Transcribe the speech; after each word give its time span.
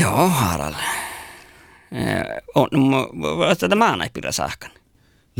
Joo, 0.00 0.28
Harald. 0.28 0.74
On, 2.54 2.68
tätä 3.58 3.74
maana 3.76 4.04
ei 4.04 4.10
pidä 4.14 4.32
saakkan. 4.32 4.70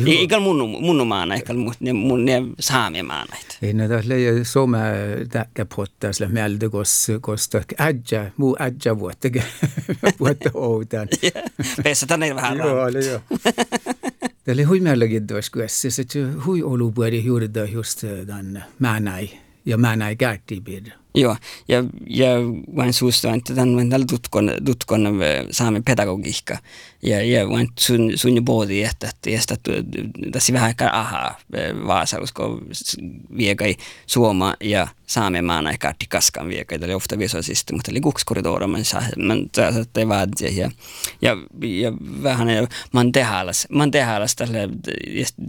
Eikä 0.06 0.40
mun, 0.40 0.70
mun 0.70 1.06
maana, 1.06 1.34
eikä 1.34 1.52
mun, 1.52 1.74
mun 1.94 2.24
ne 2.24 2.42
saamia 2.60 3.04
maana. 3.04 3.36
Ei 3.62 3.72
näitä 3.72 4.02
leijä 4.04 4.44
some 4.44 4.78
täkkä 5.28 5.66
pottaa 5.76 6.12
sillä 6.12 6.30
mieltä, 6.30 6.66
koska 7.20 7.60
ädjä, 7.80 8.30
muu 8.36 8.56
ädjä 8.60 8.98
vuotta, 8.98 9.28
vuotta 10.20 10.50
outan. 10.54 11.08
Pessä 11.84 12.06
tänne 12.06 12.34
vähän 12.34 12.58
Joo, 12.58 12.82
oli 12.82 13.06
joo. 13.06 13.20
Oli 14.52 14.62
hui 14.62 14.80
mielenkiintoista, 14.80 15.58
koska 15.58 15.90
se 15.90 16.02
hui 16.46 16.62
olu 16.62 16.92
puoli 16.92 17.24
juuri 17.24 17.48
just 17.72 18.04
tämän 18.26 18.64
määnäi 18.78 19.28
ja 19.66 19.78
määnäi 19.78 20.16
kärtipiirre. 20.16 20.92
Joo, 21.16 21.36
ja, 21.68 21.84
ja 22.06 22.26
vain 22.76 22.92
suusta, 22.92 23.34
että 23.34 23.54
tämän 23.54 23.78
on 23.78 23.90
tällä 23.90 24.06
tutkon, 24.10 24.52
tutkon 24.64 25.18
saamen 25.50 25.84
pedagogiikka. 25.84 26.58
Ja, 27.02 27.22
ja 27.22 27.48
vain 27.48 27.68
sun, 27.78 28.12
sun 28.14 28.44
boodi, 28.44 28.82
että, 28.82 29.08
että 29.08 29.30
tässä 30.32 30.52
vähän 30.52 30.66
aikaa 30.66 31.00
aha, 31.00 31.34
Vaasa, 31.86 32.18
koska 32.18 32.42
viekai 33.38 33.76
Suoma 34.06 34.54
ja 34.60 34.88
saamen 35.06 35.44
maana 35.44 35.70
ei 35.70 35.78
kartti 35.78 36.06
kaskan 36.08 36.48
viekai. 36.48 36.78
Tämä 36.78 36.86
oli 36.86 36.94
ofta 36.94 37.18
visuaalisesti, 37.18 37.72
mutta 37.72 37.90
oli 37.90 38.00
kukskorridora, 38.00 38.66
men, 38.66 38.84
men 39.16 39.50
det 39.94 40.08
var 40.08 40.28
ja, 40.40 40.70
ja, 41.22 41.36
ja 41.62 41.92
vähän, 42.22 42.48
man 42.92 43.12
tehalas, 43.12 43.66
man 43.70 43.90
tehalas 43.90 44.36
tälle 44.36 44.68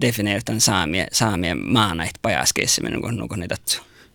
definieeritan 0.01 0.61
saamien, 0.61 1.07
saamien 1.11 1.57
maana, 1.71 2.03
että 2.03 2.19
pajaskeissa, 2.21 2.81
kun 3.29 3.39
niitä 3.39 3.55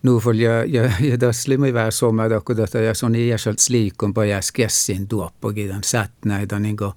Nuufol 0.03 0.39
ja, 0.39 0.65
ja, 0.65 0.91
ja 0.99 1.17
tässä 1.17 1.51
oli 1.51 1.73
vähän 1.73 1.91
somada, 1.91 2.41
kun 2.41 2.55
tätä 2.55 2.79
ja 2.79 2.93
se 2.93 3.05
on 3.05 3.15
iäsalt 3.15 3.59
sliikon 3.59 4.13
pajas 4.13 4.51
kessin 4.51 5.07
tuoppakin 5.07 5.67
tämän 5.67 5.83
sätnäitä, 5.83 6.59
niin 6.59 6.77
kuin 6.77 6.91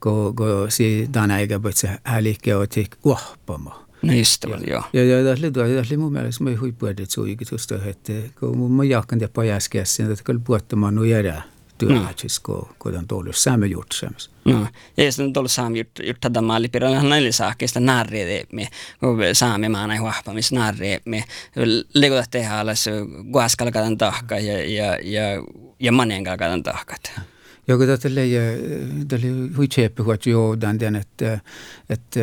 kun, 0.00 0.36
kun 0.36 0.46
si 0.68 1.08
tänä 1.12 1.38
eikä 1.38 1.60
se 1.70 1.90
hälikke 2.04 2.56
oti 2.56 2.86
kuoppama. 3.02 3.82
Just 4.02 4.42
det, 4.42 4.70
joo. 4.70 4.82
Ja, 4.92 5.04
ja 5.04 5.24
tässä 5.24 5.46
oli, 5.46 5.52
tässä 5.52 5.94
oli 5.94 5.96
mun 5.96 6.12
mielestä 6.12 6.44
mä 6.44 6.50
huippuedet 6.60 7.10
suikitusta, 7.10 7.74
että 7.86 8.12
kun 8.40 8.72
mä 8.72 8.84
jakkan 8.84 9.20
ja 9.20 9.28
pajas 9.28 9.68
kessin, 9.68 10.10
että 10.10 10.24
kyllä 10.24 10.40
puhuttamaan 10.44 10.94
nu 10.94 11.04
jäädään 11.04 11.42
työlätsis, 11.86 12.40
kun, 12.40 12.68
kun 12.78 12.96
on 12.96 13.06
tullut 13.06 13.36
saamme 13.36 13.66
jutsemus. 13.66 14.30
No, 14.44 14.66
ja 14.96 15.12
sitten 15.12 15.26
on 15.26 15.32
tullut 15.32 15.50
saamme 15.50 15.78
juttu 15.78 16.02
tätä 16.20 16.42
maalipirjoilla, 16.42 16.98
hän 16.98 17.08
näille 17.08 17.32
saakkeista 17.32 17.80
narri 17.80 18.46
me, 18.52 18.68
kun 19.00 19.18
saamme 19.32 19.68
maana 19.68 20.00
huahpamis 20.00 20.52
narri 20.52 20.98
me, 21.04 21.24
leikota 21.94 22.24
tehdä 22.30 22.58
alas, 22.58 22.84
guaskalkatan 23.32 23.98
tahka 23.98 24.38
ja, 24.38 24.58
ja, 24.58 24.98
ja, 25.02 25.22
ja 25.80 25.92
manen 27.68 27.68
kalkatan 27.68 27.68
tahkat. 27.68 27.68
Ja 27.68 27.76
kun 27.76 27.86
tätä 27.86 28.08
oli, 28.08 28.30
tätä 29.08 29.26
oli 29.26 29.56
hui 29.56 29.68
tjepi 29.68 30.02
huot 30.02 30.26
joudan 30.26 30.80
den, 30.80 30.96
että, 30.96 31.40
että 31.90 32.20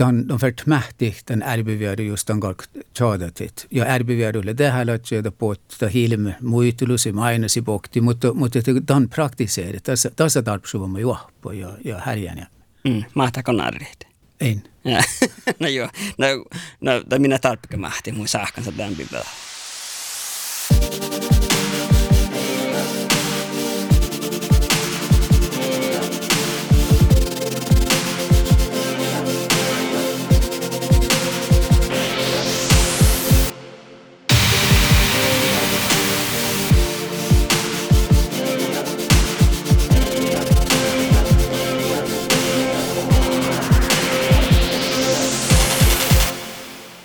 on, 0.00 0.24
on 0.30 0.38
färt 0.38 0.62
mähti 0.66 1.16
den 1.28 1.42
erbivärde 1.42 2.02
just 2.02 2.28
den 2.28 2.40
kalk 2.40 2.62
tjadatit. 2.94 3.66
Ja 3.70 3.86
erbivärde 3.86 4.38
oli 4.38 4.58
det 4.58 4.70
här 4.70 4.90
att 4.90 5.10
göra 5.10 5.30
på 5.30 5.50
att 5.50 5.82
hilme 5.92 6.36
muitulus 6.40 7.06
i 7.06 7.12
mainos 7.12 7.56
i 7.56 7.62
bokti, 7.62 8.00
mutta, 8.00 8.34
mutta 8.34 8.58
että 8.58 8.72
den 8.88 9.08
praktiseeri. 9.08 9.80
Tässä, 9.80 10.10
tässä 10.16 10.42
tarpsuvamme 10.42 11.00
juoppo 11.00 11.52
ja, 11.52 11.68
ja 11.84 11.98
härjän. 11.98 12.38
Ja. 12.38 12.46
Mm, 12.84 13.04
mahtako 13.14 13.52
narrit? 13.52 14.06
Ei. 14.40 14.62
no 15.60 15.68
joo, 15.68 15.88
no, 16.18 16.26
no, 16.80 16.92
no 17.10 17.18
minä 17.18 17.38
tarppikä 17.38 17.76
mahti 17.76 18.12
mun 18.12 18.28
saahkansa 18.28 18.72
tämän 18.72 18.94
pitää. 18.94 19.24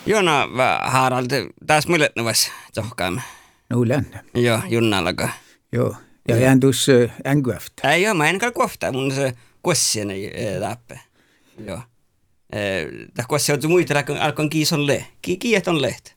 Jona 0.10 0.48
Harald, 0.82 1.28
taas 1.68 1.88
mulle 1.88 2.12
nuvas 2.16 2.52
tohkaamme. 2.74 3.22
No 3.70 3.88
lännä. 3.88 4.24
Joo, 4.36 4.60
Junnalaga. 4.70 5.30
Joo, 5.72 5.96
ja 6.28 6.38
jään 6.38 6.60
tuossa 6.60 6.92
ängyäftä. 7.28 7.92
Ei 7.92 8.04
joo, 8.04 8.14
mä 8.14 8.30
en 8.30 8.40
kai 8.40 8.52
kohta, 8.52 8.92
mun 8.92 9.12
se 9.12 9.34
kossien 9.62 10.08
läppe. 10.60 11.00
Joo. 11.66 11.82
Tämä 13.14 13.28
kossi 13.28 13.52
on 13.54 13.60
muita, 13.68 13.94
alkoin 14.20 14.50
kiison 14.50 14.88
le. 14.88 15.06
Kiiet 15.22 15.68
on 15.68 15.82
leht. 15.82 16.10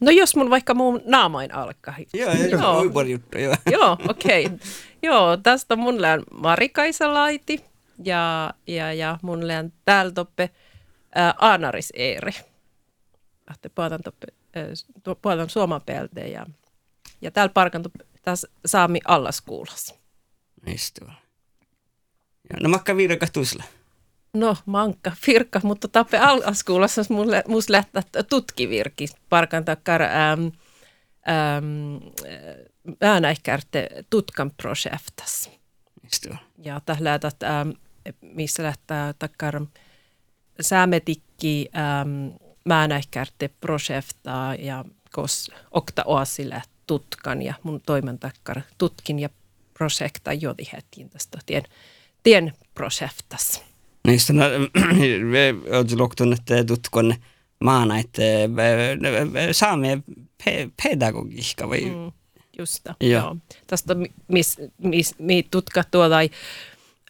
No 0.00 0.10
jos 0.10 0.36
mun 0.36 0.50
vaikka 0.50 0.74
mun 0.74 1.00
naamain 1.04 1.54
alkaa. 1.54 1.94
Joo, 2.14 2.32
joo, 2.32 2.82
joo. 2.84 3.02
juttu, 3.02 3.38
joo. 3.38 3.56
joo, 3.72 3.96
okei. 4.08 4.46
Okay. 4.46 4.58
Joo, 5.02 5.36
tästä 5.36 5.76
mun 5.76 6.02
lään 6.02 6.22
Marikaisa 6.32 7.14
Laiti 7.14 7.64
ja, 8.04 8.54
ja, 8.66 8.92
ja 8.92 9.18
mun 9.22 9.48
lään 9.48 9.72
täällä 9.84 10.12
toppe 10.12 10.50
Aanaris 11.38 11.92
Eeri 11.96 12.32
att 13.48 13.66
puhutaan, 13.74 14.00
puhutaan 15.22 15.50
suomapeltä 15.50 16.20
ja, 16.20 16.46
ja 17.20 17.30
täällä 17.30 17.52
parkantu 17.52 17.90
taas 18.22 18.46
saami 18.66 19.00
allas 19.04 19.40
kuulas. 19.40 19.94
Istua. 20.66 21.12
No 22.62 22.68
makka 22.68 22.96
virka 22.96 23.26
tusla. 23.32 23.64
No 24.34 24.56
mankka 24.66 25.12
virka, 25.26 25.60
mutta 25.62 25.88
tappe 25.88 26.18
allas 26.18 26.64
kuulassa 26.64 27.02
mulle, 27.08 27.44
mus 27.48 27.70
lähtää 27.70 28.02
tutkivirki 28.28 29.06
parkan 29.28 29.64
takkar 29.64 30.02
ähm, 30.02 30.46
ähm, 31.28 31.96
äänäikkärte 33.00 33.88
tutkan 34.10 34.50
projektas. 34.62 35.50
Istua. 36.12 36.36
Ja 36.58 36.80
tässä 36.86 37.04
lähtät, 37.04 37.42
ähm, 37.42 37.70
missä 38.20 38.62
lähtää 38.62 39.14
takkar 39.18 39.66
säämetikki 40.60 41.68
ähm, 41.76 42.47
määnäikkärte 42.68 43.50
projektaa 43.60 44.54
ja 44.54 44.84
kos 45.12 45.50
okta 45.70 46.02
oasille 46.06 46.62
tutkan 46.86 47.42
ja 47.42 47.54
mun 47.62 47.80
toimentakkar 47.86 48.60
tutkin 48.78 49.18
ja 49.18 49.28
projekta 49.74 50.32
jodihettiin 50.32 51.10
tästä 51.10 51.38
tien, 51.46 51.62
tien 52.22 52.52
projektas. 52.74 53.62
Niistä 54.06 54.32
no, 54.32 54.44
me 55.30 55.54
olemme 55.70 55.96
loktunut 55.96 56.40
tutkon 56.66 57.14
maana, 57.64 57.98
että 57.98 58.22
saamme 59.52 60.02
pe- 60.44 60.70
pedagogiikka 60.82 61.68
vai? 61.68 61.80
Mm, 61.80 62.12
just 62.58 62.86
joo. 62.86 62.94
joo. 63.00 63.36
Tästä 63.66 63.96
mis, 64.28 64.56
mis, 64.78 65.14
mis 65.18 65.44
tutka 65.50 65.84
tuolla 65.90 66.16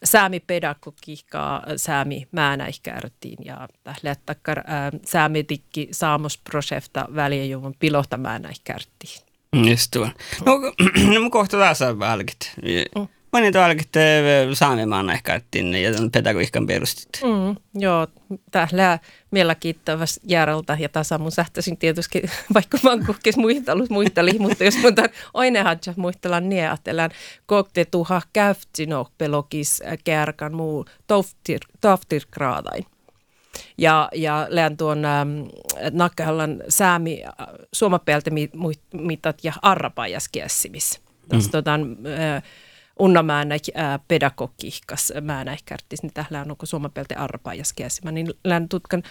säämi 0.05 0.41
pedagogiikkaa 0.41 1.63
säämi 1.77 2.29
määnäihkärtiin 2.33 3.39
ja 3.45 3.69
lähtäkkär 4.03 4.63
säämi 5.05 5.45
tikki 5.45 5.89
saamosprojekta 5.93 7.09
väliejuvun 7.15 7.75
pilota 7.79 8.17
määnäihkärtiin. 8.17 9.29
Just 9.71 9.91
tuon. 9.91 10.11
No, 10.47 10.53
no 11.21 11.31
kohta 11.31 11.59
taas 11.59 11.81
välkit. 11.81 12.53
Mm. 12.97 13.09
Mä 13.33 13.41
niin 13.41 13.53
tuollakin 13.53 13.87
saami 14.55 14.87
määnäihkärtiin 14.87 15.75
ja 15.75 15.91
pedagogiikan 16.13 16.67
perustit. 16.67 17.21
Mm, 17.25 17.57
joo, 17.75 18.07
täällä 18.51 18.99
meillä 19.31 19.55
kiittäväs 19.55 20.21
järjeltä 20.25 20.77
ja 20.81 20.89
tasa 20.89 21.19
mun 21.19 21.33
sähtöisin 21.33 21.77
tietysti, 21.77 22.23
vaikka 22.55 22.79
mä 22.83 22.91
oon 22.91 23.07
kukkis 23.07 23.37
muistellut 23.37 23.91
muisteli, 23.91 24.39
mutta 24.39 24.65
jos 24.65 24.79
mun 24.83 24.95
tämän 24.95 25.11
aina 25.35 25.63
hadja 25.63 25.95
muistella 25.97 26.41
niin 26.41 26.63
ajatellaan, 26.63 27.11
kokte 27.47 27.85
tuha 27.85 28.23
pelokis 29.19 29.83
kärkan 30.05 30.55
muu 30.55 30.85
toftir. 31.07 31.61
Ja, 33.79 34.09
ja 34.15 34.47
lään 34.49 34.77
tuon 34.77 35.05
ähm, 35.05 35.29
nakkahallan 35.91 36.63
säämi 36.69 37.23
äh, 37.25 37.47
suomapeltä 37.73 38.31
mitat 38.93 39.45
ja 39.45 39.53
arrapajas 39.63 40.29
kiessimis. 40.29 41.01
Tuossa 41.31 41.49
mm. 41.49 41.53
tota, 41.53 41.75
äh, 41.75 42.43
unnamäänä 42.99 43.55
äh, 43.55 44.01
pedagogiikkas 44.09 45.13
määnäihkärtis, 45.21 46.03
niin 46.03 46.13
tällä 46.13 46.41
on 46.41 46.51
onko 46.51 46.67
suomapelte 46.67 47.15
arpajas 47.15 47.73
käsimä, 47.73 48.13
niin 48.13 48.35
län 48.45 48.69
tutkan 48.69 49.03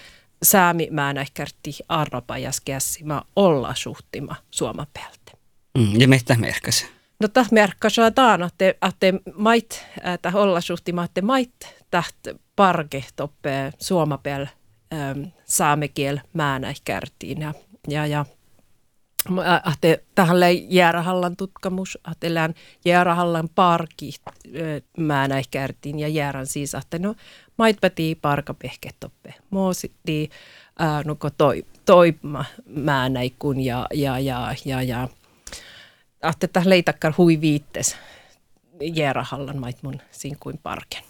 säämi 0.43 0.87
määnäihkärti 0.91 1.73
arpajas 1.89 2.61
käsimä 2.61 3.21
olla 3.35 3.75
suhtima 3.75 4.35
suomapelte. 4.51 5.31
Mm, 5.77 6.01
ja 6.01 6.07
mitä 6.07 6.35
merkkäs? 6.35 6.85
No 7.19 7.27
tämä 7.27 7.45
merkkäs 7.51 7.99
on 7.99 8.13
taan, 8.13 8.43
että, 8.43 8.69
että 8.69 9.07
mait, 9.35 9.85
että 10.13 10.31
olla 10.33 10.61
suhtima, 10.61 11.03
että 11.03 11.21
mait 11.21 11.75
täht 11.91 12.15
parke 12.55 13.03
toppe 13.15 13.73
suomapel 13.79 14.45
ähm, 14.93 15.23
saamekiel 15.45 16.19
määnäihkärtiin 16.33 17.41
ja, 17.41 17.53
ja, 17.87 18.05
ja 18.07 18.25
Ahte, 19.63 20.03
tähän 20.15 20.37
Jäärahallan 20.69 21.37
tutkamus, 21.37 21.97
ahtelään 22.03 22.53
Jäärahallan 22.85 23.49
parki 23.55 24.11
mä 24.97 25.27
näihkärtiin 25.27 25.99
ja 25.99 26.07
Jäärän 26.07 26.47
siis, 26.47 26.75
ahte 26.75 26.99
no 26.99 27.15
mait 27.57 27.77
pätii 27.81 28.15
parka 28.15 28.53
pehketoppe. 28.53 29.33
Moositi 29.49 30.29
nuko 31.05 31.29
toi, 31.29 31.65
toi 31.85 32.13
mä 32.65 33.09
näikun 33.09 33.59
ja, 33.59 33.87
ja, 33.93 34.19
ja, 34.19 34.55
ja, 34.65 34.81
ja 34.81 35.07
ahte 36.21 36.47
tähän 36.47 36.69
leitakkar 36.69 37.13
hui 37.17 37.41
viittes 37.41 37.95
Jäärahallan 38.81 39.57
mait 39.57 39.83
mun 39.83 40.01
kuin 40.39 40.57
parken. 40.63 41.03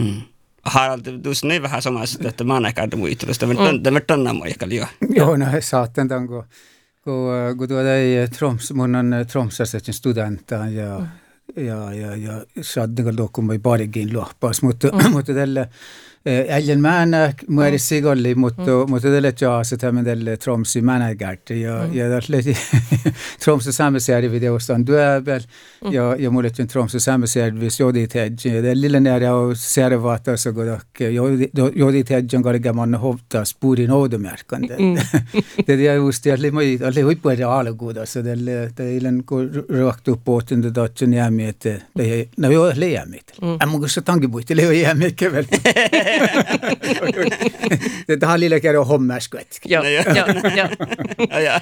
Mm. 0.00 0.22
Harald, 0.64 1.00
du 1.24 1.30
är 1.52 1.62
vähän 1.62 1.82
samassa, 1.82 2.28
että 2.28 2.44
mä 2.44 2.60
näkään 2.60 2.90
muistelusta, 2.96 3.46
mutta 3.46 3.62
tämä 4.06 4.30
on 4.30 4.72
jo. 4.72 4.86
Joo, 5.10 5.36
no 5.36 5.46
saatten 5.60 6.08
tanko 6.08 6.44
kun, 7.04 7.58
kun 7.58 7.68
tuota 7.68 7.94
ei 7.94 8.28
Troms, 8.28 8.72
mun 8.72 8.94
on 8.94 9.14
Tromsassa 9.32 9.78
student 9.92 10.50
ja, 10.50 10.98
mm. 10.98 11.06
ja, 11.62 11.92
ja, 11.92 12.16
ja 12.16 12.44
saad 12.62 12.98
nagu 12.98 13.16
dokumendi 13.16 13.58
paarikin 13.58 14.16
lohpas, 14.16 14.62
mutta, 14.62 14.88
mm. 14.88 15.10
mutta 15.10 15.34
tällä 15.34 15.60
Äljen 15.60 15.68
määnä 15.68 15.68
muodissa 17.48 18.00
golli, 18.00 18.34
mutta, 18.34 18.62
mm. 18.62 18.90
mutta 18.90 19.08
tällä 19.08 19.32
jaassa 19.40 19.76
tämän 19.76 20.04
tällä 20.04 20.36
Tromsi 20.36 20.82
mänägärt. 20.82 21.50
Ja, 21.50 21.84
mm. 21.86 21.94
ja 21.94 22.08
tällä 22.08 22.54
Tromsi 23.44 23.72
samhällsjärvi 23.72 24.48
on 24.74 24.84
työbel. 24.84 25.40
Mm. 25.84 25.92
Ja, 25.92 26.16
ja 26.18 26.30
mulle 26.30 26.50
on 26.60 26.66
Tromsi 26.66 27.00
samhällsjärvi 27.00 27.68
jodit 27.80 28.14
hedge. 28.14 28.62
Det 28.62 28.74
lilla 28.74 29.00
nära 29.00 29.34
och 29.34 29.56
servata 29.56 30.36
så 30.36 30.52
går 30.52 30.64
det. 30.64 31.10
Jodit 31.76 32.10
hedge 32.10 32.36
on 32.36 32.42
kalga 32.42 32.72
man 32.72 32.94
hovtas 32.94 33.54
purin 33.54 33.90
oudomärkande. 33.90 34.76
Det 35.66 35.86
är 35.86 35.94
just 35.94 36.24
det, 36.24 36.30
att 36.32 36.52
moi 36.52 36.78
alle 36.84 37.02
huippuja 37.02 37.48
alkuuda, 37.48 38.06
så 38.06 38.22
det 38.22 38.36
det 38.76 38.96
ilen 38.96 39.22
kun 39.22 39.64
ruoktu 39.68 40.16
pohtin 40.16 40.62
det 40.62 40.70
datsen 40.70 41.12
jäämi, 41.12 41.48
että 41.48 41.80
det 41.94 42.20
är 42.20 42.26
när 42.36 42.48
vi 42.48 42.54
har 42.54 42.74
lämit. 42.74 43.32
Ämma 43.62 43.78
kun 43.78 43.88
se 43.88 44.00
tankipuitti, 44.00 44.54
det 44.54 44.62
är 44.62 44.72
jäämi 44.72 45.10
kevel. 45.10 45.46
Tähän 48.20 48.40
lille 48.40 48.60
kerran 48.60 48.86
hommäsköt. 48.86 49.58
Joo, 49.64 49.84
joo, 49.84 50.04
joo. 50.14 50.26
joo. 50.56 50.68
joo. 51.40 51.60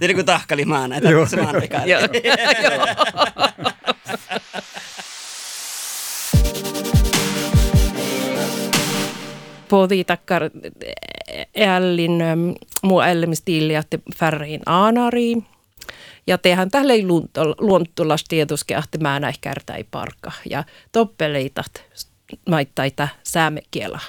Det 0.00 0.06
är 0.06 0.14
kuin 0.14 0.26
tahkalimaana, 0.26 0.96
että 0.96 1.10
joo. 1.10 1.26
se 1.26 1.42
maan 1.42 1.62
Joo, 1.86 2.00
Podi 9.68 10.04
takkar 10.04 10.50
ällin 11.56 12.22
muu 12.82 13.00
ällimistiili, 13.00 13.74
että 13.74 13.98
färriin 14.16 14.60
aanariin. 14.66 15.46
Ja 16.26 16.38
tehän 16.38 16.70
tälle 16.70 16.94
luontulas 17.58 18.24
tietysti, 18.24 18.74
että 18.74 18.98
mä 18.98 19.20
näin 19.20 19.34
kärtäi 19.40 19.84
parka. 19.90 20.32
Ja 20.50 20.64
toppeleitat 20.92 21.84
maittaita 22.48 23.08
säämekielä 23.22 24.00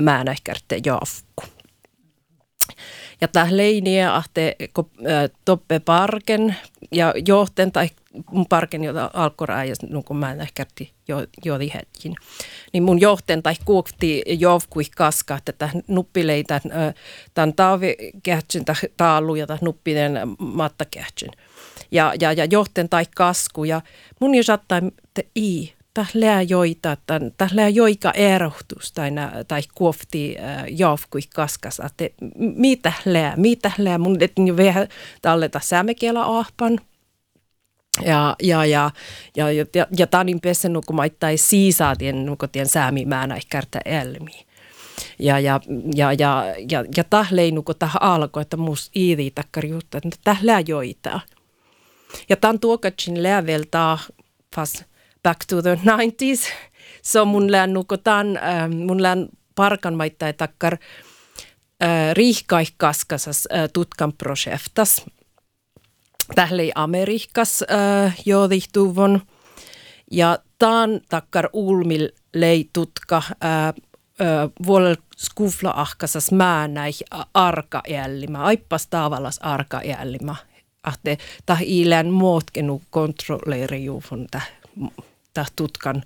mä 0.00 0.24
nähkärte 0.24 0.80
jaafku. 0.86 1.42
Ja 3.20 3.28
tämä 3.28 3.46
leiniä 3.50 4.14
ahte 4.14 4.56
toppe 5.44 5.80
parken 5.80 6.56
ja 6.92 7.14
johten 7.26 7.72
tai 7.72 7.88
mun 8.30 8.46
parken, 8.46 8.84
jota 8.84 9.10
alkoraa 9.14 9.64
ja 9.64 9.74
no, 9.88 10.02
kun 10.02 10.16
mä 10.16 10.34
nähkärti 10.34 10.92
jo, 11.08 11.16
jo 11.44 11.58
hetkin. 11.74 12.14
Niin 12.72 12.82
mun 12.82 13.00
johten 13.00 13.42
tai 13.42 13.54
kuokti 13.64 14.22
jovkui 14.26 14.84
kaska, 14.96 15.36
että 15.36 15.52
tämä 15.52 15.72
nuppileitä, 15.88 16.60
tämän 17.34 17.54
taavikähtsyn, 17.54 18.64
taalu 18.96 19.34
ja 19.34 19.46
tämän 19.46 19.58
nuppinen 19.62 20.12
mattakähtsyn. 20.38 21.30
Ja, 21.90 22.12
ja, 22.20 22.32
ja 22.32 22.44
johten 22.44 22.88
tai 22.88 23.04
kasku 23.16 23.64
ja 23.64 23.80
mun 24.20 24.34
jo 24.34 24.42
saattaa, 24.42 24.80
i, 25.38 25.74
tählää 25.94 26.42
joita, 26.42 26.96
tählää 27.36 27.68
joika 27.68 28.10
erohtus 28.10 28.92
tai, 28.92 29.10
tai 29.48 29.62
kuofti 29.74 30.36
äh, 30.38 30.64
jaafkui 30.70 31.20
kaskas, 31.34 31.80
että 31.80 32.04
mitä 32.38 32.92
lää, 33.04 33.36
mitä 33.36 33.72
lää, 33.78 33.98
mun 33.98 34.18
jo 34.46 34.56
vähän 34.56 34.88
talleta 35.22 35.60
säämekielä 35.62 36.38
ahpan, 36.38 36.80
ja, 38.04 38.36
ja, 38.42 38.64
ja, 38.64 38.90
ja, 39.36 39.50
ja, 39.52 39.66
ja, 39.74 39.86
ja 39.98 40.06
tanin 40.06 40.40
pessen 40.40 40.72
nuku 40.72 40.92
maittai 40.92 41.36
siisaatien 41.36 42.26
nuku 42.26 42.46
tien 42.46 42.68
säämi 42.68 43.04
määnä 43.04 43.38
kärtä 43.48 43.80
elmi. 43.84 44.46
Ja, 45.18 45.40
ja, 45.40 45.60
ja, 45.94 46.12
ja, 46.12 46.44
ja, 46.70 46.84
ja 46.96 47.04
tahlei 47.04 47.52
nuku 47.52 47.74
tähän 47.74 48.02
alkoi, 48.02 48.42
että 48.42 48.56
mus 48.56 48.90
iiri 48.96 49.30
takkar 49.30 49.66
juttu, 49.66 49.96
että 49.96 50.10
tählää 50.24 50.62
joita. 50.66 51.20
Ja 52.28 52.36
tämän 52.36 52.60
tuokatsin 52.60 53.22
lääveltä 53.22 53.98
fast 54.54 54.89
back 55.22 55.40
to 55.48 55.62
the 55.62 55.78
90s. 55.84 56.48
So 57.02 57.24
mun 57.24 57.52
lään 57.52 57.72
nukotan, 57.72 58.36
äh, 58.36 58.68
mun 58.68 59.02
lään 59.02 59.28
parkan 59.54 59.94
maittai 59.94 60.32
takkar 60.32 60.76
äh, 61.82 62.14
riihkaihkaskasas 62.14 63.48
äh, 63.52 63.68
tutkan 63.72 64.12
projektas. 64.12 65.06
Tählei 66.34 66.72
Amerikkas 66.74 67.64
äh. 67.70 68.16
Ja 70.10 70.38
taan 70.58 71.00
takkar 71.08 71.48
ulmil 71.52 72.08
lei 72.34 72.68
tutka 72.72 73.16
äh, 73.16 73.68
äh, 73.68 73.74
vuolel 74.66 74.96
skufla 75.16 75.72
ahkasas 75.76 76.32
määnäih 76.32 76.96
arka 77.34 77.82
ällimä, 78.04 78.38
aippas 78.38 78.86
tavallas 78.86 79.38
arka 79.38 79.80
ällimä. 79.98 80.36
Ahte 80.82 81.18
tah 81.46 81.62
ilän 81.62 82.10
muutkenu 82.10 82.82
kontrolleerijuufon 82.90 84.26
täh 84.30 84.52
ta 85.34 85.44
tutkan 85.56 86.02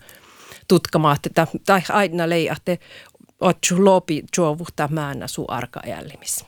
tutkamaat, 0.69 1.27
että 1.27 1.47
tai 1.67 1.83
aina 1.89 2.29
leijatte 2.29 2.79
otsu 3.41 3.85
lopi 3.85 4.25
juovuhta 4.37 4.89
määnä 4.89 5.27
su 5.27 5.45
arkaällimis. 5.49 6.45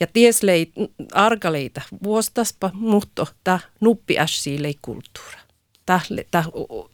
Ja 0.00 0.06
ties 0.06 0.42
lei 0.42 0.72
argaleita 1.12 1.80
vuostaspa, 2.02 2.70
mutta 2.74 3.26
ta 3.44 3.60
nuppi 3.80 4.18
ässi 4.18 4.62
lei 4.62 4.78
kulttuura. 4.82 5.38
Ta 5.86 6.00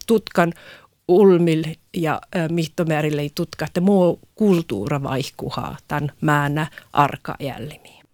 tutkan 0.07 0.53
ulmil 1.09 1.65
ja 1.97 2.21
mihtomäärin 2.51 3.17
lei 3.17 3.31
tutka, 3.35 3.65
että 3.65 3.81
muu 3.81 4.21
kulttuura 4.35 5.03
vaihkuhaa 5.03 5.77
tämän 5.89 6.13
määnä 6.21 6.67
arkaällimiin. 6.93 8.05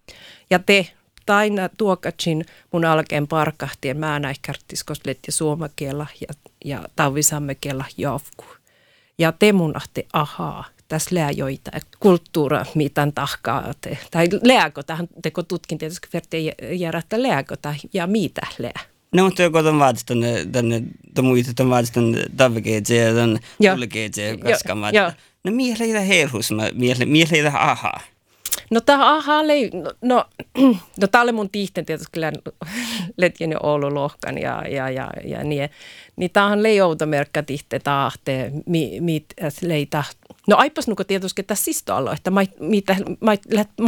Ja 0.51 0.59
te 0.59 0.87
taina 1.27 1.69
tuokatsin 1.79 2.45
mun 2.73 2.85
alkeen 2.85 3.29
parkahtien 3.29 3.97
mä 3.97 4.19
näikkärttiskos 4.19 5.01
letti 5.07 5.33
suomakiela 5.33 6.07
ja, 6.21 6.50
ja 6.65 6.85
tavisammekella 6.97 7.85
jafku. 7.97 8.45
Ja 9.19 9.33
te 9.33 9.53
mun 9.53 9.77
ahti 9.77 10.07
ahaa, 10.13 10.65
tässä 10.89 11.15
lää 11.15 11.31
joita 11.31 11.71
kulttuura, 12.01 12.65
mitä 12.75 13.09
tahkaa 13.15 13.73
te. 13.81 13.99
Tai 14.11 14.29
lääkö 14.43 14.83
tähän, 14.83 15.09
teko 15.23 15.43
tutkin 15.43 15.79
tietysti 15.79 16.09
verti 16.13 16.53
järjestää 16.73 17.23
lääkö 17.23 17.57
ja 17.93 18.07
mitä 18.07 18.47
lää. 18.59 18.81
No, 19.13 19.25
mutta 19.25 19.43
joku 19.43 19.59
on 19.59 19.79
vaatis 19.79 20.05
tänne, 20.05 20.47
tänne 20.53 20.83
muita 21.23 21.63
on 21.63 21.71
vaatis 21.71 21.91
tänne 21.91 22.25
tavkeetse 22.37 22.97
ja 22.97 23.13
ja 23.63 23.77
kaskamaan. 24.43 24.95
No, 25.45 25.53
mieleitä 25.53 26.01
herhus, 26.01 26.51
mieleitä 27.05 27.53
ahaa. 27.59 28.01
No 28.71 28.81
tämä 28.81 29.17
aha 29.17 29.39
oli, 29.39 29.71
no, 29.73 29.91
no, 31.01 31.09
no 31.13 31.21
oli 31.21 31.33
mun 31.33 31.51
tihten 31.51 31.87
tietysti 31.87 32.11
kyllä 32.13 32.33
letjen 33.17 33.65
Oulu 33.67 33.95
lohkan 33.95 34.39
ja, 34.39 34.63
ja, 34.69 34.91
ja, 34.91 35.11
ja 35.25 35.45
niin. 35.45 35.71
Niin 36.17 36.31
tämä 36.31 36.47
on 36.47 36.63
leijoutomerkka 36.63 37.43
tihte 37.43 37.79
tahte, 37.79 38.53
mi, 38.67 39.01
mit 39.01 39.25
leita. 39.63 40.05
No 40.49 40.57
aipas 40.57 40.89
nuko 40.89 41.05
tietysti 41.05 41.43
tässä 41.43 41.65
sistoallo, 41.65 42.13
että 42.13 42.31
mä, 42.31 42.41
mitä, 42.61 42.97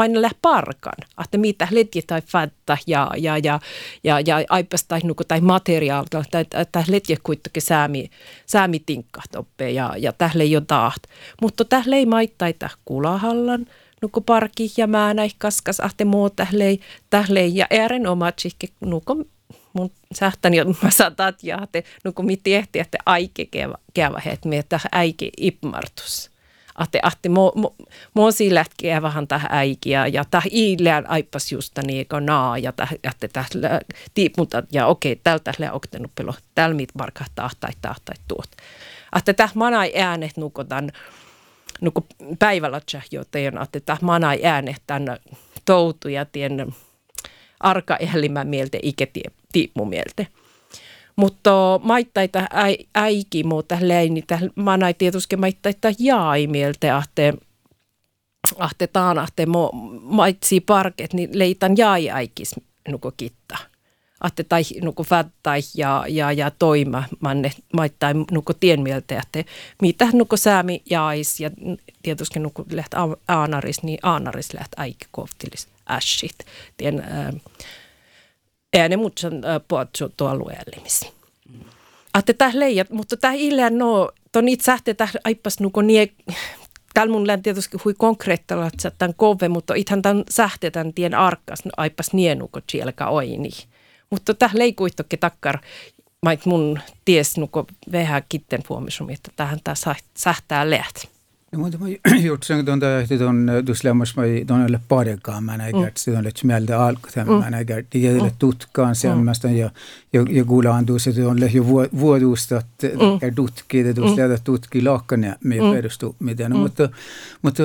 en 0.04 0.22
lähde 0.22 0.36
parkan, 0.42 0.92
että 1.24 1.38
mitä 1.38 1.68
letji 1.70 2.02
tai 2.02 2.22
fatta 2.22 2.78
ja, 2.86 3.10
ja, 3.16 3.38
ja, 3.38 3.60
ja, 4.04 4.20
ja 4.20 4.36
aipas 4.48 4.84
tai 4.84 5.00
nuko 5.04 5.24
tai 5.24 5.40
materiaalta, 5.40 6.24
tai, 6.30 6.44
tai 6.72 6.84
letji 6.88 7.16
kuitenkin 7.22 7.62
säämi, 7.62 8.10
säämi 8.46 8.78
tinkkat 8.86 9.36
oppee 9.36 9.70
ja, 9.70 9.94
ja 9.98 10.12
tähle 10.12 10.44
ole 10.56 10.62
taht. 10.66 11.02
Mutta 11.42 11.64
tähle 11.64 11.96
ei 11.96 12.06
maittaita 12.06 12.70
kulahallan, 12.84 13.66
nuku 14.02 14.20
parki 14.20 14.72
ja 14.76 14.86
mä 14.86 15.14
näin 15.14 15.30
kaskas 15.38 15.80
ahte 15.80 16.04
muu 16.04 16.30
tählei, 16.30 16.80
tählei 17.10 17.56
ja 17.56 17.66
äären 17.70 18.06
oma 18.06 18.32
tsikke 18.32 18.68
nuku 18.80 19.24
mun 19.72 19.90
sähtäni, 20.14 20.58
että 20.58 20.74
mä 20.82 20.90
saatat 20.90 21.42
ja 21.42 21.66
te 21.72 21.84
nuku 22.04 22.22
mi 22.22 22.36
tehti, 22.36 22.78
että 22.78 22.98
aike 23.06 23.46
keva 23.94 24.20
het 24.24 24.44
me 24.44 24.62
täh 24.68 24.82
äike 24.92 25.30
ipmartus. 25.36 26.32
Ahte, 26.74 27.00
ahte 27.02 27.28
mo, 27.28 27.52
mo, 27.54 27.74
mo 28.14 28.30
sillä 28.30 28.64
kevähän 28.76 29.28
täh 29.28 29.46
äiki 29.50 29.90
ja, 29.90 30.24
täh 30.30 30.46
iilään 30.52 31.10
aippas 31.10 31.52
justa 31.52 31.82
niiko 31.82 32.20
naa 32.20 32.58
ja 32.58 32.72
täh, 32.72 32.94
että 33.04 33.28
täh 33.28 33.48
tiiputa 34.14 34.62
ja 34.72 34.86
okei, 34.86 35.20
tältä 35.24 35.52
lä 35.58 35.72
oktenut 35.72 36.10
pelo, 36.14 36.34
täl 36.54 36.74
mit 36.74 36.88
markahtaa 36.98 37.50
tai 37.60 37.70
tahtai 37.82 38.16
tuot. 38.28 38.48
Ahte 39.12 39.32
täh 39.32 39.50
manai 39.54 39.92
äänet 39.96 40.36
nukotan, 40.36 40.92
kun 41.90 42.06
päivällä 42.38 42.80
jo 43.10 43.24
teidän, 43.30 43.66
että 43.74 43.96
manai 44.02 44.40
äänehtän 44.44 45.02
toutuja 45.64 46.24
tien 46.24 46.74
arka 47.60 47.96
elämä 47.96 48.44
mieltä 48.44 48.78
ikä 48.82 49.06
tiipmu 49.52 49.84
mieltä. 49.84 50.26
Mutta 51.16 51.80
maittaita 51.82 52.46
äiki 52.94 53.44
muuta 53.44 53.76
leini, 53.80 54.22
mä 54.56 54.76
näin 54.76 54.94
tietysti 54.94 55.36
maittaita 55.36 55.88
jaai 55.98 56.46
mieltä, 56.46 56.96
ahte, 56.96 57.32
ahte 58.58 58.86
taan, 58.86 59.18
ahte 59.18 59.46
mo, 59.46 59.70
maitsi 60.02 60.60
parket, 60.60 61.12
niin 61.12 61.30
leitan 61.32 61.76
jaai 61.76 62.10
äikis 62.10 62.54
nuko 62.88 63.12
kitta. 63.16 63.58
Ahte 64.22 64.44
tai 64.44 64.62
nuko 64.82 65.02
fattai 65.02 65.60
ja, 65.74 66.04
ja, 66.08 66.32
ja 66.32 66.50
toima 66.50 67.04
manne 67.20 67.50
maittai 67.72 68.14
nuko 68.30 68.52
tien 68.52 68.82
mieltä, 68.82 69.22
että 69.22 69.50
mitä 69.82 70.08
nuko 70.12 70.36
säämi 70.36 70.82
jaais 70.90 71.40
ja 71.40 71.50
tietysti 72.02 72.40
nuko 72.40 72.64
läht 72.72 72.94
aanaris, 73.28 73.82
niin 73.82 73.98
aanaris 74.02 74.54
läht 74.54 74.72
äikki 74.76 75.06
kohtilis 75.10 75.68
äshit. 75.90 76.38
Tien, 76.76 77.00
äh, 77.00 77.40
ääne 78.76 78.96
mutsan 78.96 79.32
äh, 79.34 79.60
puhuttu 79.68 80.26
alueellimis. 80.26 81.12
Ahte 82.14 82.32
täh 82.32 82.54
leijat, 82.54 82.90
mutta 82.90 83.16
täh 83.16 83.34
ilään 83.36 83.78
no, 83.78 84.10
ton 84.32 84.48
itse 84.48 84.64
sähte 84.64 84.94
täh 84.94 85.12
aippas 85.24 85.60
nuko 85.60 85.82
nie, 85.82 86.08
täällä 86.94 87.12
mun 87.12 87.26
län 87.26 87.42
tietysti 87.42 87.78
hui 87.84 87.94
konkreettilla, 87.94 88.66
että 88.66 88.90
tämän 88.90 89.14
kove, 89.14 89.48
mutta 89.48 89.74
ithän 89.74 90.02
tämän 90.02 90.24
sähte 90.30 90.70
tämän 90.70 90.94
tien 90.94 91.14
arkkas 91.14 91.64
no, 91.64 91.70
aippas 91.76 92.12
nienuko 92.12 92.60
sielkä 92.72 93.08
oini. 93.08 93.50
Mutta 94.12 94.34
täh 94.34 94.54
leikuittokke 94.54 95.16
takkar, 95.16 95.58
mait 96.22 96.46
mun 96.46 96.80
ties 97.04 97.36
nuko 97.36 97.66
vähän 97.92 98.22
kitten 98.28 98.62
huomisum, 98.68 99.08
että 99.08 99.30
tähän 99.36 99.58
tää 99.64 99.74
sähtää 100.16 100.70
leht. 100.70 101.04
No, 101.52 101.58
mutta 101.58 101.78
mä 101.78 101.86
gjort 102.22 102.42
sen 102.42 102.64
tuon 102.64 102.80
tähti 102.80 103.18
tuon 103.18 103.50
duslemas 103.66 104.16
mä 104.16 104.22
tuon 104.46 104.66
ole 104.68 104.80
parekaan 104.88 105.44
mä 105.44 105.56
näin 105.56 105.80
kertsi 105.80 106.10
tuon 106.10 106.24
lets 106.24 106.44
mieltä 106.44 106.84
alkuun 106.86 107.40
mä 107.40 107.50
näin 107.50 107.66
kertsi 107.66 108.02
jädelle 108.02 108.32
tutkaan 108.38 108.94
semmästä 108.94 109.50
ja 109.50 109.70
ja 110.12 110.22
ja 110.30 110.44
kuulaan 110.44 110.86
tuossa 110.86 111.12
tuon 111.12 111.40
le 111.40 111.50
jo 111.52 111.64
vuodusta 112.00 112.56
että 112.56 112.88
tutki 113.34 113.84
det 113.84 113.94
tuossa 113.94 114.28
lähtä 114.28 114.44
tutki 114.44 114.82
lakkane 114.82 115.34
me 115.44 115.56
perustu 115.72 116.16
miten 116.18 116.56
mutta 116.56 116.88
mutta 117.42 117.62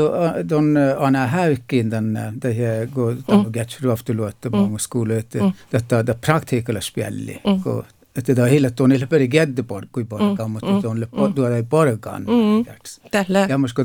tuon 0.50 0.75
ana 0.98 1.27
häykkin 1.27 1.89
tänne 1.89 2.34
tähän 2.39 2.89
kun 2.94 3.24
tämä 3.27 3.44
gets 3.53 3.82
ruoftuluotta 3.82 4.50
många 4.50 4.77
skolor 4.77 5.17
että 5.17 5.39
detta 5.72 6.15
praktikalla 6.25 6.82
spelli 6.82 7.41
kun 7.63 7.84
että 8.18 8.36
tämä 8.36 8.48
hille 8.48 8.72
tuon 8.72 8.90
niille 8.90 9.06
peri 9.06 9.28
geddeporkkui 9.28 10.04
porkaan, 10.04 10.52
mutta 10.52 10.72
mm, 10.72 10.82
tuon 10.82 10.98
mm. 11.00 11.34
tuolla 11.34 11.56
ei 11.56 11.64
porkaan. 11.64 12.22
Mm, 12.22 12.66
tällä. 13.12 13.46
Ja 13.50 13.58
musko. 13.58 13.84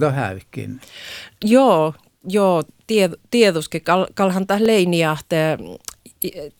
Joo, 1.45 1.95
joo, 2.29 2.63
tied, 2.87 3.13
tieduske, 3.31 3.81
kal, 3.81 4.07
kalhan 4.15 4.47
tämä 4.47 4.67
leini, 4.67 5.03
että 5.03 5.59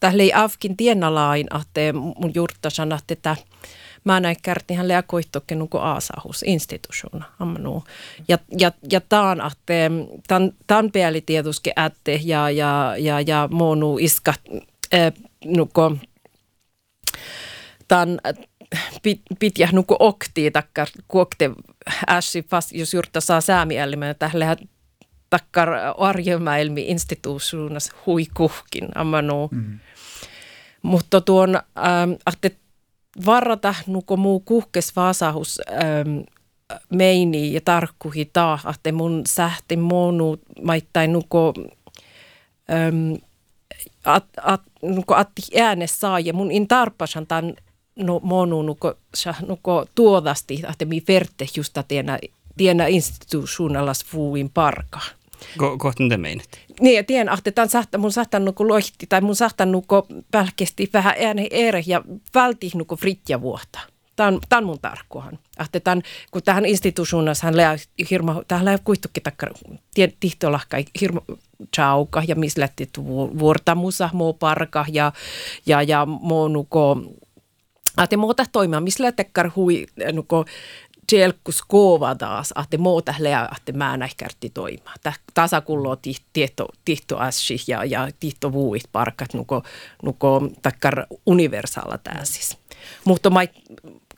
tämä 0.01 0.17
lei 0.17 0.33
afkin 0.35 0.77
tiennalain, 0.77 1.47
että 1.61 1.81
mun 1.93 2.33
juurtasan, 2.35 2.99
että 3.09 3.37
mä 4.05 4.21
näin 4.21 4.37
kärtihän 4.43 4.89
lea 4.89 5.03
koittokke 5.03 5.55
nuku 5.55 5.79
aasahus 5.79 6.43
institutiona 6.43 7.25
ammanu. 7.39 7.85
Ja, 8.29 8.39
ja, 8.59 8.73
ja 8.91 9.01
taan, 9.01 9.43
tämän, 10.29 10.53
tämän 10.67 10.91
pääli 10.93 11.21
tietysti 11.21 11.71
ätte 11.79 12.21
ja, 12.25 12.51
ja, 12.51 12.95
ja, 12.99 13.21
ja 13.21 13.49
monu 13.53 13.99
iska 13.99 14.35
äh, 14.95 15.13
nuko 15.45 15.97
tan 17.93 18.19
pit, 19.03 19.21
pitjä 19.39 19.69
nuku 19.73 19.97
okti 19.99 20.51
takkar 20.51 20.89
kuokte 21.09 21.51
äsi 22.09 22.43
fast 22.43 22.73
jos 22.73 22.95
jurta 22.95 23.21
saa 23.21 23.41
säämielmä 23.41 24.15
tähän 24.15 24.57
takkar 25.31 25.69
arjemäelmi 25.99 26.89
instituutionas 26.89 27.93
huikuhkin 28.07 28.89
ammanu. 28.95 29.49
Mm. 29.53 29.79
Mutta 30.83 31.21
tuon 31.21 31.57
ähm, 31.57 32.13
ahte 32.27 32.57
varrata 33.27 33.75
nuko 33.87 34.17
muu 34.17 34.41
kuhkes 34.41 34.97
vaasahus 34.97 35.61
ähm, 35.71 36.19
meini 36.91 37.53
ja 37.55 37.61
tarkkuhi 37.61 38.25
taa, 38.25 38.59
ahte 38.65 38.93
mun 38.93 39.23
sähti 39.27 39.77
monu 39.77 40.39
maittain 40.63 41.13
nuko 41.13 41.55
ähm, 42.71 43.13
at, 44.05 44.25
at, 44.43 44.63
nuko 44.83 45.15
atti 45.15 45.43
ääne 45.61 45.87
saa 45.87 46.21
ja 46.21 46.33
mun 46.33 46.51
in 46.51 46.69
tarpasan 46.69 47.27
tämän 47.27 47.55
no, 47.97 48.21
monu 48.23 48.63
nuko, 48.63 48.95
nuko 49.47 49.87
tuodasti, 49.95 50.63
että 50.71 50.85
mi 50.85 51.03
verte 51.09 51.47
justa 51.57 51.83
tiena, 51.83 52.19
tiena 52.57 52.87
institutionalas 52.87 54.05
fuuin 54.05 54.51
parka. 54.51 55.01
Ko, 55.57 55.79
kohta 55.79 56.05
te 56.09 56.17
meinat? 56.17 56.49
Niin, 56.81 57.07
tien, 57.07 57.31
tämän 57.55 57.69
sahta, 57.69 57.99
mun 57.99 58.13
sahtan 58.13 58.45
nuko 58.45 58.69
lohti, 58.69 59.07
tai 59.09 59.21
mun 59.21 59.37
sahtan 59.37 59.73
nuko 59.73 60.07
pälkesti 60.31 60.91
vähän 60.93 61.15
ääne 61.21 61.47
ere 61.51 61.83
ja 61.87 62.03
välti 62.35 62.71
nuko 62.75 62.97
fritja 62.97 63.41
vuotta. 63.41 63.81
Tämä 64.17 64.29
on, 64.29 64.41
tämä 64.49 64.59
on 64.59 64.67
mun 64.67 64.79
tarkkuhan. 64.83 65.39
Tämän, 65.85 66.03
kun 66.31 66.43
tähän 66.43 66.67
institutionassa 66.67 67.47
hän 67.47 67.57
lää 67.57 67.77
hirma, 68.11 68.43
tähän 68.49 68.65
lää 68.65 68.79
kuittukin 68.85 69.23
takkar, 69.23 69.53
tihtolahka 70.21 70.77
hirma 71.01 71.21
chauka 71.77 72.23
ja 72.29 72.35
missä 72.35 72.61
lähti 72.61 72.91
vuortamusa 73.39 74.11
muu 74.13 74.33
parka 74.33 74.85
ja, 74.89 75.13
ja, 75.67 75.83
ja 75.83 76.07
muu 76.07 76.49
nuko 76.49 76.97
Att 77.97 78.17
muuta 78.17 78.45
toimia, 78.53 78.81
missä 78.81 79.13
tekkar 79.13 79.51
hui 79.57 79.87
nuko 80.13 80.45
tjelkkus 81.07 81.63
koova 81.69 82.15
taas, 82.15 82.55
että 82.63 82.79
muuta 82.79 83.15
lea, 83.19 83.49
että 83.57 83.73
mä 83.73 83.97
näihkärti 83.97 84.51
toimia. 84.51 84.93
Tasakullo 85.35 85.97
tieto, 86.33 86.69
tieto 86.85 87.19
assi 87.19 87.57
ja, 87.67 87.85
ja 87.85 88.09
tieto 88.21 88.53
vuuit 88.53 88.83
parkat 88.93 89.35
nuko, 89.35 89.63
nuko 90.03 90.49
takkar 90.63 91.07
universaala 91.27 91.99
tää 91.99 92.21
siis. 92.25 92.59
Mutta 93.05 93.31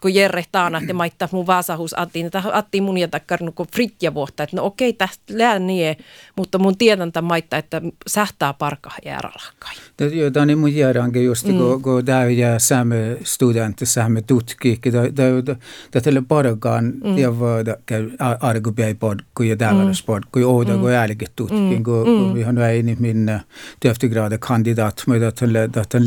kun 0.05 0.13
taana, 0.53 0.79
että 0.79 0.95
maittaa 1.03 1.29
mun 1.33 1.47
vaasahus 1.47 1.99
attiin, 1.99 2.27
että 2.27 2.43
atti 2.53 2.81
mun 2.81 2.99
ja 2.99 3.09
takkar 3.09 3.43
nuko 3.43 3.67
fritja 3.73 4.15
vuotta, 4.15 4.43
että 4.43 4.57
no 4.57 4.65
okei, 4.65 4.93
tästä 4.93 5.25
lää 5.31 5.59
nie, 5.59 5.97
mutta 6.37 6.59
mun 6.59 6.79
tiedän 6.79 7.13
tämän 7.13 7.29
maittaa, 7.29 7.59
että 7.59 7.83
sähtää 8.07 8.53
parka 8.53 8.91
jääralahkai. 9.05 9.75
Joo, 10.13 10.31
tämä 10.31 10.53
on 10.53 10.59
mun 10.59 10.75
jäärankin 10.75 11.25
just, 11.25 11.47
mm. 11.47 11.59
kun, 11.59 11.83
kun 11.83 12.05
tämä 12.05 12.25
ja 12.25 12.59
saamme 12.59 13.17
studentti, 13.23 13.87
saamme 13.87 14.23
tutki, 14.23 14.81
että 14.87 16.01
tällä 16.03 16.23
parkaan 16.29 16.85
mm. 17.05 17.19
ja 17.19 17.39
voida 17.39 17.77
käy 17.87 18.11
arkupäin 18.41 18.97
podku 18.97 19.43
ja 19.43 19.57
tällainen 19.57 19.95
mm. 19.95 20.07
podku 20.07 20.39
ja 20.39 20.47
ouda, 20.47 20.77
kun 20.77 20.93
älkää 20.93 21.29
tutkin, 21.37 21.85
kun 21.85 22.35
vi 22.35 22.43
har 22.43 22.53
nu 22.53 22.63
en 22.63 22.97
min 22.99 23.41
työftigrada 23.81 24.39
kandidat, 24.39 25.05
mutta 25.07 25.47
on 25.47 26.07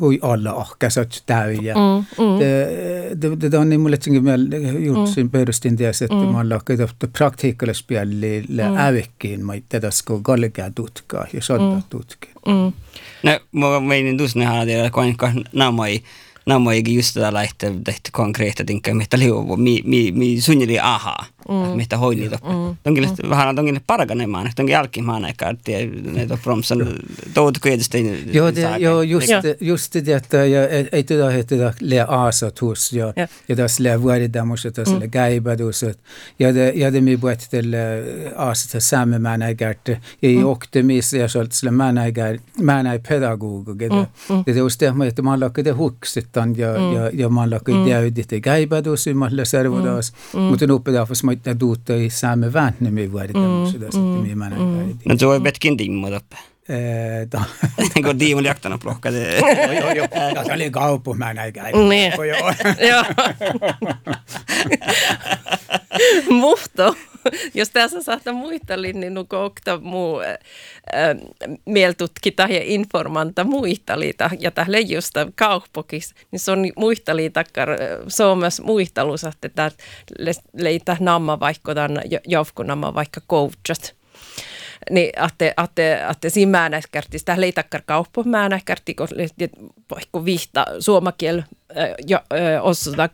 hui 0.00 0.18
alla 0.22 0.50
ahkasat 0.50 1.22
täyjä. 1.26 1.74
teda 3.38 3.60
on 3.60 3.68
niimoodi 3.68 4.20
meillä 4.20 4.56
juutsin 4.78 5.26
mm. 5.26 5.30
perustintias, 5.30 6.02
että 6.02 6.14
mm. 6.16 6.20
mulla 6.20 6.54
on 6.54 6.60
käytetty 6.64 7.06
praktiikkalaispielillä 7.06 8.70
mm. 8.70 8.76
ävikkiin, 8.76 9.46
mä 9.46 9.52
tätä 9.68 9.90
sko 9.90 10.20
kalkea 10.22 10.70
tutkaa 10.70 11.26
ja 11.32 11.42
sota 11.42 11.82
tutkia. 11.90 12.32
Mm. 12.46 12.72
No, 13.22 13.40
mä 13.52 13.80
meinin 13.80 14.18
tuossa 14.18 14.38
nähdä, 14.38 14.78
että 14.78 14.90
kuinka 14.90 15.32
nämä 15.52 15.86
ei 15.86 16.02
namoi 16.50 16.74
nammoikin 16.74 16.94
just 16.94 17.14
tätä 17.14 17.32
lähteä 17.32 17.70
tehty 17.84 18.10
konkreetta 18.12 18.64
tinkkaa, 18.64 18.94
mitä 18.94 19.18
liuvu, 19.18 19.56
mi, 19.56 19.82
mi, 19.84 20.12
mi 20.12 20.40
sunnili 20.40 20.78
ahaa, 20.80 21.26
mm. 21.48 21.76
mitä 21.76 21.98
hoidli 21.98 22.28
toppe. 22.28 22.48
Mm. 22.48 22.76
Tonkin 22.82 23.04
mm. 23.04 23.30
vähän 23.30 23.56
tonkin 23.56 23.80
paranemaan, 23.86 24.50
tonkin 24.56 24.72
jälkimään 24.72 25.24
aikaa, 25.24 25.50
että 25.50 25.72
ne 26.12 26.26
on 26.30 26.38
promsan 26.42 26.78
tuot 27.34 27.58
kuitenkin. 27.58 28.34
Joo, 28.34 28.54
det, 28.54 28.78
joo, 28.78 29.02
just, 29.02 29.28
just 29.60 29.94
det, 29.94 30.08
että 30.08 30.44
ja, 30.44 30.68
ei 30.92 31.04
tätä 31.04 31.30
hetetä 31.30 31.74
lää 31.80 32.04
aasat 32.04 32.60
hus, 32.60 32.92
ja, 32.92 33.12
ja. 33.16 33.28
ja 33.48 33.56
tässä 33.56 33.84
lää 33.84 34.02
vuodidammus, 34.02 34.64
ja 34.64 34.70
tässä 34.72 34.98
lää 34.98 35.08
käibadus, 35.08 35.82
ja 36.38 36.54
det, 36.54 36.76
ja 36.76 36.92
det 36.92 37.00
mi 37.04 37.16
puhutte 37.16 37.46
tälle 37.50 37.78
aasat 38.36 38.82
saamme 38.82 39.18
mänägärt, 39.18 39.88
ja 40.22 40.30
i 40.30 40.44
optimis, 40.44 41.12
ja 41.12 41.28
så 41.28 41.40
att 41.40 41.62
mä 41.70 41.92
näikä, 41.92 42.38
mä 42.60 42.82
näin 42.82 43.00
pedagogu, 43.08 43.74
det, 43.78 43.88
det 44.46 44.52
är 44.52 44.56
just 44.56 44.80
det, 44.80 44.92
että 45.08 45.22
mä 45.22 45.40
lakka 45.40 45.62
det 45.62 45.72
huksit, 45.72 46.36
vaatan 46.40 46.54
ja 46.58 46.72
mm., 46.78 46.92
ja, 46.94 47.10
ja 47.12 47.28
ma 47.28 47.44
alla 47.44 47.60
kõik 47.60 47.76
mm. 47.76 47.88
jõudid 47.90 48.24
mm. 48.24 48.28
mm. 48.28 48.36
ei 48.36 48.40
käiba 48.40 48.82
tuossa 48.82 49.10
ümmarille 49.10 49.44
servudas, 49.44 50.12
mm. 50.34 50.48
mutta 50.52 50.66
nuppedahvas 50.66 51.24
ma 51.24 51.36
ütlen, 51.36 51.56
et 51.56 51.62
uut 51.62 51.90
ei 51.96 52.10
saa 52.10 52.36
me 52.36 52.52
väänne, 52.52 52.90
me 52.90 53.06
ei 53.06 53.10
võeta 53.12 53.38
mm. 53.38 53.66
seda, 53.72 53.90
et 53.90 53.98
mm. 53.98 54.22
me 54.22 54.28
ei 54.28 54.38
mäleta. 54.38 55.10
no 55.10 55.18
tuleb, 55.24 55.50
et 55.50 55.60
kindlasti 55.60 56.00
mõõdab 56.00 56.40
petkin 56.70 57.30
timmu 57.30 57.44
toppe. 57.80 58.00
Ta... 58.00 58.02
Kun 58.02 58.18
tiimul 58.18 58.44
jaktanut 58.44 58.80
plohkad. 58.80 59.14
joo, 59.80 59.92
joo. 59.92 60.08
Ja 60.34 60.44
se 60.46 60.52
oli 60.52 60.70
kaupu, 60.70 61.14
mä 61.14 61.34
näin 61.34 61.52
käin. 61.52 61.88
Niin. 61.88 62.12
Joo. 62.88 63.04
Muhto. 66.30 66.94
jos 67.54 67.70
tässä 67.70 68.02
saattaa 68.02 68.34
muistella, 68.34 68.86
niin 68.94 69.14
nuko 69.14 69.44
okta 69.44 69.80
muu 69.80 70.20
äh, 70.20 70.36
mieltutkita 71.66 72.42
ja 72.42 72.60
informantta 72.64 73.44
muistalita 73.44 74.30
ja 74.38 74.50
tähän 74.50 74.72
leijusta 74.72 75.26
kauppokis, 75.34 76.14
niin 76.30 76.40
se 76.40 76.52
on 76.52 76.64
muistali 76.76 77.30
takkar 77.30 77.68
Suomessa 78.08 78.62
muistelus, 78.62 79.24
että 79.24 79.70
leitä 80.52 80.96
namma 81.00 81.40
vaikka 81.40 81.74
tämän 81.74 82.02
jovkunamma 82.26 82.94
vaikka 82.94 83.20
coachat. 83.20 83.94
Niin 84.90 85.22
atte, 85.22 85.54
atte, 85.56 86.04
atte 86.04 86.30
siinä 86.30 86.50
määnäiskerti, 86.50 87.18
sitä 87.18 87.40
leitakkar 87.40 87.82
kauppo 87.86 88.22
määnäiskerti, 88.22 88.94
kun 88.94 89.08
vaikka 89.90 90.24
vihta 90.24 90.66
suomakiel 90.78 91.42
ja 92.06 92.22
ossoda 92.62 93.08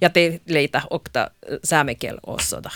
ja 0.00 0.10
te 0.10 0.40
leitä 0.48 0.82
okta 0.90 1.30
saamekiel 1.64 2.18
ossoda 2.26 2.70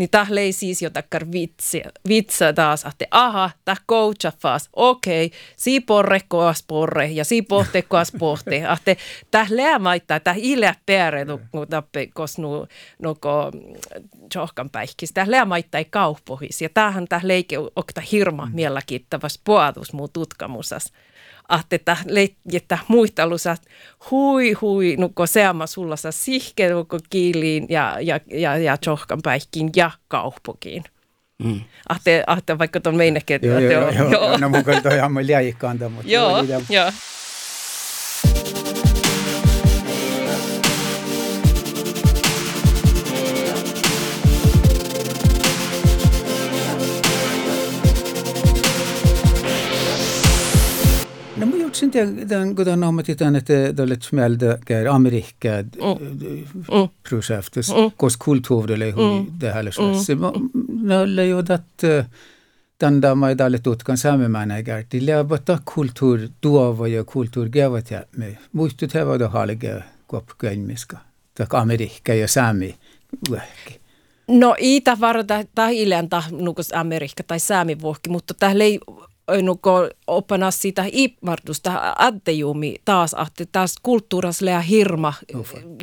niin 0.00 0.10
tämä 0.10 0.26
lei 0.28 0.52
siis 0.52 0.82
jotakin 0.82 1.32
vitsi, 1.32 1.82
vitsa 2.08 2.52
taas, 2.52 2.84
että 2.84 3.04
aha, 3.10 3.50
tämä 3.64 3.76
coacha 3.88 4.32
fas, 4.38 4.68
okei, 4.72 5.26
okay, 5.26 5.38
si 5.56 5.80
porre 5.80 6.20
koas 6.28 6.64
porre 6.68 7.06
ja 7.06 7.24
si 7.24 7.42
pohte 7.42 7.82
koas 7.88 8.12
pohte, 8.18 8.56
että 8.56 8.96
tämä 9.30 9.46
lää 9.50 9.78
maittaa, 9.78 10.20
tämä 10.20 10.36
ilä 10.38 10.74
pääre, 10.86 11.26
kun 11.52 11.68
tappe 11.68 12.06
kos 12.14 12.38
nu, 12.38 12.66
nuko 13.02 13.50
johkan 14.34 14.70
päihkis, 14.70 15.12
tämä 15.12 15.30
lää 15.30 15.44
maittaa 15.44 15.78
ei 15.78 15.84
kauppohis, 15.84 16.62
ja 16.62 16.68
tämähän 16.68 17.08
tämä 17.08 17.20
leike 17.24 17.56
okta 17.76 18.00
hirma 18.00 18.46
mm. 18.46 18.54
mielenkiintoista 18.54 19.40
puotus 19.44 19.92
muu 19.92 20.08
tutkamusas 20.08 20.92
että 21.72 21.96
että 22.52 22.78
muistelussa 22.88 23.56
hui 24.10 24.52
hui 24.52 24.96
nukko 24.98 25.26
seama 25.26 25.66
sullassa 25.66 26.12
sihke 26.12 26.68
nukko 26.68 26.98
kiiliin 27.10 27.66
ja, 27.68 27.96
ja, 28.00 28.20
ja, 28.26 28.56
ja 28.56 28.78
johkan 28.86 29.18
päihkin 29.22 29.70
ja 29.76 29.90
kaupokiin. 30.08 30.84
Mm. 31.44 31.60
Ahte, 31.88 32.24
ahte 32.26 32.58
vaikka 32.58 32.80
tuon 32.80 32.96
meinekin. 32.96 33.40
Joo, 33.42 33.58
joo, 33.58 33.72
joo, 33.72 33.90
joo, 33.90 34.10
joo. 34.10 34.36
No 34.38 34.48
mun 34.48 34.64
kyllä 34.64 34.80
toi 34.80 34.96
ihan 34.96 35.26
liäikkaanta, 35.26 35.88
mutta 35.88 36.10
joo, 36.10 36.44
joo. 36.70 36.92
Sen 51.80 51.92
den 52.28 52.54
godan 52.54 52.84
ammatitan 52.84 53.36
että 53.36 53.76
dalet 53.76 54.02
smälde 54.02 54.58
kär 54.66 54.86
Amerikka 54.86 55.48
projektet 57.08 57.66
kos 57.96 58.16
kulttuurille 58.16 58.90
hui 58.90 59.26
det 59.40 59.50
här 59.52 59.62
läs. 59.62 59.78
Nalle 60.82 61.26
jo 61.26 61.42
dat 61.42 61.82
den 62.80 63.00
där 63.00 63.14
mai 63.14 63.34
dalet 63.38 63.66
utkan 63.66 63.98
saamemana 63.98 64.54
ägar 64.54 64.82
till 64.82 65.06
läbata 65.06 65.58
kulttuur 65.64 66.28
tuova 66.40 66.88
ja 66.88 67.04
kulttuur 67.04 67.48
gevat 67.48 67.90
ja 67.90 68.04
me 68.16 68.36
muistut 68.52 68.94
heva 68.94 69.18
da 69.18 69.28
halige 69.28 69.82
kop 70.06 70.38
käimiska. 70.38 70.98
Tak 71.34 71.54
Amerikka 71.54 72.14
ja 72.14 72.26
vähki. 73.30 73.80
No 74.28 74.54
itä 74.58 75.00
varata 75.00 75.44
tai 75.54 75.82
ilenta 75.82 76.22
nukos 76.30 76.72
Amerikka 76.72 77.22
tai 77.22 77.40
saami 77.40 77.80
vuokki, 77.80 78.10
mutta 78.10 78.34
tähän 78.34 78.60
ei 78.60 78.80
nuko 79.42 79.88
opana 80.06 80.50
sitä 80.50 80.84
imartusta 80.92 81.94
addejumi 81.98 82.76
taas, 82.84 83.16
että 83.26 83.44
taas 83.52 83.74
kulttuuras 83.82 84.42
lea 84.42 84.60
hirma, 84.60 85.12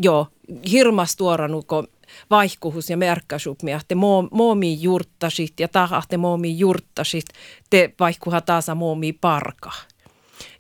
joo, 0.02 0.28
hirmas 0.72 1.16
tuora 1.16 1.48
nuko 1.48 1.84
vaihkuhus 2.30 2.90
ja 2.90 2.98
merkkasupmi, 2.98 3.72
että 3.72 3.96
moomi 4.32 4.82
jurttasit 4.82 5.60
ja 5.60 5.68
tahahte 5.68 6.18
moomi 6.18 6.60
jurttasit, 6.60 7.26
te 7.70 7.94
vaihkuha 8.00 8.42
taas 8.42 8.66
moomi 8.76 9.14
parka. 9.14 9.72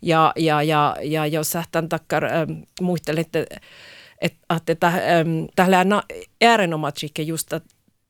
Ja, 0.01 0.34
ja, 0.36 0.63
ja, 0.63 0.96
ja 1.03 1.27
jos 1.27 1.51
sähtän 1.51 1.89
takkar 1.89 2.25
ähm, 2.25 2.51
muistelette, 2.82 3.46
että 4.22 4.88
ähm, 4.88 5.46
tällä 5.56 5.86
äärenomatsikke 6.41 7.22
just 7.22 7.53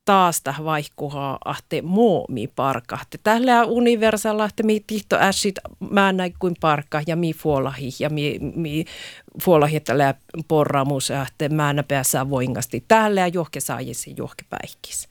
taas 0.08 0.40
tähän 0.40 0.64
vaihkuhaa 0.64 1.38
ahte 1.44 1.82
moomi 1.82 2.46
parka. 2.46 2.98
Tällä 3.22 3.64
universalla, 3.64 4.44
että 4.44 4.62
mi 4.62 4.84
tihto 4.86 5.16
äsit 5.16 5.54
mä 5.90 6.12
näin 6.12 6.34
kuin 6.38 6.54
parka 6.60 7.02
ja 7.06 7.16
mi 7.16 7.32
fuolahi 7.32 7.90
ja 7.98 8.10
mi, 8.10 8.38
mi 8.54 8.84
fuolahi, 9.42 9.76
että 9.76 9.98
lää 9.98 10.14
porramus 10.48 11.10
että 11.10 11.48
mä 11.48 11.74
päässä 11.88 12.30
voingasti. 12.30 12.84
Tällä 12.88 13.26
johke 13.26 13.60
saajisi 13.60 14.14
johke 14.16 14.44
päihkis. 14.50 15.08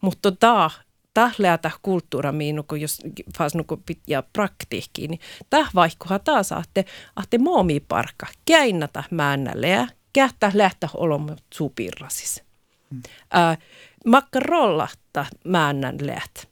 Mutta 0.00 0.32
taa 0.32 0.70
tällä 1.14 1.58
täh 1.58 1.78
kulttuura 1.82 2.32
miinuko, 2.32 2.76
jos 2.76 2.98
fas 3.38 3.54
nuko 3.54 3.80
ja 4.06 4.22
praktiikkiin, 4.32 5.10
niin 5.10 5.20
täh 5.50 5.70
vaihkuha 5.74 6.18
taas 6.18 6.52
ahte, 6.52 6.84
ahte 7.16 7.38
moomi 7.38 7.80
parka. 7.80 8.26
Käinnätä 8.44 9.04
mäännäleä, 9.10 9.88
kähtä 10.12 10.52
lähtä 10.54 10.88
olomme 10.94 11.36
supirrasis. 11.54 12.42
Hmm. 12.90 13.02
Äh, 13.34 13.58
makka 14.06 14.40
rollahta 14.40 15.26
mäännän 15.44 15.96
läht. 16.00 16.44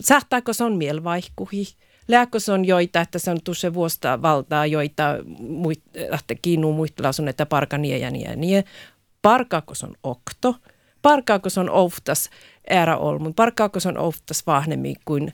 Sähtääkö 0.00 0.52
se 0.52 0.64
on 0.64 0.76
mielvaihkuhi? 0.76 1.64
Lääkö 2.08 2.40
se 2.40 2.52
on 2.52 2.64
joita, 2.64 3.00
että 3.00 3.18
se 3.18 3.30
on 3.30 3.38
tuossa 3.44 3.74
vuosta 3.74 4.22
valtaa, 4.22 4.66
joita 4.66 5.02
muit, 5.40 5.82
että 5.94 6.34
kiinnu 6.42 6.72
muistella 6.72 7.12
sun, 7.12 7.28
että 7.28 7.46
parka 7.46 7.78
nie 7.78 7.98
ja 7.98 8.10
nie 8.10 8.36
nie. 8.36 8.64
Parkaako 9.22 9.74
se 9.74 9.86
on 9.86 9.94
okto? 10.02 10.54
Parkaako 11.02 11.50
se 11.50 11.60
on 11.60 11.70
oftas 11.70 12.30
ära 12.70 12.96
olmun? 12.96 13.34
Parkaako 13.34 13.80
se 13.80 13.88
on 13.88 13.98
oftas 13.98 14.46
vahnemmin 14.46 14.96
kuin 15.04 15.32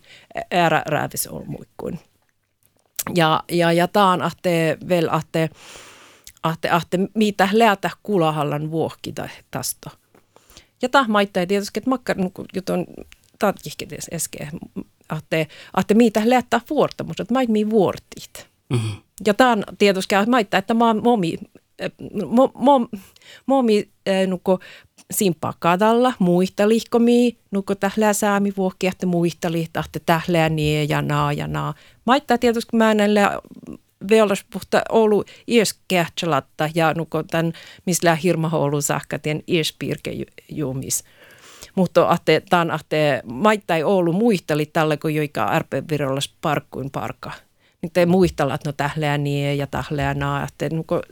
ära 0.51 0.83
räävis 0.87 1.27
olmun 1.27 1.67
kuin? 1.77 2.01
Ja, 3.14 3.43
ja, 3.51 3.73
ja 3.73 3.88
taan 3.88 4.23
ahte 4.23 4.79
vel 4.88 5.09
ahte, 5.11 5.51
ahte, 6.43 6.71
ahte 6.71 6.99
mitä 7.14 7.49
läätä 7.53 7.91
kulahallan 8.03 8.71
vuokki 8.71 9.14
tästä 9.51 9.91
ja 10.83 10.88
tämä 10.88 11.05
maittaa 11.09 11.47
tietysti, 11.47 11.81
että 11.81 11.91
makkar, 11.91 12.17
jutun 12.55 12.87
tatkihketes 13.38 14.11
äsken, 14.12 14.49
että, 15.19 15.47
että 15.81 15.95
mitä 15.95 16.23
lähtää 16.25 16.61
vuortamus, 16.71 17.21
että 17.21 17.35
mait 17.35 17.49
mii 17.49 17.71
vuortit. 17.71 18.47
Mm-hmm. 18.71 18.93
Ja 19.27 19.35
tämä 19.35 19.53
on 19.53 19.64
tietysti 19.79 20.14
maittaa, 20.27 20.59
että 20.59 20.75
mä 20.75 20.95
momi, 20.95 21.38
mo, 22.27 22.51
mo, 22.55 22.88
momi 23.47 23.88
nuko 24.27 24.61
simpaa 25.11 25.55
kadalla, 25.59 26.12
muista 26.19 26.69
lihkomii, 26.69 27.38
nuko 27.51 27.75
tählää 27.75 28.12
säämi 28.12 28.53
vuokki, 28.57 28.87
että 28.87 29.07
muista 29.07 29.53
lihtaa, 29.53 29.85
tählää 30.07 30.49
nie 30.49 30.85
ja 30.85 31.03
naa 31.03 31.33
ja 31.33 31.47
naa. 31.47 31.75
Maittaa 32.05 32.38
tietysti 32.38 32.77
mä 32.77 32.95
näillä 32.95 33.41
veolas 34.11 34.45
puhta 34.53 34.83
Oulu 34.89 35.25
ieskähtsalatta 35.49 36.71
ja 36.75 36.95
nuko 36.95 37.23
tämän, 37.23 37.53
missä 37.87 38.15
hirma 38.15 38.51
Oulu 38.53 38.81
saakka 38.81 39.19
tien 39.19 39.43
iespirke 39.47 40.11
juumis. 40.49 41.05
Mutta 41.75 42.09
ahte, 42.09 42.43
tämän 42.51 42.71
ahte 42.71 43.23
maittai 43.25 43.83
Oulu 43.83 44.13
muisteli 44.13 44.67
tällä, 44.67 44.97
kun 44.97 45.15
joika 45.15 45.45
arpevirollas 45.45 46.35
parkkuin 46.41 46.91
parka. 46.91 47.33
Niin 47.83 47.93
te 47.93 48.07
muistella, 48.07 48.55
että 48.55 48.69
no 48.69 48.73
tähleä 48.73 49.19
nie 49.19 49.55
ja 49.55 49.67
tähleä 49.67 50.15
naa. 50.15 50.45
Että, 50.45 50.77
nuko, 50.77 51.03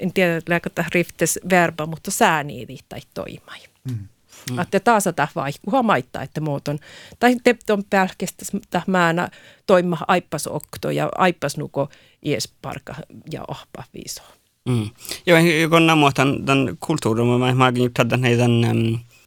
en 0.00 0.12
tiedä, 0.12 0.36
että 0.36 0.70
tämä 0.74 0.88
riftes 0.94 1.40
verba, 1.50 1.86
mutta 1.86 2.10
sääni 2.10 2.66
tai 2.88 3.00
toimai. 3.14 3.58
Mm. 3.90 4.08
Mm. 4.50 4.58
Että 4.58 4.80
tämä 4.80 5.28
vaihkuha 5.34 5.82
maittaa, 5.82 6.22
että 6.22 6.40
muoton. 6.40 6.78
Tai 7.18 7.36
on 7.70 7.84
pälkestä 7.90 8.44
määnä 8.86 9.28
toima 9.66 9.98
aippas 10.08 10.46
okto 10.46 10.90
ja 10.90 11.08
aippas 11.14 11.56
nuko 11.56 11.88
ies 12.24 12.52
parka 12.62 12.94
ja 13.30 13.44
ohpa 13.48 13.84
viiso. 13.94 14.22
Mm. 14.68 14.90
Joo, 15.26 15.38
kun 15.70 15.86
nämä 15.86 16.12
tämän 16.44 16.76
kulttuurin, 16.80 17.26
mä 17.26 17.54
mä 17.54 17.64
olen 17.66 17.90
tämän 18.08 18.24
heidän 18.24 18.60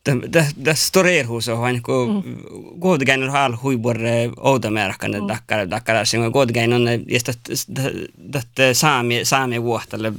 on 0.08 1.62
vain 1.62 1.82
kun 1.82 2.24
kuitenkin 2.80 3.24
on 3.24 3.30
hal 3.30 3.54
huibor 3.63 3.98
outomärkan 4.38 5.12
det 5.12 5.28
dakkar 5.28 5.70
dakkar 5.70 6.06
sen 6.06 6.32
kuitenkin 6.32 6.74
on 6.74 6.88
just 7.08 7.30
det 8.58 8.74
saami 8.74 9.26
saami 9.26 9.63
vuotalle 9.63 10.13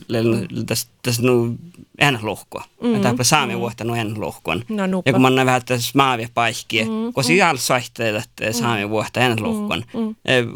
tästä 0.66 0.90
tästä 1.02 1.22
nu 1.22 1.56
en 1.98 2.18
lohko. 2.22 2.62
Että 2.96 3.14
på 3.16 3.24
saami 3.24 3.58
vuotta 3.58 3.84
nu 3.84 3.94
en 3.94 4.20
lohkon. 4.20 4.64
Ja 5.06 5.12
kun 5.12 5.22
man 5.22 5.46
vähän 5.46 5.62
tässä 5.64 5.92
maavi 5.94 6.28
paikki, 6.34 6.86
kun 7.14 7.24
siellä 7.24 7.60
soihteet 7.60 8.16
että 8.16 8.52
saami 8.52 8.90
vuotta 8.90 9.20
en 9.20 9.42
lohkon. 9.42 9.84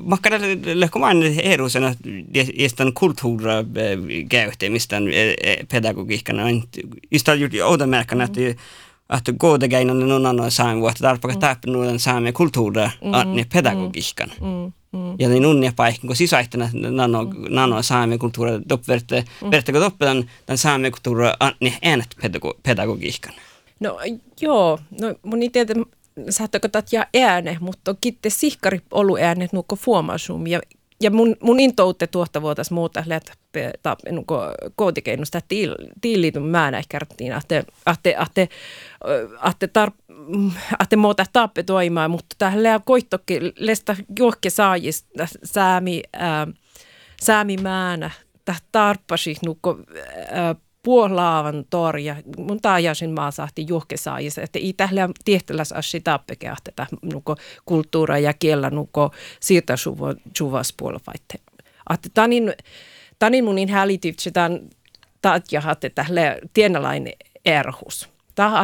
Makkara 0.05 0.39
lehko 0.75 1.01
vain 1.01 1.23
erusena 1.23 1.95
jestan 2.55 2.93
kulttuura 2.93 3.53
käyttämistä 4.29 4.97
pedagogiikkana. 5.71 6.43
Just 7.11 7.29
outomärkan 7.65 8.21
että 8.21 8.41
että 9.17 9.33
kuitenkin 9.41 9.91
on 9.91 10.09
noin 10.09 10.27
annoin 10.27 10.51
saami 10.51 10.81
mm. 10.81 11.41
täppä 11.41 11.71
nuolen 11.71 11.99
saami 11.99 12.33
kulttuura 12.33 12.91
mm. 13.05 13.35
ne 13.37 13.47
pedagogiikan. 13.53 14.33
Mm. 14.41 14.73
Mm. 14.93 15.15
Ja 15.19 15.29
niin 15.29 15.47
unnia 15.47 15.73
paikka, 15.77 16.07
kun 16.07 16.17
sisäihtänä 16.17 16.71
nano, 16.73 17.25
mm. 17.25 17.45
nano 17.49 17.83
saami 17.83 18.19
kulttuura 18.19 18.61
doppverte, 18.69 19.25
mm. 19.43 19.51
verte 19.51 19.73
kun 19.73 19.81
tämän 20.47 20.59
saami 20.59 20.91
kulttuura 20.91 21.35
ne 21.61 21.79
äänet 21.83 22.17
pedagogiikan. 22.63 23.35
No 23.81 23.99
joo, 24.41 24.79
no 25.01 25.15
mun 25.23 25.39
tiedä, 25.53 25.75
saattako 26.31 26.69
ja 26.93 27.07
ääne, 27.21 27.57
mutta 27.61 27.95
kitte 28.01 28.31
sihkari 28.31 28.81
olu 28.91 29.17
äänet 29.17 29.53
nuukko 29.53 29.77
fuomasum 29.77 30.47
ja 30.47 30.61
ja 31.03 31.11
mun, 31.11 31.37
mun 31.41 31.61
intoutte 31.61 32.07
tuotta 32.07 32.43
vuotas 32.43 32.71
muuta, 32.71 33.05
että 33.11 33.97
nuko 34.11 34.43
kootikeinnusta 34.77 35.41
tiiliityn 36.01 36.43
määnä 36.43 36.79
ehkä 36.79 36.99
kerttiin, 36.99 37.33
että 37.33 37.65
että 37.93 38.49
että 39.51 39.93
että 40.81 40.97
muuta 40.97 41.25
tappe 41.33 41.63
toimaa, 41.63 42.09
mutta 42.09 42.37
tällä 42.39 42.81
koittokin 42.85 43.53
lesta 43.57 43.97
johke 44.19 44.51
saajista 44.51 45.29
säämi 45.45 46.03
ää, 46.13 46.47
säämi 47.23 47.57
määnä, 47.57 48.11
tarppasi 48.73 49.37
nuko 49.47 49.79
ää, 50.31 50.55
puolaavan 50.83 51.65
torja. 51.71 52.17
Mun 52.39 52.61
taajasin 52.61 53.11
maa 53.11 53.31
saahti 53.31 53.67
juhkesaajis, 53.69 54.39
että 54.39 54.59
ei 54.59 54.73
tällä 54.73 55.09
tiehtäläs 55.25 55.73
assi 55.73 56.01
tappekeah 56.01 56.63
tätä 56.65 56.87
nuko 57.03 57.37
kulttuuria 57.67 58.19
ja 58.19 58.33
kiellä 58.33 58.71
nuko 58.71 59.11
siirtä 59.41 59.75
suvas 60.39 60.75
puolvaitte. 60.77 61.35
Että 61.95 62.09
tanin, 62.15 62.53
tanin 63.19 63.45
munin 63.45 63.69
hälityt 63.69 64.17
tämän 64.33 64.61
taatja 65.23 65.63
että 65.71 66.05
tälle 66.05 66.39
tienalainen 66.55 67.13
erhus. 67.45 68.13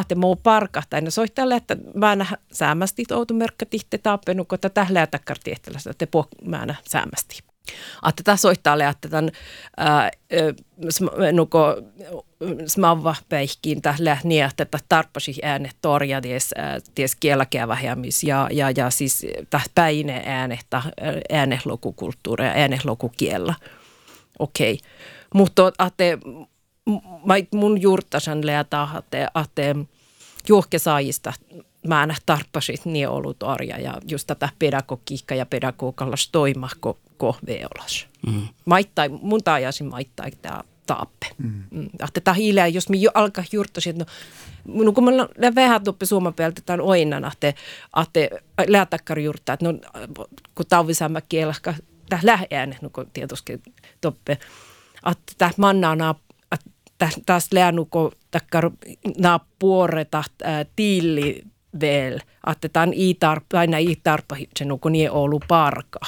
Että 0.01 0.15
muu 0.15 0.35
parkahtaa. 0.35 0.99
Ja 0.99 1.11
soittajalle, 1.11 1.55
että 1.55 1.77
mä 1.93 2.13
en 2.13 2.27
säämästi 2.51 3.03
outu 3.11 3.33
merkka 3.33 3.65
tihte 3.65 3.97
tappenu, 3.97 4.45
kun 4.45 4.59
tätä 4.59 4.87
lähtäkkar 4.89 5.37
tiehtälästä, 5.43 5.89
että 5.89 6.07
mä 6.45 6.63
en 6.63 6.77
säämästi. 6.89 7.48
Että 8.09 8.23
tässä 8.23 8.41
soittaa 8.41 8.89
että 8.89 9.09
tämän 9.09 9.31
nuko 11.31 11.75
smavva 12.67 13.15
päihkiin 13.29 13.81
tällä 13.81 14.17
niin, 14.23 14.45
että 14.45 14.65
tarppasi 14.89 15.39
äänet 15.43 15.75
torja 15.81 16.21
ties, 16.21 16.53
ties 16.95 17.15
kielakävähjämis 17.15 18.23
ja, 18.23 18.49
ja, 18.51 18.71
ja 18.77 18.89
siis 18.89 19.25
päine 19.75 20.23
äänet, 20.25 20.67
äänehlokukulttuuri 21.29 22.45
ja 22.45 22.51
äänehlokukiellä. 22.51 23.53
Okei. 24.39 24.73
Okay. 24.73 24.89
Mutta 25.33 25.67
että 25.87 26.03
mun 27.53 27.81
juurtasan 27.81 28.45
leata, 28.45 28.87
että, 28.97 29.31
että 29.41 29.75
juhkesaajista 30.47 31.33
mä 31.87 32.03
en 32.03 32.15
tarppasit 32.25 32.85
niin 32.85 33.09
ollut 33.09 33.43
arja 33.43 33.79
ja 33.79 33.93
just 34.11 34.27
tätä 34.27 34.49
pedagogiikka 34.59 35.35
ja 35.35 35.45
pedagogikalla 35.45 36.15
toimahko 36.31 36.99
kohveolas. 37.17 38.07
Mm. 38.27 38.47
Maittai, 38.65 39.09
mun 39.09 39.43
taajasin 39.43 39.87
maittai 39.87 40.31
tämä 40.31 40.63
taappe. 40.87 41.27
Mm. 41.37 41.63
Mm. 41.71 41.89
Tämä 42.23 42.35
hiileä, 42.35 42.67
jos 42.67 42.89
me 42.89 42.97
jo 42.97 43.11
alkaa 43.13 43.43
juurtasi, 43.51 43.89
että 43.89 44.05
no, 44.65 44.83
no 44.83 44.91
kun 44.91 45.03
mä 45.03 45.55
vähän 45.55 45.83
tuppi 45.83 46.05
suomen 46.05 46.33
päältä 46.33 46.61
tämän 46.65 46.81
oinan, 46.81 47.25
että 47.25 47.53
että 48.01 48.37
läätäkkari 48.67 49.23
juurtaa, 49.23 49.53
että 49.53 49.65
no 49.65 49.79
kun 50.55 50.65
tauvisamme 50.69 51.21
kielä, 51.29 51.53
tämä 52.09 52.21
lähään, 52.23 52.75
no 52.81 52.89
kun 52.89 53.07
tietysti 53.13 53.61
toppe, 54.01 54.31
että 55.11 55.33
tämä 55.37 55.51
manna 55.57 55.89
on 55.89 55.99
taas 57.25 57.47
läänuko 57.51 58.11
takkar 58.31 58.71
naa 59.17 59.45
puoreta 59.59 60.23
tiili 61.79 62.09
vel, 62.11 62.19
että 62.51 62.69
tämän 62.69 62.93
i-tarpa, 62.93 63.59
aina 63.59 63.77
i-tarpa, 63.77 64.35
se 64.57 64.65
nuko 64.65 64.89
nie 64.89 65.09
ollut 65.09 65.43
parka. 65.47 65.99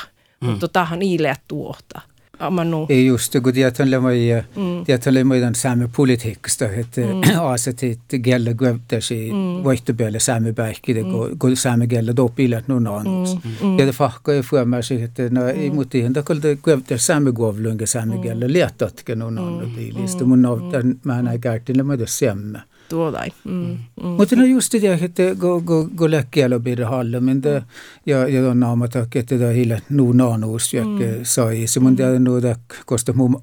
Mm. 0.41 0.49
Mutta 0.49 0.67
tähän 0.67 1.01
iileä 1.01 1.35
tuota. 1.47 2.01
Amanu. 2.39 2.85
Ei 2.89 3.05
just, 3.05 3.35
kun 3.43 3.53
tietyllä 3.53 3.99
moi, 3.99 4.43
mm. 4.55 4.85
tietyllä 4.85 5.23
moi 5.23 5.43
on 5.43 5.55
saamme 5.55 5.89
politiikasta, 5.95 6.65
että 6.65 7.01
mm. 7.01 7.39
asetit 7.53 7.99
gälla 8.23 8.53
gwebtäsi 8.53 9.29
mm. 9.31 9.63
vaihtopeille 9.63 10.19
saamme 10.19 10.53
päihkide, 10.53 11.03
mm. 11.03 11.37
kun 11.39 11.55
saamme 11.55 11.87
gälla 11.87 12.15
dopilat 12.15 12.67
nun 12.67 12.87
annus. 12.87 13.37
Mm. 13.43 13.79
Ja 13.79 13.85
det 13.85 13.91
fakka 13.91 14.33
är 14.33 14.41
för 14.41 14.65
mig 14.65 15.03
att 15.03 15.31
no 15.31 15.47
ei 15.47 15.69
mut 15.69 15.95
ihan 15.95 16.13
takalta 16.13 16.55
gwebtä 16.55 16.97
saamme 16.97 17.31
govlunga 17.31 17.87
saamme 17.87 18.15
gälla 18.15 18.47
lietatke 18.47 19.15
nun 19.15 19.37
annus. 19.37 19.69
Liistä 19.93 20.23
mun 20.23 20.45
on 20.45 20.71
mä 21.03 21.21
näin 21.21 21.41
käytin, 21.41 21.87
mä 21.87 21.97
tässä 21.97 22.17
semme 22.17 22.59
tuodai. 22.59 22.70
Mm, 22.91 23.51
mm. 23.53 23.77
mm. 24.03 24.07
Mutta 24.07 24.35
no 24.35 24.45
just 24.45 24.73
det, 24.73 25.03
että 25.03 25.35
go, 25.35 25.61
go, 25.61 25.89
go 25.95 26.11
läkkiällä 26.11 26.59
pidä 26.59 26.89
halle, 26.89 27.19
men 27.19 27.43
det, 27.43 27.63
ja, 28.05 28.27
ja 28.27 28.49
on 28.49 28.59
naamatak, 28.59 29.15
että 29.15 29.39
det 29.39 29.55
hillä 29.55 29.79
nuu 29.89 30.13
naanuus, 30.13 30.73
ja 30.73 30.85
mm. 30.85 30.99
sai, 31.23 31.67
se 31.67 31.79
mun 31.79 31.95
tiedä 31.95 32.19
nuu, 32.19 32.41
kosta 32.85 33.13
mun 33.13 33.39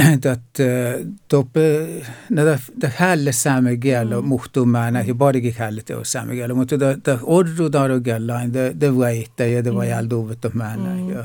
atsubakkeliä, 0.10 0.96
mm. 0.96 1.10
att 1.10 1.20
toppe 1.28 1.88
näitä 2.30 2.58
hälle 2.96 3.32
saamme 3.32 3.76
kielä 3.76 4.20
muhtumaan 4.20 4.92
näihin 4.92 5.18
parikin 5.18 5.54
hälle 5.58 5.82
teo 5.82 6.04
saamme 6.04 6.34
kielä 6.34 6.54
mutta 6.54 6.80
da 6.80 7.18
ordu 7.22 7.72
daru 7.72 8.00
kielä 8.00 8.52
det 8.52 8.80
det 8.80 8.96
vaita 8.98 9.44
ja 9.44 9.64
det 9.64 9.74
var 9.74 9.84
jäl 9.84 10.10
duvet 10.10 10.44
och 10.44 10.54
man 10.54 11.08
ja. 11.08 11.24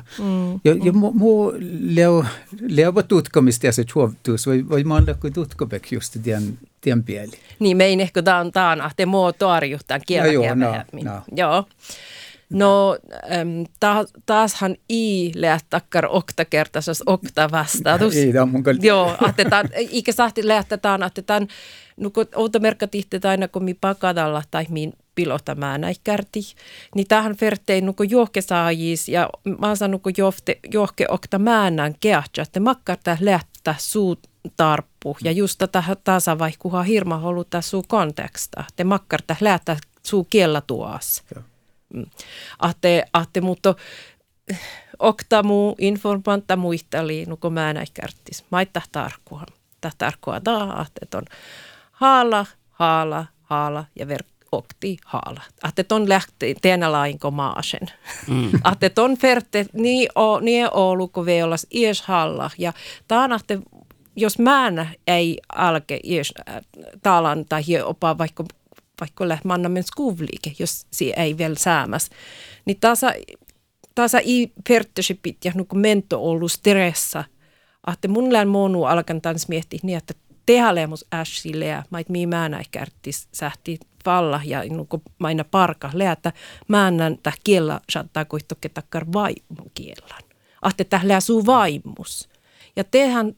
Ja 0.63 0.75
ja 0.85 0.93
mo 0.93 1.53
leo 1.79 2.25
leo 2.61 3.03
tutkamista 3.07 3.65
ja 3.65 3.71
se 3.71 3.83
chuovtus 3.83 4.47
vai 4.47 4.69
vai 4.69 4.83
man 4.83 5.05
lakku 5.07 5.31
tutkabek 5.31 5.91
just 5.91 6.17
den 6.25 6.57
den 6.85 7.03
pieli 7.03 7.39
niin 7.59 7.77
mein 7.77 8.01
ehkä 8.01 8.21
taan 8.21 8.51
taan 8.51 8.81
ahte 8.81 9.05
mo 9.05 9.31
toarjuhtan 9.31 10.01
kielä 10.07 10.27
joo 10.27 10.55
no, 10.55 10.75
no. 11.03 11.21
joo 11.35 11.65
No 12.49 12.97
äm, 13.31 13.65
ta, 13.79 14.05
taashan 14.25 14.75
i 14.89 15.31
lähtakkar 15.35 16.07
okta 17.05 17.51
vastaus. 17.51 18.15
Ei, 18.15 18.33
tämä 18.33 18.45
mun 18.45 18.63
Joo, 18.81 19.15
ahtetaan, 19.21 19.69
ikä 19.77 20.11
sahti 20.11 20.47
lähtetään, 20.47 21.03
ahtetaan, 21.03 21.47
no 21.97 22.09
kun 22.09 22.25
outa 22.35 22.59
merkka 22.59 22.87
tihtet 22.87 23.25
aina 23.25 23.47
kun 23.47 23.63
mi 23.63 23.73
pakadalla 23.73 24.43
tai 24.51 24.65
min 24.69 24.93
pilota 25.15 25.55
mä 25.55 25.77
näikärti, 25.77 26.41
niin 26.95 27.07
tähän 27.07 27.35
vertein 27.41 27.85
nuko 27.85 28.03
johke 28.03 28.41
saajis 28.41 29.09
ja 29.09 29.29
mä 29.59 29.75
sanon 29.75 29.91
nuko 29.91 30.09
johte, 30.17 30.59
johke 30.73 31.05
okta 31.09 31.39
määnän 31.39 31.95
keahtja, 31.99 32.41
että 32.41 32.59
makkar 32.59 32.97
tää 33.03 33.17
lähtää 33.21 33.75
suu 33.77 34.15
tarppu 34.57 35.17
ja 35.23 35.31
just 35.31 35.57
tätä 35.57 35.83
tasa 36.03 36.39
vaihkuhaa 36.39 36.83
hirma 36.83 37.17
holuttaa 37.17 37.61
suu 37.61 37.83
konteksta, 37.87 38.63
te 38.75 38.83
makkar 38.83 39.21
tää 39.27 39.37
lähtää 39.41 39.77
suu 40.03 40.23
kiellä 40.23 40.61
tuas. 40.61 41.23
Joo 41.35 41.43
ahte, 42.59 43.05
ahte 43.13 43.41
mutta 43.41 43.75
oktamu 44.99 45.75
informanta 45.77 46.55
muisteli, 46.55 47.25
nuko 47.27 47.49
mä 47.49 47.73
näin 47.73 47.87
kärttis. 47.93 48.45
Maita 48.49 48.81
tarkkua. 48.91 49.43
Tämä 49.81 49.91
tarkkua 49.97 50.39
taa, 50.39 50.85
että 51.01 51.17
on 51.17 51.25
haala, 51.91 52.45
haala, 52.71 53.25
haala 53.41 53.85
ja 53.95 54.07
ver 54.07 54.23
okti 54.51 54.97
haala. 55.05 55.41
Ahte 55.63 55.85
on 55.91 56.09
lähti 56.09 56.55
teena 56.61 56.91
lainko 56.91 57.31
maasen. 57.31 57.87
Mm. 58.27 58.49
Ahte 58.63 58.91
on 58.97 59.17
ferte 59.17 59.65
niin 59.73 60.09
o 60.15 60.39
niin 60.39 60.73
ollut 60.73 61.11
kuin 61.11 61.25
veolas 61.25 61.67
ies 61.71 62.01
halla 62.01 62.49
ja 62.57 62.73
taan 63.07 63.31
ahte 63.31 63.59
jos 64.15 64.39
mä 64.39 64.71
ei 65.07 65.37
alke 65.55 65.99
ies 66.03 66.33
äh, 66.49 66.55
talan 67.03 67.45
tai 67.49 67.63
opa 67.83 68.17
vaikka 68.17 68.45
vaikka 68.99 69.27
lähmanna 69.27 69.69
men 69.69 69.83
skuvliike, 69.83 70.51
jos 70.59 70.85
se 70.91 71.13
ei 71.17 71.37
vielä 71.37 71.55
säämäs. 71.55 72.09
Niin 72.65 72.77
tasa, 72.79 73.13
tasa 73.95 74.19
i 74.23 74.51
perttösipit 74.67 75.37
ja 75.45 75.51
nuku 75.55 75.75
mento 75.75 76.23
ollut 76.23 76.51
stressa. 76.51 77.23
Ahte 77.85 78.07
mun 78.07 78.33
lään 78.33 78.47
monu 78.47 78.83
alkan 78.83 79.21
tans 79.21 79.47
miettiä 79.47 79.79
niin, 79.83 79.97
että 79.97 80.13
tehalemus 80.45 81.05
ässille 81.13 81.65
ja 81.65 81.83
mait 81.89 82.09
mii 82.09 82.27
määnä 82.27 82.63
kärttis 82.71 83.27
sähti 83.31 83.79
falla 84.05 84.41
ja 84.45 84.63
nuku 84.69 85.01
maina 85.19 85.43
parka 85.43 85.89
leätä 85.93 86.33
mäännän 86.67 87.17
täh 87.23 87.37
kiellä 87.43 87.81
saattaa 87.89 88.25
kuitenkin 88.25 88.71
takkar 88.73 89.05
vaimon 89.13 89.71
kiellän. 89.73 90.21
Ahte 90.61 90.83
täh 90.83 91.03
suu 91.19 91.45
vaimus. 91.45 92.29
Ja 92.75 92.83
tehän 92.83 93.35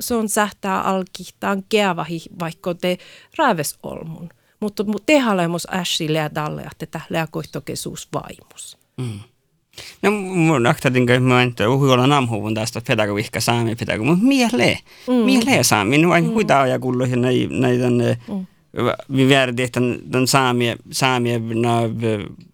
se 0.00 0.14
on 0.14 0.28
sähtää 0.28 0.80
alkihtaan 0.80 1.62
keavahi, 1.68 2.22
vaikka 2.38 2.74
te 2.74 2.98
räävesolmun. 3.38 4.28
Mutta 4.60 4.84
tehalemus 5.06 5.66
ässille 5.70 6.18
ja 6.18 6.34
dalle, 6.34 6.62
että 6.62 6.86
tällä 6.86 7.26
koihtokesuus 7.30 8.08
vaimus. 8.12 8.78
Mm. 8.96 9.18
No 10.02 10.10
mun 10.10 10.66
aktatin 10.66 11.10
että 11.10 11.20
mä 11.20 11.42
en 11.42 11.54
uhuolla 11.68 12.06
namhuvun 12.06 12.54
tästä 12.54 12.82
pedagogiikka 12.86 13.40
saami 13.40 13.76
pedagogiikka, 13.76 14.16
mutta 14.16 14.26
mieleen, 14.26 14.78
mm. 15.08 15.14
mieleen 15.14 15.64
saami, 15.64 15.98
no 15.98 16.12
aina 16.12 16.28
huitaa 16.28 16.66
ja 16.66 16.78
kulloihin 16.78 17.20
näitä 17.60 17.90
mm 18.28 18.46
vi 19.16 19.28
värde 19.28 19.68
den, 19.74 19.98
den 20.12 20.26
saamia, 20.26 20.76
saamia 20.92 21.38
na 21.38 21.80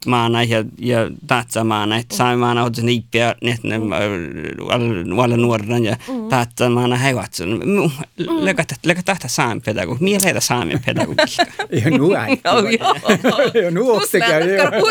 maana 0.07 0.43
ja, 0.43 0.65
ja 0.79 1.11
tatsa 1.27 1.65
maana, 1.65 1.97
että 1.97 2.17
saami 2.17 2.37
maana 2.37 2.65
on 2.65 2.75
sen 2.75 2.89
iippiä 2.89 3.35
ne 3.41 3.79
walla 5.17 5.37
nuoran 5.37 5.85
ja 5.85 5.97
tatsa 6.29 6.71
maana 6.71 6.97
heivatsun. 6.97 7.61
Lekata, 8.17 8.75
lekata 8.85 9.29
saami 9.29 9.61
pedagogi, 9.61 10.05
mie 10.05 10.19
leitä 10.25 10.41
saami 10.41 10.75
pedagogiikka. 10.87 11.47
Ja 11.71 11.91
nu 11.91 12.13
är 12.13 12.39
Ja 13.65 13.71
nu 13.71 13.91
också 13.91 14.19
kan 14.19 14.49
jag. 14.49 14.83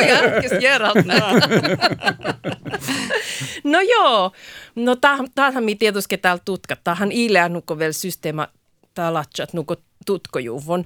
No 3.64 3.82
joo, 3.82 4.32
no 4.76 4.96
tämähän 5.36 5.64
mi 5.64 5.76
tietysti 5.76 6.18
täällä 6.18 6.42
tutkat, 6.46 6.80
tämähän 6.84 7.12
ileä 7.12 7.50
nuko 7.50 7.80
vielä 7.80 7.94
systeema, 7.94 8.48
tää 8.94 9.14
latsat 9.14 9.54
nuko 9.54 9.76
tutkojuvon. 10.06 10.86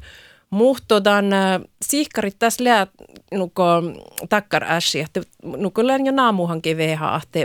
Muhtodan 0.55 1.25
sihkarit 1.81 2.35
tässä 2.39 2.63
lää 2.63 2.87
nuko 3.31 3.63
takkar 4.29 4.63
äsi, 4.63 4.99
että 4.99 5.21
nuko 5.43 5.87
lään 5.87 6.05
jo 6.05 6.11
naamuhan 6.11 6.61
keveha, 6.61 7.21
että 7.23 7.39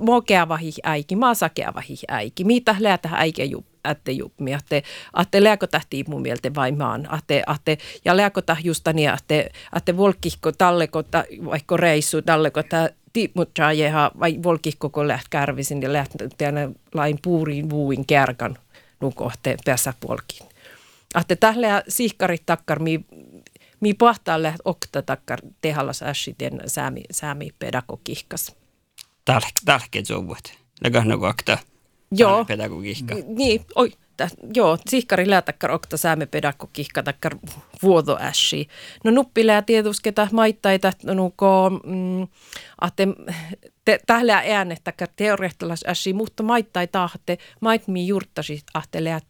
mo, 0.00 0.22
keavahi 0.22 0.72
äiki, 0.82 1.16
maa 1.16 1.34
sakeavahi 1.34 1.96
äiki. 2.08 2.44
Mitä 2.44 2.76
lää 2.78 2.98
tähän 2.98 3.20
äike 3.20 3.44
jup, 3.44 3.66
ätte 3.86 4.12
jupmi, 4.12 4.52
että 4.52 4.82
että 5.20 5.44
lääkö 5.44 5.66
tähti 5.66 6.04
mun 6.08 6.22
mieltä 6.22 6.54
vai 6.54 6.72
maan, 6.72 7.08
että 7.18 7.52
että 7.54 7.84
ja 8.04 8.16
lääkö 8.16 8.42
täh 8.42 8.58
justa 8.64 8.92
niin, 8.92 9.10
että 9.10 9.34
että 9.76 9.96
volkihko 9.96 10.52
talleko 10.52 11.02
vaikka 11.44 11.76
reissu 11.76 12.22
talleko 12.22 12.62
tä 12.62 12.90
tiipmutsaajeha 13.12 14.10
vai 14.20 14.38
volkihko 14.42 14.90
kun 14.90 15.08
läht 15.08 15.26
kärvisin 15.30 15.82
ja 15.82 15.92
läht 15.92 16.10
lain 16.94 17.18
puuriin 17.22 17.70
vuuin 17.70 18.06
kärkan 18.06 18.58
nukohte 19.00 19.56
pesäpolkin. 19.64 20.57
Ahte 21.14 21.36
tähle 21.36 21.82
sihkarit 21.88 22.46
takkar 22.46 22.78
mi, 22.78 23.00
mi 23.80 23.94
pahtalle 23.94 24.54
okta 24.64 25.02
takkar 25.02 25.38
tehallas 25.60 26.02
äsiten 26.02 26.60
säämi, 26.66 27.02
säämi 27.10 27.50
pedagogihkas. 27.58 28.56
Tälke 29.64 30.04
sovut. 30.04 30.52
Lägä 30.84 31.04
no 31.04 31.24
akta 31.24 31.58
Joo. 32.10 32.44
pedagogihka. 32.44 33.14
Niin, 33.26 33.64
oi, 33.74 33.92
täh, 34.16 34.30
joo, 34.54 34.78
sihkari 34.88 35.30
läätäkkar 35.30 35.70
okta 35.70 35.96
säämi 35.96 36.26
pedagogihka 36.26 37.02
takkar 37.02 37.36
vuodo 37.82 38.18
äsi. 38.20 38.68
No 39.04 39.10
nuppilää 39.10 39.62
tietusketä 39.62 40.28
maittaita, 40.32 40.92
no 41.04 41.14
nuko, 41.14 41.70
mm, 41.84 42.28
ahte, 42.80 43.08
te, 43.84 43.98
ääne 44.52 44.76
takkar 44.84 45.08
teoreettalas 45.16 45.84
äsi, 45.88 46.12
mutta 46.12 46.42
maittai 46.42 46.86
tahte, 46.86 47.38
mait 47.60 47.88
mi 47.88 48.06
juurtasi 48.06 48.62
ahte 48.74 49.04
lää 49.04 49.20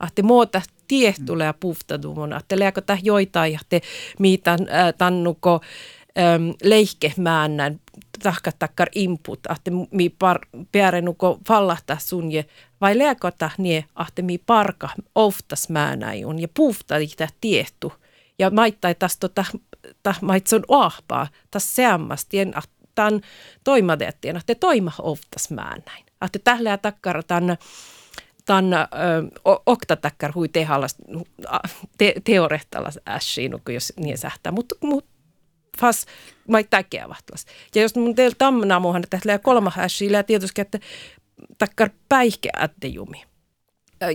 tiehtu 0.00 0.04
ahte 0.04 0.22
muuta 0.22 0.62
tiehtule 0.88 1.44
ja 1.44 1.54
puhtadumon, 1.54 2.32
ahte 2.32 2.58
lääkö 2.58 2.82
joitain, 3.02 3.54
ahte 3.54 3.80
miitan 4.18 4.60
äh, 4.60 4.94
tannuko 4.98 5.60
ähm, 6.18 6.50
leihkemäännän 6.62 7.80
tahkatakkar 8.22 8.88
input, 8.94 9.40
ahte 9.48 9.70
mi 9.90 10.08
par, 10.08 10.38
päärenuko 10.72 11.38
fallahta 11.48 11.96
sunje, 12.00 12.44
vai 12.80 12.98
lääkota 12.98 13.50
nie, 13.58 13.84
ahte 13.94 14.22
mi 14.22 14.38
parka 14.38 14.88
oftas 15.14 15.68
määnäjun 15.68 16.38
ja 16.38 16.48
puhtadi 16.54 17.06
tiehtu. 17.40 17.92
Ja 18.38 18.50
maittai 18.50 18.94
tas 18.94 19.16
tota, 19.16 19.44
ta 20.02 20.14
maitson 20.22 20.62
ahpaa, 20.68 21.26
tas 21.50 21.76
seammastien, 21.76 22.54
tan 22.94 23.20
toimadeettien, 23.64 24.36
ahte 24.36 24.54
toima 24.54 24.92
oftas 25.02 25.50
määnäin. 25.50 26.06
Ahte 26.20 26.38
tählää 26.38 26.78
takkar 28.46 28.70
tan, 28.70 28.70
tan 28.70 29.62
oktatäkkär 29.66 30.32
hui 30.34 30.48
tehallas 30.48 30.96
te, 31.98 32.14
teorettalas 32.24 32.98
ässiin, 33.08 33.52
jos 33.74 33.92
niin 33.96 34.18
sähtää, 34.18 34.52
mutta 34.52 34.74
mut, 34.82 35.06
fas 35.80 36.06
mai 36.48 36.64
täkeä 36.64 37.08
vahtlas. 37.08 37.46
Ja 37.74 37.82
jos 37.82 37.94
mun 37.94 38.14
teillä 38.14 38.36
tammana 38.38 38.80
muuhan, 38.80 39.02
että 39.02 39.16
lähtee 39.16 39.38
kolma 39.38 39.72
ässiin, 39.78 40.12
tietysti, 40.26 40.60
että 40.60 40.78
takkar 41.58 41.90
päihke 42.08 42.50
ätte 42.60 42.86
jumi. 42.86 43.24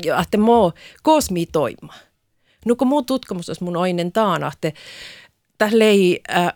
Ja 0.03 0.21
että 0.21 0.37
mo 0.37 0.73
kosmi 1.03 1.45
toima. 1.45 1.93
No 2.65 2.75
kun 2.75 2.87
muu 2.87 3.01
tutkimus 3.01 3.49
olisi 3.49 3.63
mun 3.63 3.77
oinen 3.77 4.11
taana, 4.11 4.51
että 4.53 4.71
tählei 5.57 6.19
äh, 6.29 6.53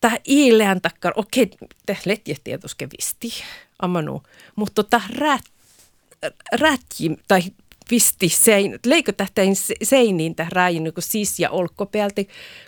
tähän 0.00 0.18
iileän 0.28 0.80
takkar, 0.80 1.12
okei, 1.16 1.50
te 1.86 1.98
letjä 2.04 2.36
tietysti 2.44 2.88
visti, 2.98 3.32
amanu, 3.78 4.22
mutta 4.56 4.84
tähän 4.84 5.10
rät 5.10 5.44
rätji 6.52 7.16
tai 7.28 7.42
pisti 7.88 8.28
sein, 8.28 8.78
leikko 8.86 9.12
tähtäin 9.12 9.56
seiniin 9.82 10.34
tähän 10.34 10.52
räjin 10.52 10.84
niin 10.84 10.94
sis 10.98 11.40
ja 11.40 11.50
olkkopäältä, 11.50 12.22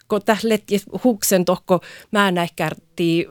kun 0.08 0.22
tähän 0.24 0.42
letji 0.44 0.80
huksen 1.04 1.44
tohko 1.44 1.80
mä 2.10 2.30
nähkärti, 2.30 3.26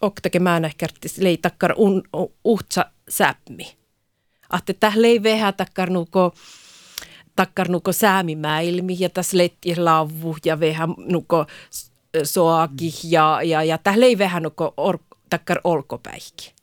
oktake 0.00 0.38
mä 0.38 0.60
nähkärti 0.60 1.08
lei 1.18 1.36
takkar 1.36 1.74
un, 1.76 2.02
uhtsa 2.44 2.86
säpmi. 3.08 3.76
Ahte 4.50 4.72
tähän 4.72 5.02
lei 5.02 5.22
vehä 5.22 5.52
takkar 5.52 5.90
nuko, 5.90 6.34
takkar 7.36 7.68
nuko 7.68 7.92
säämimäilmi 7.92 8.96
ja 8.98 9.08
tässä 9.10 9.36
letji 9.36 9.76
lavu 9.76 10.36
ja 10.44 10.60
vehä 10.60 10.88
nuko 10.98 11.46
soaki 12.24 12.92
ja, 13.04 13.40
ja, 13.42 13.64
ja 13.64 13.78
tähän 13.78 14.00
lei 14.00 14.18
vehä 14.18 14.40
nuko 14.40 14.74
or, 14.76 14.98
takkar 15.30 15.60
olkopäihki. 15.64 16.59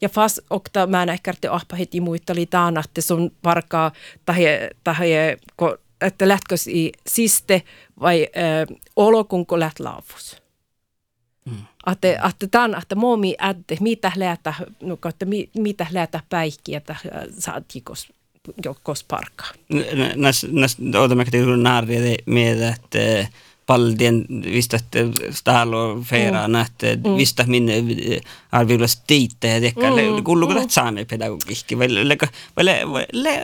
Ja 0.00 0.08
fas 0.08 0.40
okta 0.50 0.86
mä 0.86 1.06
nähkärti 1.06 1.48
ahpa 1.48 1.76
heti 1.76 2.00
muitteli 2.00 2.46
taana, 2.46 2.82
että 2.84 3.00
sun 3.00 3.32
varkaa 3.44 3.92
tahi, 4.24 4.44
tahi, 4.84 5.10
että 6.00 6.28
lähtkö 6.28 6.54
i 6.68 6.92
siste 7.06 7.62
vai 8.00 8.28
äh, 8.36 8.78
olokunko 8.96 9.60
läht 9.60 9.80
laavus. 9.80 10.42
Mm. 11.44 11.56
Ahte, 11.86 12.18
ahte 12.20 12.46
tämän, 12.46 12.74
että 12.82 12.94
muomi 12.94 13.34
ädde, 13.40 13.76
mitä 13.80 14.12
lähtä, 14.16 14.54
no, 14.82 14.98
että 15.08 15.24
mi, 15.24 15.50
mitä 15.56 15.86
lähtä 15.90 16.20
päihkiä, 16.28 16.78
että 16.78 16.96
saatjikos 17.38 18.12
jokos 18.64 19.04
parkaa. 19.04 19.52
Näs, 20.16 20.46
näs, 20.50 20.76
odotamme, 20.88 21.22
että 21.22 21.36
med 22.26 22.62
että 22.62 23.28
paldien 23.70 24.24
vist 24.44 24.74
att 24.74 24.96
stalo 25.30 26.02
fera 26.02 26.46
mm. 26.48 26.54
att 26.54 26.82
mm. 26.82 27.16
vist 27.16 27.40
att 27.40 27.46
min 27.46 27.70
arvilas 28.50 28.96
tiitte 29.06 29.48
ja 29.48 29.60
tekka 29.60 29.90
mm. 29.90 30.24
kulluko 30.24 30.52
mm. 30.52 30.68
saame 30.68 31.04
pedagogikki 31.04 31.78
vai 31.78 31.88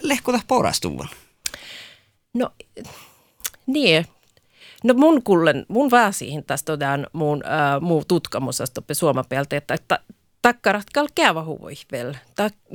lehkuta 0.02 0.40
porastuvan. 0.46 1.08
No 2.34 2.50
niin, 3.66 4.06
No 4.84 4.94
mun 4.94 5.22
kullen, 5.22 5.66
mun 5.68 5.90
väsihin 5.90 6.44
tästä 6.44 6.72
on 6.72 7.06
mun 7.12 7.42
äh, 7.44 7.80
muu 7.80 8.04
tutkamusesta 8.08 8.82
suomapeltä, 8.92 9.56
että, 9.56 9.74
että 9.74 10.00
takkarat 10.42 10.90
kal 10.94 11.08
käyvä 11.14 11.44
huvoi 11.44 11.74
vielä. 11.92 12.14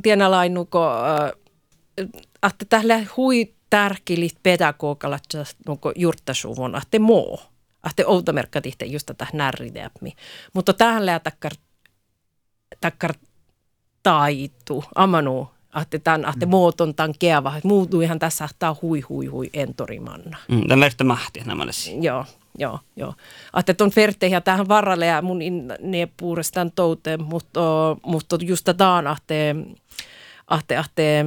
Tiedä 0.04 0.32
lainuko, 0.32 0.80
äh, 0.86 1.32
että 2.50 2.66
tällä 2.70 3.06
hui 3.18 3.54
tärkelit 3.72 4.36
pedagogalat 4.44 5.24
nuko 5.68 5.92
juurtasuvun, 5.96 6.76
että 6.76 7.00
moo. 7.00 7.40
Ahte 7.84 8.06
outomerkka 8.06 8.62
tihte 8.62 8.86
just 8.86 9.06
tätä 9.06 9.28
närrideäpmi. 9.34 10.14
Mutta 10.54 10.74
tähän 10.74 11.04
takkar, 11.24 11.52
takkar 12.82 13.14
taitu, 14.04 14.84
amanu, 14.96 15.50
ahte 15.72 16.00
tämän, 16.00 16.22
mm. 16.22 16.50
muoton 16.50 16.96
tämän 16.96 17.14
keava. 17.20 17.54
Muutu 17.64 18.02
ihan 18.02 18.20
tässä 18.20 18.44
ahtaa 18.44 18.76
hui 18.82 19.02
hui 19.02 19.26
hui 19.26 19.50
entorimanna. 19.54 20.38
Mm, 20.48 20.62
tämän 20.68 20.80
verta 20.80 21.04
mahti 21.04 21.42
nämä 21.46 21.66
Joo, 22.02 22.26
joo, 22.58 22.80
joo. 22.96 23.14
Ahte 23.54 23.74
ton 23.74 23.92
ferte 23.92 24.28
ja 24.28 24.42
tähän 24.42 24.68
varalle 24.68 25.06
ja 25.06 25.22
mun 25.22 25.40
ne 25.80 26.08
puurestaan 26.18 26.72
touteen, 26.72 27.24
mutta, 27.24 27.62
mutta 28.06 28.38
just 28.42 28.70
tämän 28.78 29.08
ahte, 29.08 29.56
ahte, 30.48 30.78
ahte, 30.78 31.26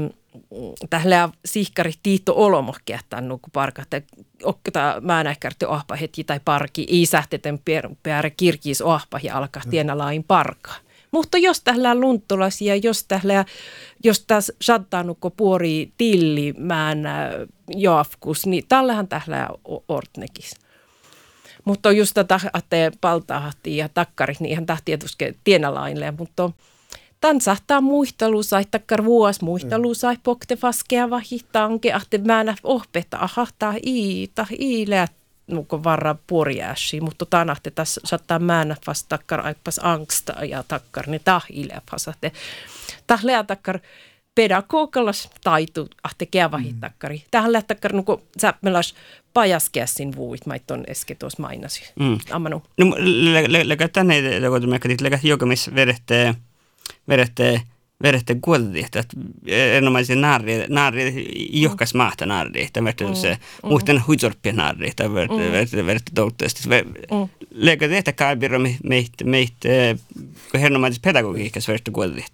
tällä 0.91 1.29
sihkari 1.45 1.93
tiitto 2.03 2.35
olomo 2.37 2.75
kehtaan 2.85 3.29
nuku 3.29 3.51
parka, 3.53 3.83
että 3.83 4.03
okkata 4.43 4.97
mä 5.01 5.25
näkärti 5.25 5.67
ohpa 5.67 5.97
heti 5.97 6.25
tai 6.25 6.41
parki, 6.45 6.87
ei 6.91 7.07
sähteten 7.07 7.61
pääre 8.03 8.31
kirkis 8.31 8.83
ohpa 8.83 9.21
ja 9.23 9.39
alkaa 9.39 9.63
tienä 9.71 9.99
lain 9.99 10.25
parka. 10.25 10.71
Mutta 11.11 11.39
jos 11.39 11.61
tällä 11.61 11.95
lunttulasia, 11.95 12.77
jos 12.77 13.05
tällä, 13.05 13.45
jos 14.05 14.25
tässä 14.27 14.53
saattaa 14.63 15.03
nukko 15.03 15.31
puori 15.31 15.93
tilli 15.99 16.55
mään 16.59 16.99
joafkus, 17.69 18.47
niin 18.47 18.65
tällähän 18.69 19.09
tällä 19.09 19.49
ortnekis. 19.89 20.55
Mutta 21.65 21.93
just 21.93 22.15
tätä, 22.15 22.41
paltahti 23.01 23.77
ja 23.77 23.89
takkarit, 23.89 24.41
niin 24.41 24.51
ihan 24.51 24.67
tahti 24.67 24.83
tietysti 24.85 25.39
tienalainille, 25.45 26.15
mutta 26.19 26.51
Tan 27.21 27.41
sahtaa 27.41 27.81
muistelu 27.81 28.43
sai 28.43 28.65
takkar 28.71 29.05
vuos 29.05 29.41
muistelu 29.43 29.95
sai 29.95 30.17
pokte 30.23 30.57
faskea 30.57 31.11
vahitanke 31.11 31.93
ahte 31.93 32.19
määnä 32.19 32.55
ohpeta 32.63 33.19
ahahtaa 33.21 33.75
ii 33.87 34.31
ta 34.35 34.47
ii 34.61 34.91
läät 34.91 35.13
nuko 35.47 35.85
varra 35.85 36.17
puoriäsi, 36.27 37.01
mutta 37.01 37.27
tanahte 37.27 37.71
tässä 37.71 38.01
saattaa 38.05 38.39
määnä 38.39 38.77
vasta 38.87 39.09
takkar 39.09 39.47
aikpas 39.47 39.81
angsta 39.83 40.45
ja 40.45 40.63
takkar 40.69 41.05
ne 41.07 41.19
tah 41.19 41.45
ilepasahte. 41.51 42.33
Tah 43.07 43.25
lää 43.25 43.45
takkar 43.45 43.79
pedagogalas 44.35 45.31
taitu 45.45 45.89
ahte 46.03 46.27
keavahi 46.27 46.73
mm. 46.73 47.21
Tähän 47.31 47.53
lähtäkkar 47.53 47.93
nuko 47.93 48.23
säpmelas 48.39 48.95
pajaskässin 49.35 50.17
vuit, 50.17 50.47
mä 50.47 50.59
ton 50.59 50.85
eske 50.87 51.15
tuossa 51.15 51.43
mainasi. 51.43 51.93
Mm. 52.01 52.19
Ammanu. 52.31 52.63
No, 52.79 52.97
läkä 53.65 53.89
tänne, 53.89 54.23
kun 54.61 54.69
mä 54.69 54.79
kätit, 54.79 55.01
läkä 55.01 55.19
jokamis 55.23 55.75
vedette 55.75 56.35
vedette, 57.09 57.63
vedette 58.03 58.37
kuolti, 58.41 58.81
että 58.81 59.05
erinomaisia 59.47 60.17
naarri, 60.17 60.67
naarri 60.69 61.27
johkas 61.53 61.95
maahta 61.95 62.27
naarri, 62.27 62.63
että 62.63 62.85
vedette 62.85 63.15
se 63.15 63.39
mm. 63.63 63.69
muuten 63.69 64.03
että 64.89 65.15
vedette, 65.15 65.87
vedette 65.87 66.13
toutteesti. 66.15 66.69
Leikka 67.51 67.89
tehtä 67.89 68.13
kaibiro 68.13 68.59
meitä, 68.85 69.25
meitä, 69.25 69.69
kun 70.51 70.61
erinomaisessa 70.61 71.03
pedagogiikassa 71.05 71.73
vedette 71.73 71.91
kuolti. 71.91 72.25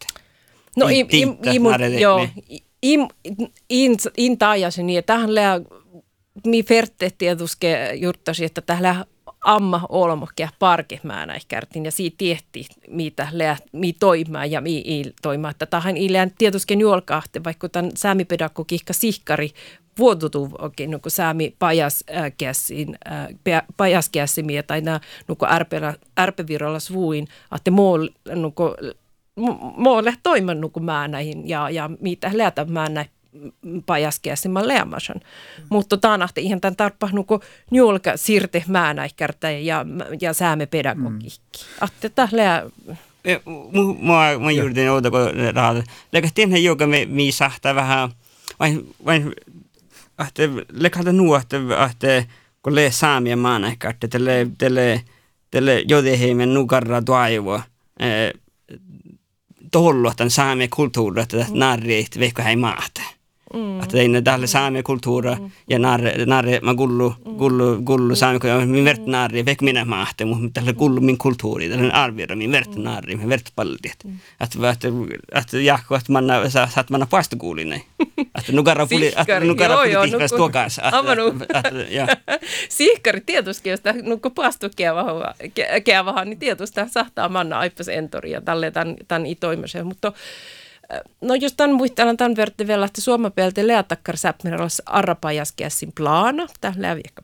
No, 0.76 0.88
i, 0.88 1.00
i, 1.12 1.22
i, 1.54 2.00
joo, 2.00 2.28
in, 2.82 3.08
in, 3.68 3.96
in 4.16 4.38
taajasin 4.38 4.86
niin, 4.86 4.98
että 4.98 5.12
tähän 5.14 5.34
lää 5.34 5.60
mi 6.46 6.62
ferte 6.62 7.10
tietuske 7.18 7.94
juttasi, 7.94 8.44
että 8.44 8.60
tällä 8.60 9.04
amma 9.44 9.86
olmokia 9.88 10.48
parkemäänä 10.58 11.34
ikäärtin 11.34 11.84
ja 11.84 11.90
siitä 11.90 12.14
tietti, 12.18 12.66
mitä 12.88 13.28
lää, 13.32 13.56
mi 13.72 13.92
toimia 13.92 14.44
ja 14.44 14.60
mi 14.60 14.82
il. 14.86 15.12
Että 15.50 15.66
tähän 15.66 15.96
ilään 15.96 16.30
tietysti 16.38 16.78
juolkahte, 16.78 17.44
vaikka 17.44 17.68
tämän 17.68 17.90
säämipedagogikka 17.94 18.92
sihkari 18.92 19.50
vuotutu 19.98 20.50
oikein 20.58 20.90
niin 20.90 21.00
säämi 21.08 21.56
pajaskässin, 21.58 22.98
äh, 23.48 23.62
pajaskässimiä 23.76 24.62
tai 24.62 24.80
nämä 24.80 25.00
niin 25.28 25.98
ärpevirralla 26.18 26.80
suuin, 26.80 27.28
että 27.56 27.70
muu 27.70 27.98
niin 27.98 28.54
toimen 30.22 30.60
niin 30.60 30.86
näihin 31.10 31.48
ja, 31.48 31.70
ja 31.70 31.90
mitä 32.00 32.30
läätä 32.34 32.66
näin 32.94 33.10
pajaskeasimman 33.86 34.68
leamasan. 34.68 35.16
Mm. 35.16 35.66
Mutta 35.68 35.96
taanahti 35.96 36.42
ihan 36.42 36.60
tämän 36.60 36.76
tarppahnuko 36.76 37.40
njulka 37.70 38.16
sirte 38.16 38.64
määnäikärtä 38.66 39.50
ja, 39.50 39.86
ja 40.20 40.32
sääme 40.32 40.66
pedagogikki. 40.66 41.64
Mm. 41.64 41.76
Atte 41.80 42.08
tählää... 42.08 42.62
Mua, 43.98 44.38
mä 44.38 44.50
juuri 44.50 44.88
outo, 44.88 45.10
kun 45.10 45.20
rahat. 45.54 45.84
Läkättiin 46.12 46.64
joka 46.64 46.86
me 46.86 47.06
sahtaa 47.30 47.74
vähän, 47.74 48.10
vain, 48.60 48.94
vain, 49.04 49.34
ahte, 50.18 50.50
lekata 50.72 51.12
nuo, 51.12 51.36
ahte, 51.36 51.56
ahte, 51.76 52.26
kun 52.62 52.74
le 52.74 52.90
saamia 52.90 53.36
maanäikärtä, 53.36 54.08
tälle, 54.08 54.46
tälle, 54.58 55.02
tälle 55.50 55.84
jodeheimen 55.88 56.54
nukarra 56.54 57.02
toivoa. 57.02 57.62
Tollo, 59.70 60.12
tämän 60.16 60.30
saamia 60.30 60.68
kulttuuria, 60.70 61.22
että 61.22 61.46
narrit, 61.50 62.18
veikko 62.18 62.42
hei 62.42 62.56
maata. 62.56 63.02
Mm. 63.54 63.80
Att 63.80 63.90
det 63.90 64.02
är 64.02 64.20
dalle 64.20 64.46
saame 64.46 64.82
kulttuura 64.82 65.32
mm. 65.32 65.50
ja 65.66 65.78
narre, 65.78 66.24
narre 66.26 66.60
ma 66.62 66.72
gullu, 66.72 67.12
gullu, 67.38 67.80
gullu 67.80 68.16
saame, 68.16 68.66
min 68.66 68.84
vert 68.84 69.06
narri, 69.06 69.42
vek 69.42 69.60
minä 69.60 69.84
maahte, 69.84 70.24
mutta 70.24 70.60
tälle 70.60 70.72
gullu 70.72 71.00
min 71.00 71.18
kulttuuri, 71.18 71.68
tälle 71.68 71.92
arvioida 71.92 72.36
min 72.36 72.52
vert 72.52 72.76
narri, 72.76 73.16
min 73.16 73.28
vert. 73.28 73.52
Att, 74.38 74.56
att, 74.56 74.84
att 75.34 75.52
jakko, 75.52 75.94
att 75.94 76.08
man 76.08 76.30
att 76.30 76.90
man 76.90 77.06
pasta 77.10 77.36
kuulinen. 77.36 77.80
Att 78.32 78.48
nukara 78.48 78.86
puli, 78.86 79.12
att 79.16 79.42
nukara 79.42 79.76
puli 79.76 80.10
tihväs 80.10 80.30
tuokas. 80.30 80.80
Sihkari 82.68 83.20
tietysti, 83.20 83.70
jos 83.70 83.80
nukko 84.02 84.30
pastu 84.30 84.68
keavahan, 85.84 86.28
niin 86.28 86.38
tietysti 86.38 86.80
sahtaa 86.90 87.28
manna 87.28 87.58
aipas 87.58 87.88
entori 87.88 88.30
ja 88.30 88.40
tälle 88.40 88.72
tämän 89.08 89.26
itoimisen, 89.26 89.86
mutta 89.86 90.12
No 91.20 91.34
just 91.34 91.56
tämän 91.56 91.76
muistelan 91.76 92.16
tämän 92.16 92.36
verran 92.36 92.66
vielä, 92.66 92.86
että 92.86 93.00
suomapelti 93.00 93.66
leatakkar 93.66 94.16
säpmirällä 94.16 94.66
arrapajaskässin 94.86 95.92
plana, 95.96 96.46
tämä 96.60 96.74
läviäkkä 96.76 97.22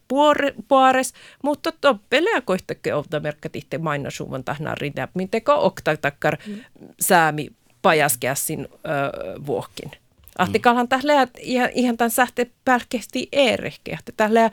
puores, 0.69 1.13
mutta 1.43 1.73
toppelea 1.81 2.41
koittakke 2.41 2.95
olta 2.95 3.21
merkkatitte 3.21 3.79
mainasuuvan 3.79 4.45
tähän 4.45 4.77
rinä, 4.77 5.09
mitenkä 5.15 5.55
oktatakkar 5.55 6.37
mm. 6.47 6.59
säämi 7.01 7.49
pajaskässin 7.83 8.69
äh, 8.71 9.47
vuokin. 9.47 9.91
Ahtikalhan 10.39 10.89
tähän 10.89 11.29
ihan, 11.39 11.69
ihan 11.75 11.97
tämän 11.97 12.11
sähte 12.11 12.51
pälkehti 12.65 13.29
eerehke, 13.33 13.93
että 13.93 14.13
tähän 14.17 14.51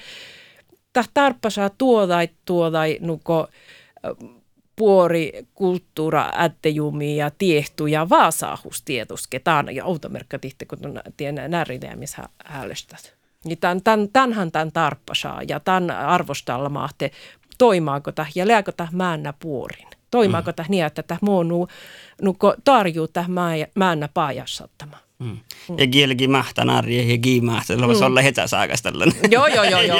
tarppasaa 1.14 1.70
tuodai 1.70 2.30
tuodai 2.46 2.98
nuko 3.02 3.48
puori 4.76 5.32
kulttuura 5.54 6.30
ättejumi 6.38 7.18
ja 7.18 7.32
tiehtu 7.38 7.88
ja 7.88 8.10
vaasahus 8.10 8.82
tietuske. 8.82 9.40
Tämä 9.40 9.64
ja 9.72 9.86
automerkka 9.86 10.40
tihti, 10.40 10.66
kun 10.66 10.80
tien 11.18 11.36
missä 11.96 12.24
häälestät. 12.46 13.16
Niin 13.46 13.58
tämän, 13.58 13.82
tämän, 13.82 14.10
tämänhän 14.14 14.52
tämän 14.52 14.72
tarppasaa 14.72 15.42
ja 15.48 15.60
tämän 15.60 15.92
arvostalla 15.92 16.70
mahte 16.70 17.12
toimaako 17.58 18.12
tämä 18.12 18.28
ja 18.36 18.48
lääkö 18.48 18.72
tämä 18.72 18.90
mäännä 18.92 19.34
puorin. 19.40 19.88
Toimaako 20.12 20.52
mm. 20.52 20.56
tämä 20.56 20.68
niin, 20.70 20.86
että 20.86 21.04
tämä 21.04 21.18
muonu 21.22 21.68
nuko 22.22 22.56
tarjuu 22.64 23.08
tämä 23.08 23.52
mäännä 23.76 24.10
paajassattama. 24.14 24.98
Mm. 25.24 25.38
Ja 25.78 25.88
kielikin 25.88 26.32
mahtaa 26.32 26.66
narja 26.66 27.04
ja 27.04 27.18
kiimahtaa, 27.18 27.78
se 27.78 27.88
voisi 27.88 28.02
mm. 28.02 28.08
olla 28.08 28.22
hetäsaakas 28.22 28.82
tällainen. 28.82 29.16
Joo, 29.32 29.48
joo, 29.48 29.64
joo. 29.64 29.82
joo. 29.82 30.00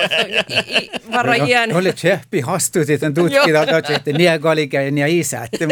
Varo 1.14 1.34
iän. 1.34 1.76
Oli 1.76 1.94
tsehpi 1.94 2.42
hastutit, 2.42 3.04
on 3.04 3.14
tutkita, 3.14 3.64
että 3.96 4.12
niin 4.14 4.42
kalikä 4.42 4.82
ja 4.82 4.92
niin 4.92 5.08
isät. 5.08 5.50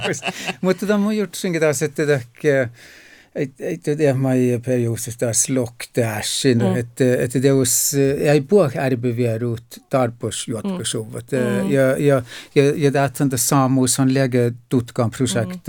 Mutta 0.60 0.86
tämä 0.86 1.06
on 1.06 1.16
juttusinkin 1.16 1.60
taas, 1.60 1.82
että 1.82 2.20
ei 3.34 3.78
tiedä, 3.78 4.14
mä 4.14 4.32
ei 4.32 4.58
periodista 4.58 5.32
slocktäsin, 5.32 6.58
mm. 6.58 6.76
että 6.76 7.04
että 7.18 7.40
teos 7.40 7.94
ei 8.18 8.40
puhua 8.40 8.70
ärbeviedut 8.76 9.64
tarpos 9.90 10.48
jatkosuvat. 10.48 11.26
Mm. 11.32 11.70
Ja, 11.70 11.96
ja, 11.98 12.22
ja, 12.54 12.72
ja 12.76 12.92
det 12.92 13.04
att 13.04 13.40
Samus 13.40 13.98
han 13.98 14.14
lägger 14.14 14.52
tutkan 14.68 15.10
projekt 15.10 15.68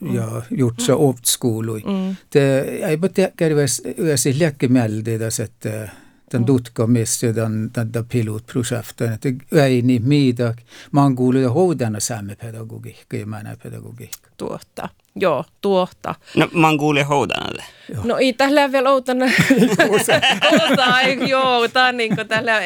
mm. 0.00 0.14
ja 0.14 0.42
gjort 0.50 0.80
så 0.80 0.96
oft 0.96 1.26
skolor. 1.26 1.80
Mm. 1.84 2.16
Det 2.32 2.60
ei 2.88 2.96
bara 2.96 3.12
teker 3.12 3.50
yösi 3.98 4.38
läkemäldi, 4.38 5.18
että 5.44 5.88
den 6.32 6.44
tutka 6.44 6.86
missä 6.86 7.34
den, 7.34 7.70
den, 7.74 7.92
den 7.94 8.04
pilotprojekten, 8.04 9.12
että 9.12 9.28
ei 9.64 9.82
niin 9.82 10.08
mitä, 10.08 10.54
mä 10.92 11.02
oon 11.02 11.16
kuullut 11.16 11.54
houdana 11.54 12.00
saamme 12.00 12.36
pedagogiikka 12.36 13.16
ja 13.16 13.26
mä 13.26 13.56
pedagogiikka. 13.62 14.28
Tuotta. 14.36 14.88
Joo, 15.16 15.44
tuohta. 15.60 16.14
No 16.36 16.48
mä 16.52 16.66
oon 16.66 16.78
kuullut 16.78 17.08
houdanalle. 17.08 17.64
No 18.04 18.16
ei 18.18 18.32
tällä 18.32 18.72
vielä 18.72 18.90
outana. 18.90 19.26
Kuusa, 19.88 20.12
joo, 21.28 21.68
tää 21.68 21.86
on 21.86 21.96
niin 21.96 22.16
kuin 22.16 22.28
tällä 22.28 22.60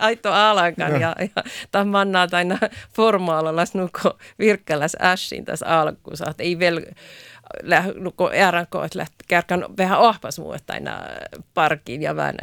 aito 0.00 0.32
alankan 0.32 1.00
ja, 1.00 1.16
ja 1.20 1.42
tämä 1.70 1.84
mannaa 1.84 2.28
aina 2.32 2.58
formaalalla 2.92 3.64
nuko 3.74 4.18
virkkäläs 4.38 4.96
ässin 5.00 5.44
tässä 5.44 5.66
alkuun. 5.66 6.16
Ei 6.38 6.58
vielä 6.58 6.80
nuko 7.94 8.28
RNK, 8.28 8.84
että 8.84 8.98
lähti 8.98 9.24
kärkän 9.28 9.64
vähän 9.78 9.98
ohpas 9.98 10.38
muu, 10.38 10.52
että 10.52 10.72
aina 10.72 11.00
parkiin 11.54 12.02
ja 12.02 12.16
vähän 12.16 12.36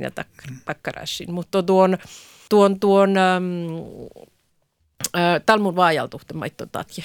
ja 0.00 0.10
takkarassin. 0.64 1.32
Mutta 1.32 1.62
tuon, 1.62 1.98
tuon, 2.48 2.80
tuon 2.80 3.10
um, 3.10 4.26
Täällä 5.46 5.62
mun 5.62 5.76
vaajaltuhte 5.76 6.34
maitto 6.34 6.66
tatje. 6.66 7.04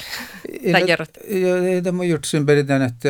Det 1.84 1.92
må 1.92 2.04
gjort 2.04 2.26
sen 2.26 2.46
berdan 2.46 2.82
att 2.82 3.06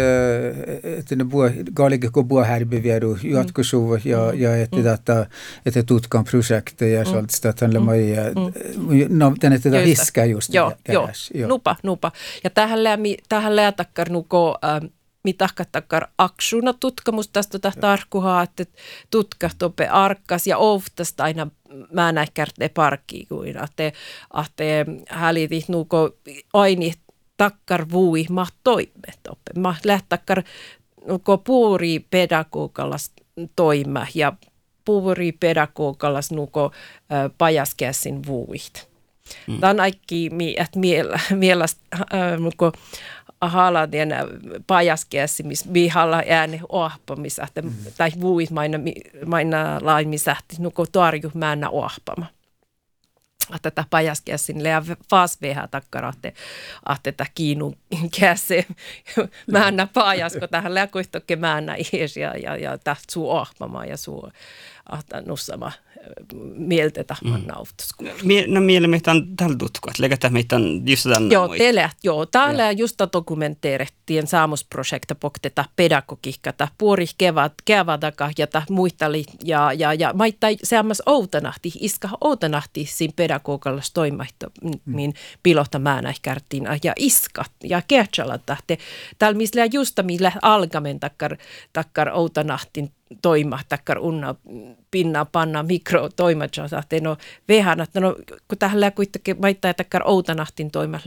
että 0.83 1.15
ne 1.15 1.23
bua 1.23 1.49
galike 1.73 2.09
ko 2.11 2.23
bua 2.23 2.43
härbivieru 2.43 3.17
jatkosuva 3.23 3.99
ja 4.03 4.33
ja 4.33 4.55
että 4.55 4.83
data 4.83 5.25
että 5.65 5.83
tutkan 5.83 6.25
projekte 6.25 6.89
ja 6.89 7.05
sånt 7.05 7.29
så 7.29 7.49
att 7.49 7.59
han 7.59 7.83
mai 7.83 8.15
no 9.09 9.33
den 9.41 9.53
että 9.53 9.71
det 9.71 9.85
hiska 9.85 10.25
just 10.25 10.53
joo, 10.53 10.73
joo, 10.87 11.09
nupa 11.47 11.75
nupa. 11.83 12.11
Ja 12.43 12.49
tähän 12.49 12.83
lämi 12.83 13.17
tähän 13.29 13.55
läätakkar 13.55 14.09
nuko 14.09 14.57
mitahkattakkar 15.23 16.07
aksuna 16.17 16.73
tutkamus 16.73 17.27
tästä 17.27 17.59
tarkkuhaa, 17.81 18.43
että 18.43 18.65
tutkahtope 19.11 19.87
arkkas 19.87 20.47
ja 20.47 20.57
oftasta 20.57 21.23
aina 21.23 21.47
mä 21.93 22.11
näkärte 22.11 22.69
parkkiin 22.69 23.27
kuin, 23.27 23.57
että, 23.63 23.83
että 23.87 24.63
hälitit 25.09 25.69
nuko 25.69 26.09
aini 26.53 26.93
takkar 27.37 27.85
vui 27.91 28.25
ma 28.29 28.47
toimet 28.63 29.19
oppe. 29.29 29.51
Ma 29.59 29.75
lähtakkar 29.83 30.43
nuko 31.07 31.37
puuri 31.37 31.99
pedagogallas 32.09 33.11
toima 33.55 34.07
ja 34.15 34.33
puuri 34.85 35.31
pedagogallas 35.31 36.31
nuko 36.31 36.71
pajaskäsin 37.37 38.25
vuit. 38.25 38.89
Mm. 39.47 39.59
Tämä 39.59 39.71
on 39.71 39.79
aikki, 39.79 40.29
että 40.57 40.79
mielestä 41.35 41.81
nuko 43.41 43.49
haladien 43.49 44.09
pajaskeessa, 44.67 45.43
missä 45.43 45.73
vihalla 45.73 46.23
ääni 46.29 46.61
ohpamissa, 46.69 47.47
mm. 47.61 47.73
tai 47.97 48.11
vuit 48.21 48.51
maina, 48.51 48.77
maina 49.25 49.79
laimisähti, 49.81 50.55
nuko 50.59 50.85
tarju 50.85 51.31
määnä 51.33 51.69
ohpama. 51.69 52.25
Että 53.55 53.71
tämä 53.71 53.85
pajaskeessa 53.89 54.53
ja 54.53 54.83
fas 55.09 55.41
veha 55.41 55.67
takkara, 55.67 56.09
että 56.09 56.31
että 57.09 57.25
kiinu 57.35 57.75
käse 58.19 58.65
määnä 59.51 59.87
pajasko 59.93 60.47
tähän 60.47 60.73
läkoistokke 60.73 61.35
määnä 61.35 61.75
ies 61.93 62.17
ja, 62.17 62.37
ja, 62.37 62.55
ja 62.55 62.77
täht 62.77 63.09
suu 63.11 63.29
ohpama 63.29 63.85
ja 63.85 63.97
suu 63.97 64.31
nussama 65.25 65.71
mieltä 66.55 67.03
tahman 67.03 67.41
mm. 67.41 68.07
Mie, 68.23 68.47
no 68.47 68.61
mielestäni 68.61 69.19
on 69.19 69.35
tällä 69.37 69.55
tutku, 69.57 69.89
että 69.89 70.01
leikata 70.01 70.29
meitä 70.29 70.55
on 70.55 70.81
just 70.85 71.03
tämän 71.03 71.31
Joo, 71.31 71.47
teille, 71.47 71.89
joo. 72.03 72.25
Täällä 72.25 72.63
ja. 72.63 72.71
just 72.71 72.99
dokumenteerehtien 73.13 74.27
saamusprojekta 74.27 75.15
pokteta 75.15 75.65
pedagogikata 75.75 76.67
puori 76.77 77.05
kevat, 77.17 77.53
kevadaka 77.65 78.31
ja 78.37 78.47
muistali 78.69 79.23
ja, 79.43 79.73
ja, 79.73 79.93
ja 79.93 80.13
maittai 80.13 80.57
seammas 80.63 81.01
outanahti, 81.05 81.71
iska 81.79 82.09
outanahti 82.21 82.85
siinä 82.85 83.13
pedagogalla 83.15 83.81
toimaihto, 83.93 84.47
mm. 84.63 84.71
min 84.85 85.13
pilota 85.43 85.79
määnäihkärtiin 85.79 86.67
ja 86.83 86.93
iskat 86.95 87.51
ja 87.63 87.81
kertsala 87.87 88.37
tahte. 88.37 88.77
Täällä 89.19 89.37
missä 89.37 89.65
just 89.71 89.99
millä 90.01 90.31
algamen 90.41 90.99
takkar, 90.99 91.37
takkar 91.73 92.09
outanahtin 92.09 92.91
toima, 93.21 93.59
takkar 93.69 93.99
unna 93.99 94.35
pinna 94.91 95.25
panna 95.25 95.63
mikro 95.63 96.09
toimatsa, 96.09 96.65
että 96.65 96.99
no 97.01 97.17
vehän, 97.47 97.81
että 97.81 97.99
no 97.99 98.15
kun 98.47 98.57
tähän 98.57 98.93
kuitenkin 98.95 99.41
vaittaa 99.41 99.73
takkar 99.73 100.01
outanahtin 100.05 100.71
toima, 100.71 100.99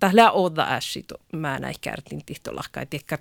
tähän 0.00 0.30
outa 0.32 0.66
ässi, 0.68 1.04
mä 1.32 1.58
näin 1.58 1.74
kärtin 1.80 2.24
tihtolahka, 2.26 2.80
että 2.80 2.96
ehkä 2.96 3.18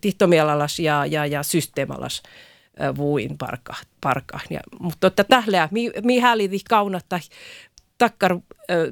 tihtomielalas 0.00 0.78
ja, 0.78 1.06
ja, 1.06 1.26
ja 1.26 1.42
systeemalas 1.42 2.22
vuin 2.96 3.38
parka, 3.38 3.74
parka. 4.00 4.40
Ja, 4.50 4.60
mutta 4.80 5.06
että 5.06 5.24
tähän, 5.24 5.68
mi, 5.70 5.90
mi 6.02 6.18
häli 6.18 6.50
kaunata 6.68 7.20
takkar 7.98 8.38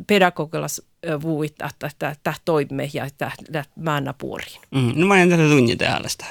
pedagogilas 0.07 0.83
vuit, 1.23 1.55
että 1.89 2.17
tämä 2.23 2.37
toimme 2.45 2.91
ja 2.93 3.07
tämä 3.19 3.65
määnä 3.77 4.15
puoriin. 4.19 4.61
Mm, 4.71 4.93
no 4.95 5.07
mä 5.07 5.23
en 5.23 5.31
tällä 5.31 5.49
tunni 5.49 5.77
täällä 5.77 6.09
sitä. 6.09 6.25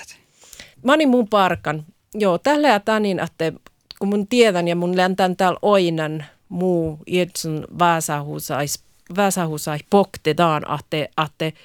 Olin 0.87 1.09
mun 1.09 1.27
parkan. 1.27 1.85
Joo, 2.13 2.37
tällä 2.37 2.67
ja 2.67 2.79
tanin, 2.79 3.19
että 3.19 3.51
kun 3.99 4.07
mun 4.07 4.27
tiedän 4.27 4.67
ja 4.67 4.75
mun 4.75 4.97
läntän 4.97 5.35
täällä 5.35 5.59
oinan 5.61 6.25
muu 6.49 6.99
iedsun 7.07 7.67
väsähusais, 7.79 8.83
väsähusais 9.15 9.81
poktetaan, 9.89 10.63
että, 10.79 11.23
että 11.25 11.59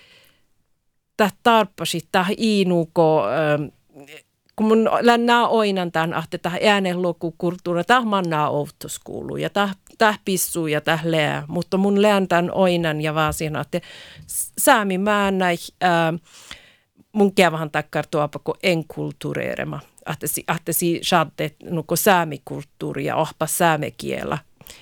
tämä 1.16 1.30
tarpasi, 1.42 2.00
tämä 2.12 2.26
iinuko, 2.38 3.22
kun 4.56 4.66
mun 4.66 4.90
lännää 5.00 5.48
oinan 5.48 5.92
tämän, 5.92 6.22
että 6.24 6.38
tämä 6.38 6.56
äänenlukukulttuuri, 6.62 7.84
tämä 7.84 8.00
mannaa 8.00 8.50
kuuluu 9.04 9.36
ja 9.36 9.50
tämä, 9.50 9.68
tämä 9.98 10.14
pissuu 10.24 10.66
ja 10.66 10.80
tämä 10.80 10.98
leä, 11.04 11.42
mutta 11.48 11.76
mun 11.76 12.02
lään 12.02 12.26
oinan 12.52 13.00
ja 13.00 13.14
vaan 13.14 13.34
siinä, 13.34 13.60
että 13.60 13.80
säämi 14.58 14.98
mä 14.98 15.30
näin, 15.30 15.58
mun 15.80 16.20
tuopa 18.10 18.38
kuin 18.38 18.58
enkultureerema, 18.62 19.80
että 20.12 20.26
si, 20.26 20.44
että 20.56 20.72
si 20.72 21.00
saatte 21.02 21.54
nuko 21.64 21.96
säämikulttuuri 21.96 23.04
ja 23.04 23.16
ohpa 23.16 23.46
säämekielä 23.46 24.38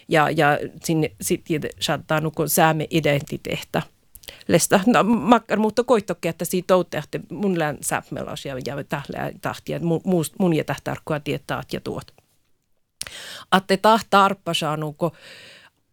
ja, 0.08 0.30
ja 0.30 0.58
sinne 0.84 1.10
sitten 1.20 1.60
saattaa 1.80 2.20
nuko 2.20 2.48
sääme 2.48 2.86
identiteettä 2.90 3.82
lesta. 4.48 4.80
No, 4.86 5.02
makkar, 5.04 5.58
mutta 5.58 5.84
koittokin, 5.84 6.28
että 6.28 6.44
siitä 6.44 6.76
outte, 6.76 6.98
että 6.98 7.20
mun 7.30 7.58
lään 7.58 7.78
säpmelas 7.80 8.44
ja, 8.44 8.54
ja 8.66 8.84
tählää 8.84 9.30
tahtia, 9.40 9.80
mun, 9.80 10.00
mun 10.38 10.56
ja 10.56 10.64
tähtarkkoa 10.64 11.20
tietää 11.20 11.62
ja 11.72 11.80
tuot. 11.80 12.14
Atte 13.50 13.76
tahta 13.76 14.24
arppa 14.24 14.54
saanuko 14.54 15.12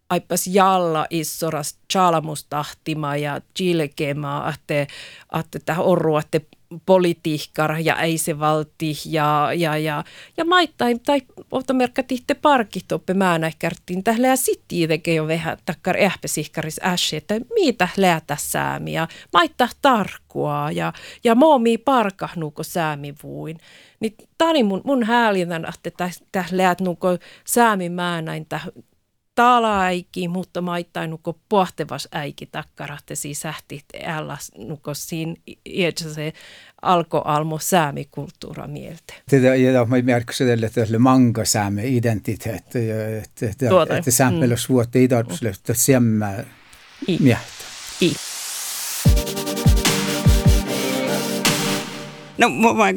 aipas 0.10 0.48
jalla 0.48 1.06
issoras 1.10 1.78
chalmustahtima 1.94 3.16
ja 3.16 3.42
chilkemaa, 3.58 4.50
että, 4.50 4.94
että 5.40 5.60
tähän 5.66 5.86
orru, 5.86 6.18
että 6.18 6.40
politiikkar 6.86 7.76
ja 7.80 7.96
ei 7.96 8.18
se 8.18 8.40
valti 8.40 8.94
ja, 9.06 9.50
ja, 9.56 9.78
ja, 9.78 10.04
ja 10.38 10.46
maittain 10.46 11.00
tai 11.00 11.22
ottamerkka 11.52 12.04
tihte 12.04 12.34
parkit 12.34 12.92
oppe 12.92 13.14
määnäkärttiin 13.14 14.04
tähle 14.04 14.28
ja 14.28 14.36
sitten 14.36 14.88
tekee 14.88 15.16
jo 15.16 15.28
vähän 15.28 15.58
takkar 15.66 15.98
ähpesihkaris 15.98 16.80
äsi, 16.84 17.16
että 17.16 17.36
mitä 17.64 17.88
läätä 17.98 18.38
säämiä, 18.40 19.08
maittaa 19.34 19.70
tarkkua 19.82 20.72
ja, 20.72 20.94
ja 21.24 21.36
moomi 21.36 21.78
parkahnuuko 21.78 22.64
säämivuin. 22.64 23.58
Niin 24.00 24.16
tani 24.38 24.64
mun, 24.64 24.82
mun 24.84 25.04
häälitän, 25.04 25.66
että 25.86 26.10
tähle 26.32 26.76
nuko 26.82 27.08
säämi 27.46 27.90
määnäin 27.90 28.46
talaikin, 29.36 30.32
mutta 30.32 30.62
maittain 30.62 31.10
nuko 31.10 31.40
pohtevas 31.50 32.08
äiki 32.12 32.46
takkarahte 32.46 33.16
sisähti 33.16 33.86
ällas 34.06 34.52
nuko 34.58 34.94
siinä 34.94 35.36
iätsä 35.66 36.14
se 36.14 36.34
alko 36.82 37.22
almo 37.26 37.60
säämikulttuura 37.60 38.68
mieltä. 38.68 39.14
Tätä 39.30 39.56
ja 39.56 39.86
mä 39.86 40.02
märksin 40.02 40.48
tälle 40.48 40.70
tälle 40.70 40.98
manga 40.98 41.46
sääme 41.46 41.88
identiteet 41.88 42.74
ja 42.74 43.18
että 43.18 43.46
että 43.50 43.70
tuota. 43.70 43.98
että 43.98 44.12
vuotta 44.70 45.00
idarpsle 45.00 45.50
että 45.50 45.74
semmä 45.74 46.34
miehtä. 47.20 47.66
I. 48.02 48.35
No 52.38 52.48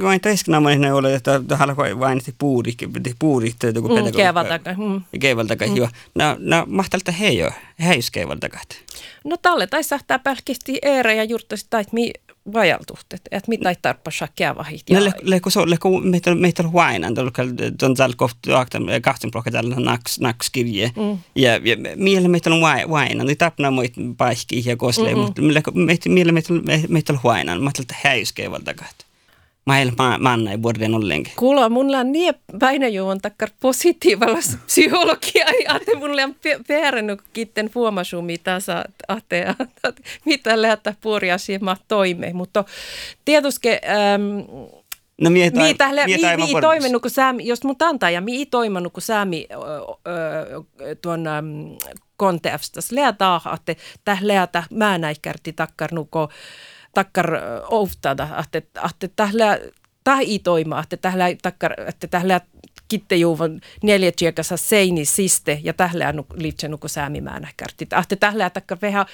vain 0.02 0.20
tesknaaminen 0.20 0.80
ne 0.80 0.92
oli, 0.92 1.14
että 1.14 1.56
halkoi 1.56 1.98
vain 1.98 2.20
se 2.20 2.32
puuri, 2.38 2.72
puuri, 3.18 3.48
että 3.48 3.80
kun 3.80 3.90
pedagogi. 3.90 4.16
Kevaltaka. 4.16 4.72
Mm. 4.72 5.02
Kevaltaka, 5.20 5.66
mm. 5.66 5.76
joo. 5.76 5.88
No, 6.14 6.36
no 6.38 6.64
mahtalta 6.66 7.12
he 7.12 7.28
jo, 7.28 7.50
he 7.84 7.94
just 7.94 8.10
kevaltaka. 8.10 8.58
No 9.24 9.36
talle 9.36 9.66
tai 9.66 9.84
sähtää 9.84 10.18
pälkisti 10.18 10.78
eere 10.82 11.14
ja 11.14 11.24
juurtasi 11.24 11.66
tai 11.70 11.84
mi 11.92 12.12
vajaltuhtet, 12.52 13.20
että 13.30 13.48
mitä 13.48 13.68
ei 13.68 13.76
tarpeeksi 13.82 14.24
kävahit. 14.36 14.82
No 14.90 15.00
leko 15.22 15.50
so 15.50 15.70
leko 15.70 16.00
meitä 16.00 16.34
meitä 16.34 16.68
huainan, 16.68 17.14
tuon 17.78 17.94
tällä 17.94 18.16
kohtaa 18.16 18.66
kahden 19.02 19.30
plokka 19.32 19.50
tällä 19.50 19.76
naks 19.78 20.20
naks 20.20 20.50
kirje. 20.50 20.92
Mm. 20.96 21.18
Ja 21.34 21.50
miele 21.96 22.28
meitä 22.28 22.50
on 22.50 22.86
huainan, 22.88 23.26
niin 23.26 23.38
tapna 23.38 23.70
muit 23.70 23.94
paikki 24.16 24.62
ja 24.66 24.76
kosle, 24.76 25.14
mutta 25.14 25.42
meitä 25.74 26.08
miele 26.08 26.32
meitä 26.32 26.54
meitä 26.88 27.18
huainan, 27.22 27.62
mä 27.62 27.70
tältä 27.76 27.94
häyskevaltaka. 29.74 30.02
Maailma 30.02 30.18
manna 30.18 30.50
ei 30.50 30.62
vuoden 30.62 30.94
ollenkin. 30.94 31.32
Kuulla, 31.36 31.68
mulla 31.68 31.98
on 31.98 32.12
niin 32.12 32.34
päinäjuon 32.58 33.20
takkar 33.20 33.48
positiivalla 33.60 34.38
psykologia, 34.66 35.46
että 35.76 35.96
mulla 35.98 36.22
on 36.22 36.36
peärännyt 36.66 37.20
kitten 37.32 37.70
huomasuun, 37.74 38.24
mitä 38.24 38.60
sä 38.60 38.84
ahte, 39.08 39.54
mitä 40.24 40.62
lähtää 40.62 40.94
puoria 41.00 41.38
siihen 41.38 41.60
toimeen. 41.88 42.36
Mutta 42.36 42.64
tietysti... 43.24 43.68
Ähm, 43.68 44.40
No 45.20 45.30
mie 45.30 45.50
tai, 45.50 45.62
mie, 45.62 45.74
tähle, 45.74 46.06
mie, 46.06 46.16
mie, 46.16 46.36
mie 46.36 46.60
toiminut 46.60 47.02
kuin 47.02 47.12
säämi, 47.12 47.46
jos 47.46 47.64
mun 47.64 47.76
antaa 47.80 48.10
ja 48.10 48.20
mie 48.20 48.46
toiminut 48.46 48.92
kuin 48.92 49.02
säämi 49.02 49.48
tuon 51.02 51.26
äm, 51.26 51.46
kontekstas. 52.16 52.92
Lää 52.92 53.12
taa, 53.12 53.40
että 53.54 53.82
tähle 54.04 54.34
mä 54.70 54.98
näikärti 54.98 55.52
takkarnuko 55.52 56.28
takkar 56.94 57.30
oftada, 57.70 58.28
että, 58.52 58.80
että 58.90 59.08
tällä 59.16 59.58
ei 60.20 60.38
toima, 60.38 60.80
että 60.80 60.96
tällä 60.96 61.24
takkar, 61.42 61.74
että 61.86 62.06
tällä 62.06 62.40
kittejuuvan 62.88 63.60
neljä 63.82 64.12
tjekassa 64.16 64.56
seini 64.56 65.04
siste 65.04 65.60
ja 65.62 65.72
tällä 65.72 66.14
liitse 66.34 66.68
nuko 66.68 66.88
säämimään 66.88 67.48
kärti. 67.56 67.88
Että 68.02 68.16
tällä 68.16 68.50
takkar 68.50 68.78
vähän, 68.82 69.06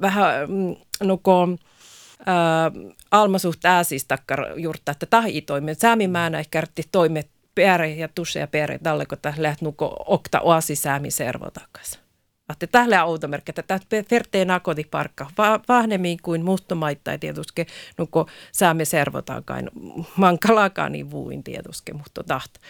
vähän 0.00 0.50
mm, 0.50 0.76
nuko 1.02 1.42
äh, 1.42 2.96
almasuht 3.10 3.64
ääsis 3.64 4.04
takkar 4.04 4.46
juurta, 4.56 4.92
että 4.92 5.22
ei 5.26 5.42
toimi. 5.42 5.74
Säämimään 5.74 6.44
kärti 6.50 6.82
toimet 6.92 7.30
perä 7.54 7.86
ja 7.86 8.08
tusse 8.08 8.40
ja 8.40 8.46
perä, 8.46 8.78
tällä 8.78 9.06
kun 9.06 9.18
tällä 9.22 9.56
nuko 9.60 9.96
okta 10.06 10.40
oasi 10.40 10.76
säämi 10.76 11.10
servo 11.10 11.50
takaisin. 11.50 12.09
Että 12.50 12.66
tällä 12.66 13.00
automerkki, 13.00 13.50
että 13.50 13.62
tämä 13.62 13.80
verteen 14.10 14.50
akotiparkka, 14.50 15.26
va, 15.38 15.60
vahnemmin 15.68 16.18
kuin 16.22 16.44
muuttomaittain 16.44 17.20
tietysti, 17.20 17.66
nuko 17.98 18.28
saamme 18.52 18.84
servotaankaan, 18.84 19.70
mankalakaan 20.16 20.92
niin 20.92 21.10
vuin 21.10 21.44
tietysti, 21.44 21.92
mutta 21.92 22.24
tahta. 22.24 22.60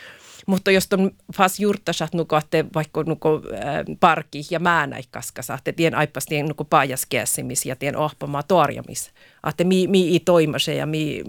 Mutta 0.46 0.70
jos 0.70 0.88
on 0.92 1.10
fas 1.36 1.60
juurtasat 1.60 2.14
nuko, 2.14 2.36
että 2.36 2.64
vaikka 2.74 3.02
nuko 3.02 3.42
äh, 3.54 3.60
parki 4.00 4.42
ja 4.50 4.60
määnäikkaskasa, 4.60 5.54
että 5.54 5.72
tien 5.72 5.94
aipas 5.94 6.26
tien 6.26 6.46
nuko 6.46 6.64
paajaskäsimis 6.64 7.66
ja 7.66 7.76
tien 7.76 7.96
ohpamaa 7.96 8.42
torjamis, 8.42 9.10
että 9.48 9.64
mi, 9.64 9.86
mi 9.86 10.08
ei 10.08 10.20
toimase 10.20 10.74
ja 10.74 10.86
mi, 10.86 11.22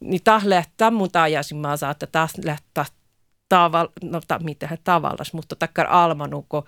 niin 0.00 0.20
tahle, 0.24 0.64
tammun 0.76 1.10
taajasin 1.10 1.58
maa 1.58 1.76
saa, 1.76 1.90
että 1.90 2.06
taas 2.06 2.32
lähtää 2.44 2.84
taval, 3.48 3.88
no 4.02 4.20
ta, 4.28 4.38
mitä 4.38 4.78
tavallas, 4.84 5.32
mutta 5.32 5.56
takkar 5.56 5.86
alma 5.90 6.26
nuko, 6.26 6.64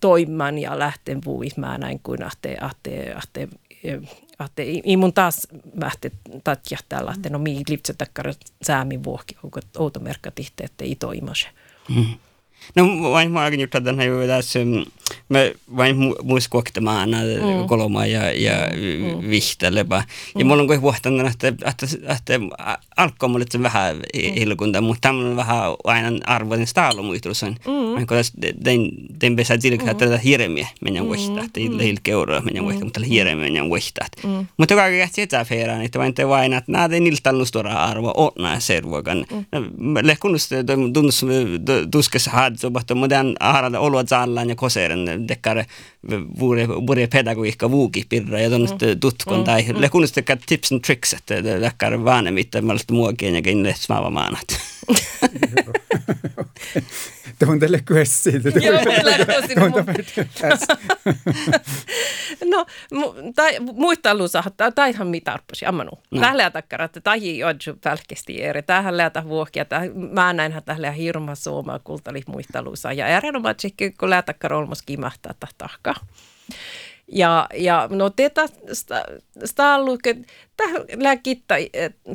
toimimaan 0.00 0.58
ja 0.58 0.78
lähten 0.78 1.20
puhumaan 1.20 1.80
näin 1.80 2.00
kuin 2.02 2.22
ahte, 2.22 2.56
ahte, 2.60 3.14
ahte, 3.16 3.48
ahte, 4.38 4.62
ei 4.62 4.96
mun 4.96 5.12
taas 5.12 5.48
lähte 5.74 6.10
tatja 6.44 6.78
täällä, 6.88 7.12
että 7.16 7.30
no 7.30 7.38
mii 7.38 7.62
livtse 7.68 7.94
takkara 7.94 8.32
säämi 8.62 9.04
vuokki, 9.04 9.36
onko 9.42 9.60
outomerkka 9.78 10.30
tihte, 10.30 10.64
että 10.64 10.84
ei 10.84 10.94
toimase. 10.94 11.48
Mm. 11.96 12.06
No 12.76 13.10
vain 13.12 13.36
olen 13.36 13.60
juttu 13.60 13.80
tämän 13.80 14.06
jo 14.06 14.26
tässä, 14.26 14.58
mä 15.28 15.38
vain 15.76 15.96
muiskohtamaan 16.22 17.10
mm. 17.10 17.66
kolma 17.66 18.06
ja, 18.06 18.32
ja 18.32 18.54
mm. 18.74 19.30
vihtelevä. 19.30 20.04
Ja 20.38 20.44
mulla 20.44 20.62
on 20.62 20.66
kuin 20.66 20.80
huohtanut, 20.80 21.32
että, 21.32 21.48
että, 21.48 21.86
että 22.08 22.34
alkoi 22.96 23.28
mulle 23.28 23.44
vähän 23.62 23.96
hilkunta, 24.38 24.80
mutta 24.80 25.00
tämä 25.00 25.18
on 25.18 25.36
vähän 25.36 25.62
aina 25.84 26.18
arvoinen 26.26 26.66
staalo 26.66 27.02
muistus. 27.02 27.42
Mm. 27.42 28.06
Kun 28.06 28.16
den, 28.64 28.80
den 29.20 29.36
pesä 29.36 29.58
tilkää 29.58 29.94
tätä 29.94 30.18
hirmiä 30.18 30.68
meidän 30.80 31.06
vuosta, 31.06 31.40
että 31.40 31.60
hilke 31.60 32.10
euroa 32.10 32.40
meidän 32.40 32.64
vuosta, 32.64 32.84
mutta 32.84 33.00
hirmiä 33.00 33.36
meidän 33.36 33.68
vuosta. 33.68 34.04
Mutta 34.56 34.74
kaikki 34.74 34.98
jätti 34.98 35.20
sitä 35.20 35.44
feeraan, 35.44 35.82
että 35.82 35.98
vain 35.98 36.14
te 36.14 36.28
vain, 36.28 36.52
että 36.52 36.72
nämä 36.72 36.88
ei 36.92 37.00
niiltä 37.00 37.32
stora 37.44 37.72
arvo, 37.72 38.12
onna 38.16 38.60
servokan. 38.60 39.24
Lehkunnus 40.02 40.48
tunnus 40.92 41.26
tuskessa 41.90 42.30
so 42.56 42.70
bahto 42.70 42.94
modern 42.94 43.34
aharada 43.40 43.80
olo 43.80 44.04
zallan 44.04 44.48
ja 44.48 44.56
koseren 44.56 44.97
tämän 45.04 45.28
dekkare 45.28 45.66
vuori 46.86 47.06
pedagogiikka 47.06 47.70
vuuki 47.70 48.04
pirra 48.08 48.40
ja 48.40 48.48
tuonne 48.48 48.66
mm. 48.66 49.00
tutkon 49.00 49.44
tai 49.44 49.62
mm. 49.62 49.80
le 49.80 49.88
kunnista 49.88 50.20
tips 50.46 50.72
and 50.72 50.80
tricks 50.80 51.14
että 51.14 51.44
dekkare 51.44 52.04
vaane 52.04 52.30
mitä 52.30 52.62
mä 52.62 52.72
olisin 52.72 52.96
muokin 52.96 53.34
ja 53.34 53.42
kinne 53.42 53.74
smaava 53.76 54.10
Tuontele 57.38 57.80
kyessiin. 57.84 58.42
Joo, 58.44 58.80
No, 62.44 62.66
tai 63.34 63.60
muista 63.60 64.10
alussa, 64.10 64.42
tai 64.74 64.90
ihan 64.90 65.06
mitä 65.06 65.32
arpasi, 65.32 65.66
ammanu. 65.66 65.90
No. 66.10 66.20
Tällä 66.20 66.50
takkara, 66.50 66.84
että 66.84 67.00
tahi 67.00 67.44
odju 67.44 67.78
välkesti 67.84 68.42
eri. 68.42 68.62
Tähän 68.62 68.96
läätä 68.96 69.24
vuokia, 69.24 69.66
mä 70.12 70.32
näinhän 70.32 70.62
tällä 70.62 70.90
hirma 70.90 71.34
suoma 71.34 71.78
kultali 71.78 72.22
muista 72.26 72.58
alussa. 72.58 72.92
Ja 72.92 73.08
erinomaisesti, 73.08 73.94
kun 74.00 74.10
läätakkara 74.10 74.58
olmos 74.58 74.82
kimahtaa 74.82 75.34
tahkaa. 75.58 75.94
Ja, 77.12 77.46
ja 77.54 77.88
no 77.90 78.10
tätä 78.10 78.46
stalluke, 79.44 80.16
tähän 80.56 80.82
lääkitta 80.96 81.54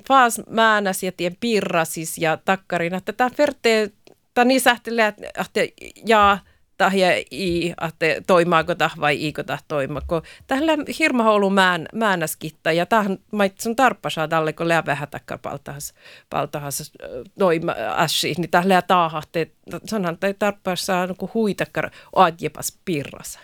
faas 0.08 0.42
määnäs 0.50 1.04
ja 1.04 1.12
tien 1.12 1.38
pirrasis 1.40 2.18
ja 2.18 2.38
takkarina, 2.38 2.98
että 2.98 3.14
tämä 3.14 3.30
verte, 3.38 3.92
tämä 4.34 4.46
niin 4.46 4.62
sähtelee, 4.62 5.08
että 5.08 5.62
ja 6.08 6.38
tahja 6.78 7.18
i, 7.32 7.70
että 7.70 8.06
toimaako 8.28 8.76
tah 8.76 9.00
vai 9.00 9.22
iiko 9.22 9.44
tah 9.44 9.64
toimako. 9.68 10.22
Tähän 10.48 10.66
hirma 11.00 11.32
ollut 11.32 11.54
mään, 11.54 11.86
määnäskitta 11.94 12.72
ja 12.72 12.86
tähän 12.86 13.18
sun 13.60 13.76
tarppasaa 13.76 14.28
tälle, 14.28 14.54
kun 14.54 14.68
lää 14.68 14.86
vähän 14.86 15.08
takkar 15.08 15.40
paltahas, 15.42 15.94
paltahas 16.30 16.92
toima 17.40 17.72
assi, 17.96 18.36
niin 18.38 18.50
lää 18.64 18.82
taahahte, 18.82 19.52
sanhan, 19.86 20.14
että 20.14 20.34
tarppasaa 20.34 21.08
niin 21.08 21.30
huitakkar 21.34 21.90
adjepas 22.16 22.80
pirrasa. 22.86 23.40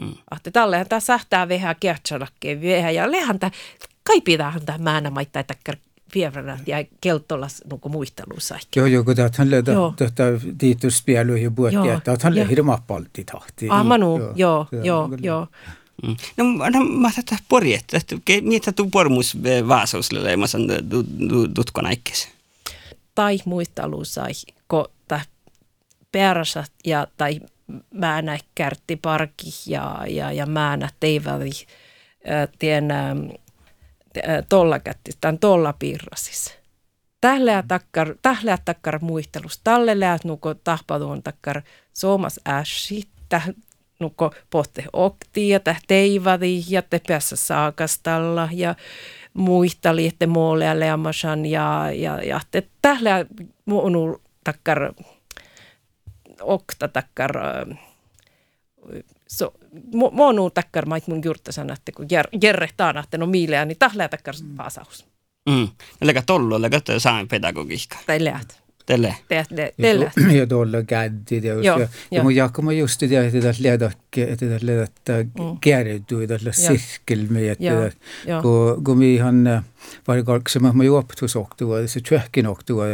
Mm. 0.00 0.14
Ahte 0.30 0.50
tällehän 0.50 0.88
tämä 0.88 1.00
sähtää 1.00 1.48
vähän 1.48 1.76
kehtsalakkeen 1.80 2.62
vähän 2.62 2.94
ja 2.94 3.12
lehän 3.12 3.38
tämä, 3.38 3.50
kai 4.02 4.20
pitäähän 4.20 4.66
tämä 4.66 4.78
määnä 4.78 5.10
maittaa 5.10 5.42
takkar 5.42 5.76
vievänä 6.14 6.58
ja 6.66 6.84
kelttolas 7.00 7.62
nuku 7.70 7.88
muistelussa. 7.88 8.58
Joo, 8.76 8.86
joo, 8.86 9.04
kun 9.04 9.16
tähän 9.16 9.50
löydä 9.50 9.72
tätä 9.96 10.24
tiituspielu 10.58 11.36
ja 11.36 11.50
puhutti, 11.50 11.88
että 11.88 12.16
tähän 12.16 12.34
löydä 12.34 12.48
hirma 12.48 12.78
palti 12.86 13.24
tahti. 13.24 13.68
Ah, 13.68 13.86
manu, 13.86 14.20
joo, 14.34 14.66
joo, 14.84 15.08
joo. 15.20 15.46
Mm. 16.02 16.16
No, 16.36 16.44
no 16.70 16.84
mä 16.84 17.10
tätä 17.16 17.36
porjetta, 17.48 17.96
että 17.96 18.16
mitä 18.42 18.72
tuu 18.72 18.90
pormus 18.90 19.38
vaasausille, 19.68 20.36
mä 20.36 20.46
sanon 20.46 20.68
tutko 21.54 21.80
näikkes. 21.80 22.28
Tai 23.14 23.38
muistelussa, 23.44 24.26
kun 24.68 24.84
tämä 25.08 25.20
perasat 26.12 26.72
ja 26.84 27.06
tai 27.16 27.40
määnä 27.94 28.38
kärttiparki 28.54 29.50
ja, 29.66 30.04
ja, 30.08 30.32
ja 30.32 30.46
määnä 30.46 30.88
teiväli 31.00 31.50
tien 32.58 32.88
tolla 34.48 34.78
kättis, 34.78 35.16
tämän 35.20 35.38
tolla 35.38 35.74
piirrasis. 35.78 36.58
Tähleä 37.20 37.64
takkar, 37.68 38.14
tähleä 38.22 38.58
takkar 38.64 38.98
muistelus, 39.02 39.60
tälle 39.64 40.00
läät 40.00 40.24
nuko 40.24 40.54
tahpaduon 40.54 41.22
takkar 41.22 41.62
suomas 41.92 42.40
äsi, 42.48 43.08
täh 43.28 43.48
nuko 44.00 44.34
pohte 44.50 44.84
okti 44.92 45.48
ja 45.48 45.60
täh 45.60 45.80
teivadi 45.88 46.64
ja 46.68 46.82
te 46.82 47.00
päässä 47.08 47.36
saakastalla 47.36 48.48
ja 48.52 48.74
muistali, 49.34 50.06
että 50.06 50.26
mooleja 50.26 50.80
leamasan 50.80 51.46
ja, 51.46 51.92
ja, 51.92 52.22
ja 52.22 52.40
te 52.50 52.68
tähleä 52.82 53.26
muunu 53.64 54.22
takkar 54.44 54.92
okta 56.40 56.88
takkar 56.88 57.32
so, 59.26 59.54
monu 60.12 60.50
takkar 60.50 60.86
mait 60.86 61.06
mun 61.06 61.20
juurta 61.24 61.50
että 61.72 61.92
kun 61.92 62.06
jerre 62.42 62.68
taanahte 62.76 63.18
no 63.18 63.26
miileä, 63.26 63.64
niin 63.64 63.78
tahlea 63.78 64.08
takkar 64.08 64.34
paasaus. 64.56 65.06
Mm. 65.48 65.68
Eli 66.00 66.14
tollu, 66.26 66.54
eli 66.54 67.00
saamen 67.00 67.28
pedagogiikka. 67.28 67.96
Tai 68.06 68.24
läht. 68.24 68.48
Tälle. 68.86 69.14
Tälle. 69.28 70.12
Ja 70.32 70.46
tuolla 70.46 70.82
käddi. 70.82 71.40
Ja 72.10 72.22
mun 72.22 72.34
jakama 72.36 72.72
just 72.72 73.00
det 73.00 73.26
että 73.26 73.42
det 73.42 73.58
leda 73.60 73.90
että 74.16 74.46
det 74.46 74.62
leda 74.62 74.82
että 74.82 75.24
kärrytyy 75.60 76.26
tällä 76.26 76.52
siskelmiä. 76.52 77.56
Kun 78.42 78.84
kun 78.84 78.98
mi 78.98 79.18
han 79.18 79.64
var 80.08 80.22
kalkse 80.22 80.58
ma 80.58 80.84
juoptu 80.84 81.28
soktua 81.28 81.86
se 81.86 82.00
tjöhkin 82.00 82.46
oktua 82.46 82.84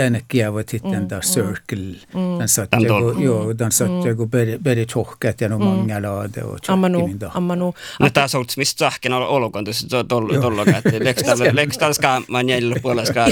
ääne 0.00 0.22
kievät 0.28 0.68
sitten 0.68 1.10
där 1.10 1.20
circle. 1.20 1.98
Den 2.38 2.48
satt 2.48 2.68
jag 2.72 3.22
jo 3.22 3.52
den 3.58 3.72
satt 3.72 4.06
jag 4.06 4.28
beri 4.28 4.58
beri 4.58 4.86
tjohkat 4.86 5.40
ja 5.40 5.48
no 5.48 5.58
många 5.58 5.98
lade 6.00 6.42
och 6.42 6.58
Ammanu 6.68 7.18
ammanu. 7.34 7.74
No 8.00 8.10
taas 8.10 8.34
olts 8.34 8.56
mistä 8.56 8.78
sähken 8.78 9.12
olkoon 9.12 9.64
tuossa 9.64 10.04
tollu 10.04 10.40
tollu 10.40 10.62
että 10.62 11.92
ska 11.92 12.22
man 12.28 12.48
jäljellä 12.48 12.76
puolesta. 12.82 13.26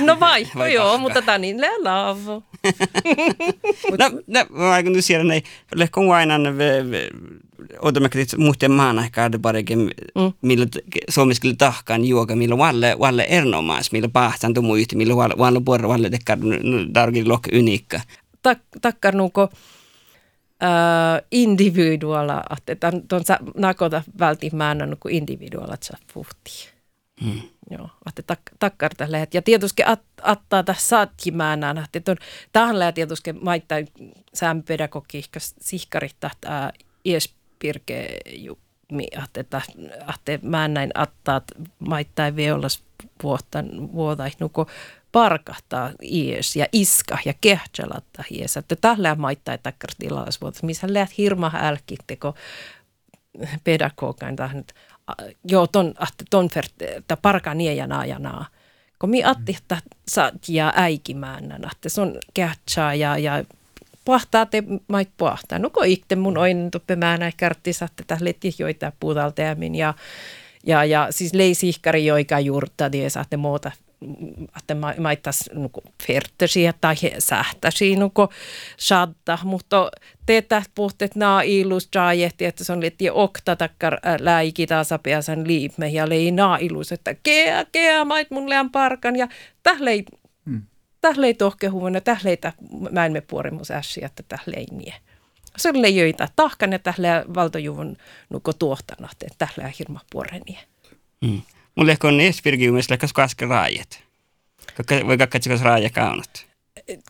No 0.00 0.20
vai, 0.20 0.74
joo, 0.74 0.98
mutta 0.98 1.22
tani 1.22 1.60
le 1.60 1.70
lavo. 1.78 2.42
No, 3.98 4.10
no, 4.26 4.40
mä 4.50 4.82
kun 4.82 5.02
ser 5.02 5.24
nej, 5.24 5.42
le 5.74 5.88
kon 5.88 6.06
wainan 6.06 6.42
odomakrit 7.82 8.28
muuten 8.38 8.72
maan 8.72 8.98
ehkä 8.98 9.30
parikin, 9.42 9.78
mm. 10.14 10.32
millä 10.42 10.66
suomiskille 11.08 11.54
tahkaan 11.58 12.04
juoka, 12.04 12.36
millä 12.36 12.58
valle, 12.58 12.96
valle 12.98 13.26
erinomais, 13.28 13.92
millä 13.92 14.08
pahtan 14.08 14.54
tumu 14.54 14.74
yhtä, 14.74 14.96
millä 14.96 15.16
valle, 15.16 15.34
valle 15.38 15.60
puolella 15.64 15.88
valle 15.88 16.10
tekkar 16.10 16.38
tarkin 16.92 17.28
lok 17.28 17.42
unikka. 17.58 18.00
Tak, 18.42 18.58
takkar 18.80 19.14
nuko 19.14 19.42
uh, 19.42 19.50
individuala, 21.30 22.42
että 22.58 22.92
ton 23.08 23.22
nakota 23.56 24.02
välttämättä 24.18 24.86
nuko 24.86 25.08
individualat 25.08 25.82
saa 25.82 25.98
puhtia. 26.14 26.70
Mm. 27.20 27.40
Joo, 27.70 27.90
että 28.06 28.22
tak, 28.22 28.40
takkar 28.58 28.90
lähet. 29.06 29.34
Ja 29.34 29.42
tietysti 29.42 29.82
at, 29.84 30.02
attaa 30.22 30.62
tässä 30.62 30.88
saatkimäänään, 30.88 31.78
että 31.78 32.00
ton, 32.00 32.16
tähän 32.52 32.78
lähet 32.78 32.94
tietysti 32.94 33.32
maittaa 33.32 33.78
sään 34.34 34.62
pedagogiikka 34.62 35.40
sihkarit 35.60 36.16
tahtaa 36.20 36.72
ies 37.04 37.34
pirke 37.58 38.18
mi, 38.92 39.08
että, 39.36 39.40
että 39.40 39.62
mä 40.42 40.68
näin 40.68 40.90
attaat 40.94 41.44
maittain 41.78 42.36
veolas 42.36 42.84
vuotta 43.22 43.64
vuotai 43.92 44.30
nuko 44.40 44.66
parkahtaa 45.12 45.90
ies 46.02 46.56
ja 46.56 46.66
iska 46.72 47.18
ja 47.24 47.34
kehtsalatta 47.40 48.24
ies. 48.30 48.56
Että 48.56 48.76
tällä 48.76 49.14
maittain 49.14 49.60
takkar 49.62 49.90
tilalas 49.98 50.40
vuotta, 50.40 50.66
missä 50.66 50.86
läht 50.90 51.18
hirma 51.18 51.52
älkitteko 51.54 52.34
pedagogan 53.64 54.36
tähän, 54.36 54.64
joo 55.44 55.66
ton, 55.66 55.88
että 55.88 56.24
ton 56.30 56.48
että 56.80 57.16
parka 57.16 57.54
niejana 57.54 58.04
ja 58.04 58.18
naa. 58.18 58.46
Kun 58.98 59.10
mi 59.10 59.24
atti, 59.24 59.56
että 59.58 59.76
saat 60.08 60.48
ja 60.48 60.72
äikimäännän, 60.76 61.62
että 61.72 61.88
se 61.88 62.00
on 62.00 62.18
kehtsää 62.34 62.94
ja, 62.94 63.18
ja 63.18 63.44
pohtaa 64.04 64.46
te 64.46 64.62
mait 64.88 65.10
pohtaa. 65.16 65.58
Kun 65.72 65.86
itse 65.86 66.16
mun 66.16 66.38
oin 66.38 66.70
tuppe 66.70 66.96
määnä 66.96 67.32
karttisa 67.40 67.88
tätä 67.96 68.16
leti 68.20 68.54
joita 68.58 68.92
puutalteamin 69.00 69.74
ja, 69.74 69.94
ja, 70.66 70.84
ja 70.84 71.06
siis 71.10 71.34
lei 71.34 71.54
sihkari 71.54 72.06
joika 72.06 72.40
juurta 72.40 72.92
die 72.92 73.10
saatte 73.10 73.36
muuta 73.36 73.72
että 74.56 74.74
maittas 74.98 75.50
nuku 75.52 75.82
fertesiä 76.06 76.74
tai 76.80 76.94
sähtäsi 77.18 77.96
nuku 77.96 78.28
shadda, 78.80 79.38
mutta 79.44 79.90
teetä 80.26 80.62
puhteet 80.74 81.16
naa 81.16 81.42
ilus 81.42 81.88
jajehti, 81.94 82.44
että 82.44 82.64
se 82.64 82.72
on 82.72 82.82
leti 82.82 83.10
okta 83.10 83.56
takkar 83.56 83.98
läiki 84.20 84.66
tasapiasan 84.66 85.46
liimme 85.48 85.88
ja 85.88 86.08
lei 86.08 86.30
naa 86.30 86.56
ilus, 86.56 86.92
että 86.92 87.14
kea, 87.22 87.64
kea, 87.72 88.04
mait 88.04 88.30
mun 88.30 88.50
lean 88.50 88.70
parkan 88.70 89.16
ja 89.16 89.28
tählei 89.62 90.04
tählei 91.04 91.34
tohkehuuna, 91.34 92.00
tähleitä 92.00 92.52
mä 92.90 93.06
en 93.06 93.12
me 93.12 93.20
puorimus 93.20 93.70
äsi, 93.70 94.04
että 94.04 94.22
tählei 94.28 94.66
nie. 94.70 94.94
Se 95.56 95.68
oli 95.68 95.96
joita 95.96 96.28
tahkan 96.36 96.72
ja 96.72 96.78
tähleä 96.78 97.24
valtojuvun 97.34 97.96
nuko 98.30 98.52
tuohtana, 98.52 99.08
että 99.12 99.34
tähleä 99.38 99.72
hirma 99.78 100.00
puorenie. 100.10 100.58
Mm. 101.20 101.42
Mulle 101.74 101.96
on 102.02 102.20
Esbirgi 102.20 102.70
mielestä 102.70 102.92
lähkäs 102.92 103.12
kasken 103.12 103.48
raajat. 103.48 104.02
Voi 105.06 105.18
kakkatsikas 105.18 105.62
raaja 105.62 105.90
kaunat? 105.90 106.46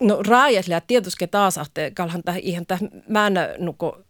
No 0.00 0.22
raajat 0.22 0.68
lää 0.68 0.80
tietysti 0.80 1.26
taas, 1.26 1.56
että 1.56 1.90
kalhan 1.94 2.22
ihan 2.42 2.66
tähän 2.66 2.88
mä 3.08 3.26
en 3.26 3.34
nuko 3.58 4.02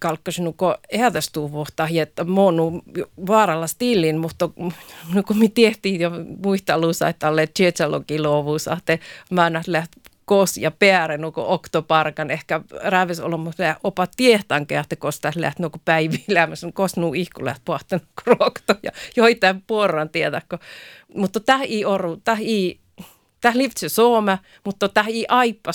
kalkkasinuko 0.00 0.76
ehätästuvuhta, 0.90 1.88
että 2.00 2.24
monu 2.24 2.82
vaaralla 3.26 3.66
stillin, 3.66 4.18
mutta 4.18 4.50
no 5.14 5.22
kun 5.26 5.38
me 5.38 5.48
tehtiin 5.48 6.00
jo 6.00 6.10
muista 6.44 6.74
alussa, 6.74 7.08
että 7.08 7.28
alle 7.28 7.46
tjetsalogin 7.54 8.22
luovuus, 8.22 8.66
että 8.66 8.98
mä 9.30 9.52
läht 9.66 9.92
kos 10.30 10.56
ja 10.56 10.70
peäre 10.70 11.18
nuko 11.18 11.54
oktoparkan 11.54 12.30
ehkä 12.30 12.60
räävis 12.82 13.20
olemus 13.20 13.54
opa 13.82 14.06
tiehtanke, 14.16 14.78
että 14.78 14.96
kosta 14.96 15.32
läht 15.36 15.58
nuko 15.58 15.78
päivilämässä, 15.84 16.70
kos 16.74 16.96
nu 16.96 17.14
ihku 17.14 17.44
läht 17.44 17.62
pohtan 17.64 18.00
krokto 18.24 18.74
ja 18.82 18.90
joitain 19.16 19.62
porran 19.66 20.08
tietäkö. 20.08 20.58
Mutta 21.14 21.40
täh 21.40 21.60
ei 21.60 21.84
oru, 21.84 22.16
täh 22.16 22.40
ei 22.40 22.80
Tämä 23.40 23.58
liittyy 23.58 23.88
Suome, 23.88 24.38
mutta 24.64 24.88
tämä 24.88 25.08
ei 25.08 25.26
aipa 25.28 25.70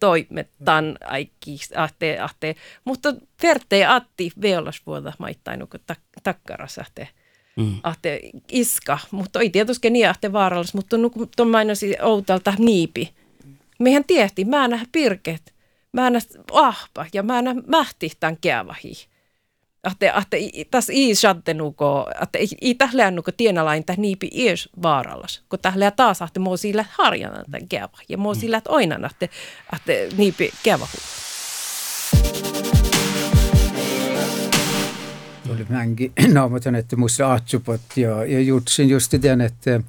toimet 0.00 0.50
tämän 0.64 0.96
aikki, 1.04 1.58
ahte, 1.76 2.18
ahte. 2.20 2.56
Mutta 2.84 3.14
verte 3.42 3.86
atti 3.86 4.32
veolasvuoda 4.42 5.12
maittain 5.18 5.60
nuko 5.60 5.78
takkarasahte. 6.22 7.08
Mm. 7.56 7.74
Ahte 7.82 8.20
iska, 8.48 8.98
mutta 9.10 9.40
ei 9.40 9.50
tietysti 9.50 9.90
niin 9.90 10.08
ahte 10.08 10.32
vaarallis, 10.32 10.74
mutta 10.74 10.96
nuko 10.96 11.20
mainosi 11.50 11.96
outalta 12.02 12.54
niipi. 12.58 13.14
Mehän 13.78 14.04
tiehti, 14.04 14.44
mä 14.44 14.68
nähdä 14.68 14.86
pirket, 14.92 15.54
mä 15.92 16.10
nähdä 16.10 16.26
ahpa 16.52 17.06
ja 17.12 17.22
mä 17.22 17.42
nähdä 17.42 17.62
mähti 17.66 18.12
tämän 18.20 18.36
että, 19.86 20.12
että 20.16 20.36
tässä 20.70 20.92
ei 20.92 21.14
satte 21.14 21.54
nuko, 21.54 22.10
että 22.22 22.38
ei 22.60 22.74
tähle 22.74 23.10
nuko 23.10 23.32
tienalain 23.32 23.84
täh 23.84 23.98
niipi 23.98 24.30
ees 24.34 24.68
vaarallas, 24.82 25.42
kun 25.48 25.58
tähle 25.58 25.90
taas 25.90 26.22
että 26.22 26.40
mo 26.40 26.56
sillä 26.56 26.84
harjana 26.90 27.44
tämän 27.50 27.68
keva, 27.68 27.98
ja 28.08 28.18
mo 28.18 28.34
sillä 28.34 28.62
oinan, 28.68 29.04
että, 29.04 29.28
että 29.72 30.16
niipi 30.16 30.52
keva 30.62 30.88
oli 35.56 35.66
mängi 35.68 36.12
naamatan, 36.32 36.74
että 36.74 36.96
musta 36.96 37.32
atsupot 37.32 37.80
ja, 37.96 38.24
ja 38.24 38.40
jutsin 38.40 38.88
just 38.88 39.14
den, 39.22 39.40
että 39.40 39.80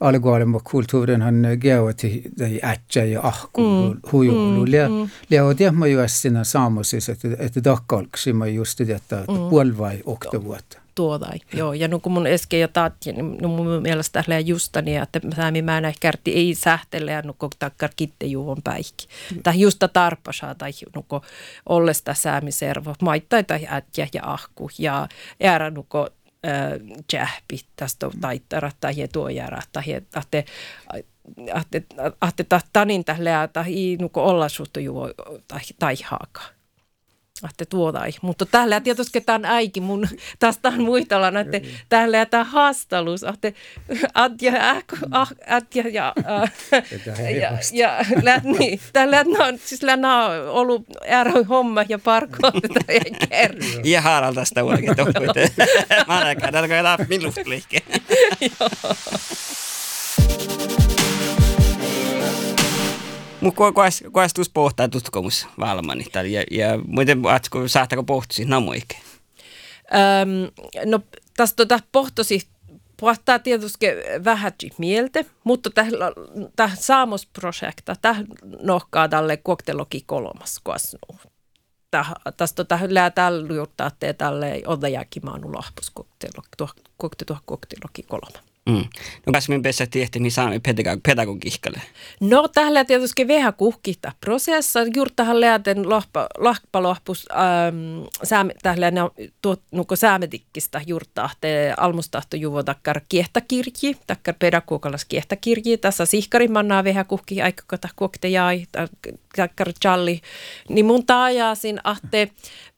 alkualema 0.00 0.60
kulttuurin 0.60 1.22
han 1.22 1.46
geoti 1.60 2.22
tai 2.38 2.60
ätsä 2.64 3.04
ja 3.04 3.20
ahku 3.22 3.60
mm. 3.60 4.00
huijulu. 4.12 4.66
Mm. 4.66 4.72
Ja, 4.72 4.88
mm. 4.88 5.08
ja 5.30 5.54
tiedämme 5.54 5.88
ju 5.88 6.00
siinä 6.06 6.44
saamosissa, 6.44 7.12
että, 7.12 7.28
että 7.38 7.64
dakkalksimme 7.64 8.48
just 8.48 8.78
det, 8.78 8.90
että 8.90 9.16
mm. 9.16 9.48
puolvai 9.50 10.00
oktavuotta 10.04 10.79
tuodai. 10.94 11.38
Joo, 11.52 11.72
ja 11.72 11.88
no 11.88 12.00
kun 12.00 12.12
mun 12.12 12.26
äsken 12.26 12.60
jo 12.60 12.68
taattiin, 12.68 13.16
niin 13.16 13.38
no 13.38 13.48
mun 13.48 13.82
mielestä 13.82 14.18
lähtee 14.18 14.40
justani, 14.40 14.96
että 14.96 15.20
säämi 15.36 15.62
mä 15.62 15.80
näin 15.80 15.94
kärti 16.00 16.32
ei 16.32 16.54
sähtele 16.54 17.12
ja 17.12 17.22
nuko 17.22 17.50
takkar 17.58 17.90
kitte 17.96 18.26
juuvon 18.26 18.62
päihki. 18.64 19.06
Mm. 19.34 19.42
Tai 19.42 19.60
justa 19.60 19.88
tarpasaa 19.88 20.54
tai 20.54 20.70
nuko 20.94 21.22
ollesta 21.66 22.14
säämi 22.14 22.52
servo, 22.52 22.94
maittai 23.02 23.44
tai 23.44 23.68
ätjä 23.72 24.08
ja 24.12 24.20
ahku 24.24 24.70
ja 24.78 25.08
äärä 25.42 25.70
nuko 25.70 26.08
jähpi 27.12 27.60
tästä 27.76 28.10
taittara 28.20 28.70
tai 28.80 28.94
tuo 29.12 29.28
jäära 29.28 29.62
tai 29.72 29.84
ahte 30.14 30.44
ahte 31.54 31.82
ahte 32.20 32.46
tanin 32.72 33.04
tai 33.04 33.96
nuko 34.00 34.24
olla 34.24 34.48
suhto 34.48 34.80
juo 34.80 35.10
tai 35.48 35.60
tai 35.78 35.94
haakaa 36.04 36.59
että 37.50 37.64
tuodai. 37.64 38.10
Mutta 38.22 38.46
täällä 38.46 38.80
tietysti 38.80 39.20
tämä 39.20 39.36
on 39.36 39.44
äiki 39.44 39.80
mun, 39.80 40.08
tästä 40.38 40.68
on 40.68 40.82
muitala, 40.82 41.40
että 41.40 41.60
täällä 41.88 42.26
tämä 42.26 42.44
haastalus, 42.44 43.22
että 43.22 43.52
adja, 44.14 44.52
ah, 45.10 45.32
adja 45.46 45.88
ja, 45.88 46.14
ja, 47.40 47.58
ja 47.72 48.04
lät, 48.22 48.44
niin, 48.44 48.80
täällä 48.92 49.24
on, 49.38 49.58
siis 49.58 49.82
länä 49.82 50.24
on 50.24 50.48
ollut 50.48 50.84
ääräi 51.08 51.42
homma 51.42 51.84
ja 51.88 51.98
parkoa 51.98 52.52
tätä 52.52 52.92
ja 52.92 53.28
kerran. 53.28 53.84
Ja 53.84 54.00
haaral 54.00 54.34
tästä 54.34 54.64
oikein 54.64 54.96
tohkuit. 54.96 55.30
Mä 56.06 56.18
ainakaan, 56.18 56.52
täällä 56.52 56.92
on 56.92 57.06
min 57.08 57.22
luftliike. 57.22 57.82
Joo. 58.60 58.96
Mutta 63.40 63.60
koestus 64.12 64.50
pohtaa 64.50 64.88
tutkimus 64.88 65.46
valmani. 65.58 66.06
Ja, 66.14 66.44
ja 66.50 66.78
muuten 66.86 67.26
atko 67.26 67.68
saattako 67.68 68.02
pohtosi 68.02 68.44
namoike? 68.44 68.96
Öm, 69.94 70.50
no 70.90 71.00
tästä 71.36 71.56
tuota, 71.56 71.84
pohtosi 71.92 72.48
pohtaa 73.00 73.38
tietysti 73.38 73.86
vähän 74.24 74.52
mieltä, 74.78 75.24
mutta 75.44 75.70
tämä 76.56 76.70
saamosprojekta, 76.74 77.96
tämä 78.02 78.24
nohkaa 78.62 79.08
tälle 79.08 79.36
kokteloki 79.36 80.02
kolmas 80.06 80.60
koasnu. 80.62 80.98
Tästä 82.36 82.64
tota, 82.64 82.78
tällä 83.14 83.54
juurtaa 83.54 83.90
tälle 84.18 84.62
odajakin 84.66 85.24
maanu 85.24 85.52
lahpus 85.54 85.92
kokteloki 87.46 88.02
kolmas. 88.02 88.49
Mm. 88.68 88.84
No 89.26 89.32
kas 89.32 89.48
min 89.48 89.62
bästa 89.62 89.84
min 90.18 90.32
saami 90.32 90.60
pedagog, 90.60 91.00
pedagogihkalle? 91.02 91.82
No 92.20 92.48
tällä 92.48 92.84
tietysti 92.84 93.28
vähän 93.28 93.54
kuhkita 93.54 94.12
prosessa. 94.20 94.80
Juurtahan 94.94 95.40
lääten 95.40 95.88
lohpa, 95.90 96.26
lohpa 96.38 96.82
lohpus 96.82 97.26
ähm, 97.32 98.04
sääme, 98.22 98.54
tällä 98.62 98.92
tuot 99.42 99.62
nuko 99.70 99.96
säämetikkistä 99.96 100.80
juurtaa 100.86 101.30
te 101.40 101.74
almustahto 101.76 102.36
juvo 102.36 102.62
takkar 102.62 103.00
kiehtakirji, 103.08 103.96
takkar 104.06 104.34
pedagogalas 104.38 105.04
kiehtakirji. 105.04 105.78
Tässä 105.78 106.06
sihkari 106.06 106.48
mannaa 106.48 106.84
vähän 106.84 107.06
kuhki 107.06 107.42
aika 107.42 107.62
kota 107.66 107.88
kuokte 107.96 108.28
jäi, 108.28 108.66
takkar 109.36 109.72
challi. 109.82 110.20
Niin 110.68 110.86
mun 110.86 111.06
taajaasin 111.06 111.80
ahte 111.84 112.30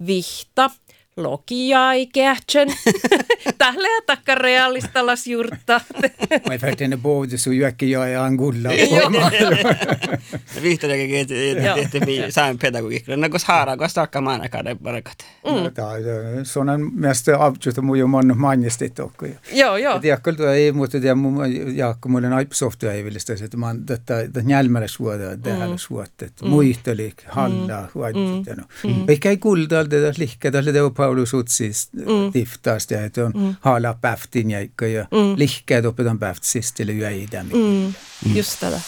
vihta 0.06 0.70
lokiaikähtsen. 1.16 2.68
Tällä 3.58 4.02
takka 4.06 4.34
realistalas 4.34 5.26
jurtta. 5.26 5.80
Mä 6.48 6.58
färtene 6.58 6.96
både 6.96 7.38
så 7.38 7.52
jäkki 7.52 7.90
jag 7.90 8.10
är 8.10 8.18
angulla. 8.18 8.68
Vihtoinenkin 10.62 11.26
tehtiin 11.90 12.32
sään 12.32 12.58
pedagogiikalla. 12.58 13.16
No 13.16 13.30
kun 13.30 13.40
haara, 13.44 13.76
kun 13.76 13.88
stakka 13.88 14.20
maanakauden 14.20 14.78
parakat. 14.78 15.26
Sådana 16.42 16.78
mest 16.78 17.28
avtjuta 17.28 17.82
mu 17.82 17.94
ju 17.94 18.06
man 18.06 18.38
manjestit 18.38 18.98
och. 18.98 19.22
Joo, 19.52 19.76
joo. 19.84 19.98
Det 20.02 20.08
jag 20.08 20.22
kulta 20.22 20.54
ei 20.54 20.72
mutta 20.72 21.02
det 21.02 21.14
mu 21.14 21.44
jakko 21.74 22.08
mulle 22.08 22.28
naipsoftua 22.28 22.92
ei 22.92 23.04
vilistä 23.04 23.32
että 23.44 23.56
man 23.56 23.86
tätä 23.86 24.42
njälmäle 24.42 24.88
suoda 24.88 25.44
det 25.44 25.52
här 25.52 25.76
suotet. 25.76 26.32
Muistelik 26.42 27.22
halla 27.26 27.88
huadit 27.94 28.56
no. 28.56 28.64
Eikä 29.08 29.30
ei 29.30 29.36
kulta 29.36 29.90
det 29.90 30.18
lihkä 30.18 30.50
tälle 30.50 30.72
det 30.72 30.82
Paulus 31.02 31.34
Utsis 31.34 31.88
mm. 31.92 32.32
tiftaast 32.32 32.90
ja 32.90 33.04
että 33.04 33.24
on 33.24 33.32
mm. 33.34 33.56
haala 33.60 33.94
päftin 34.00 34.50
ja 34.50 34.60
ja 34.60 35.02
mm. 35.10 35.34
lihkeet 35.36 35.84
opetan 35.84 36.18
päftsist 36.18 36.80
eller 36.80 36.94
yäidämi. 36.94 37.54
Mm. 37.54 37.94
mm. 38.28 38.36
Just 38.36 38.60
tätä. 38.60 38.80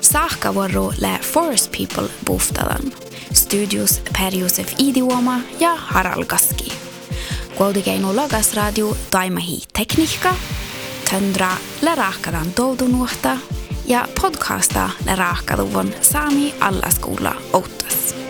Saakkavuoro 0.00 0.92
lä 1.00 1.18
Forest 1.32 1.72
People 1.72 2.08
buhtadan. 2.26 2.92
Studios 3.32 4.02
Per 4.18 4.34
Josef 4.34 4.72
Idioma 4.78 5.40
ja 5.60 5.76
Harald 5.76 6.24
Gaski. 6.24 6.72
Kuultikeinu 7.54 8.16
Logas 8.16 8.54
Radio 8.54 8.96
Taimahi 9.10 9.62
Tekniikka, 9.78 10.34
Töndra 11.10 11.50
lä 11.82 11.94
rahkadan 11.94 12.52
toutunuhta 12.52 13.38
ja 13.86 14.08
podcasta 14.20 14.90
le 15.06 15.16
raakaduvon 15.16 15.94
saami 16.00 16.54
alla 16.60 16.90
skola 16.90 17.34
outas. 17.52 18.23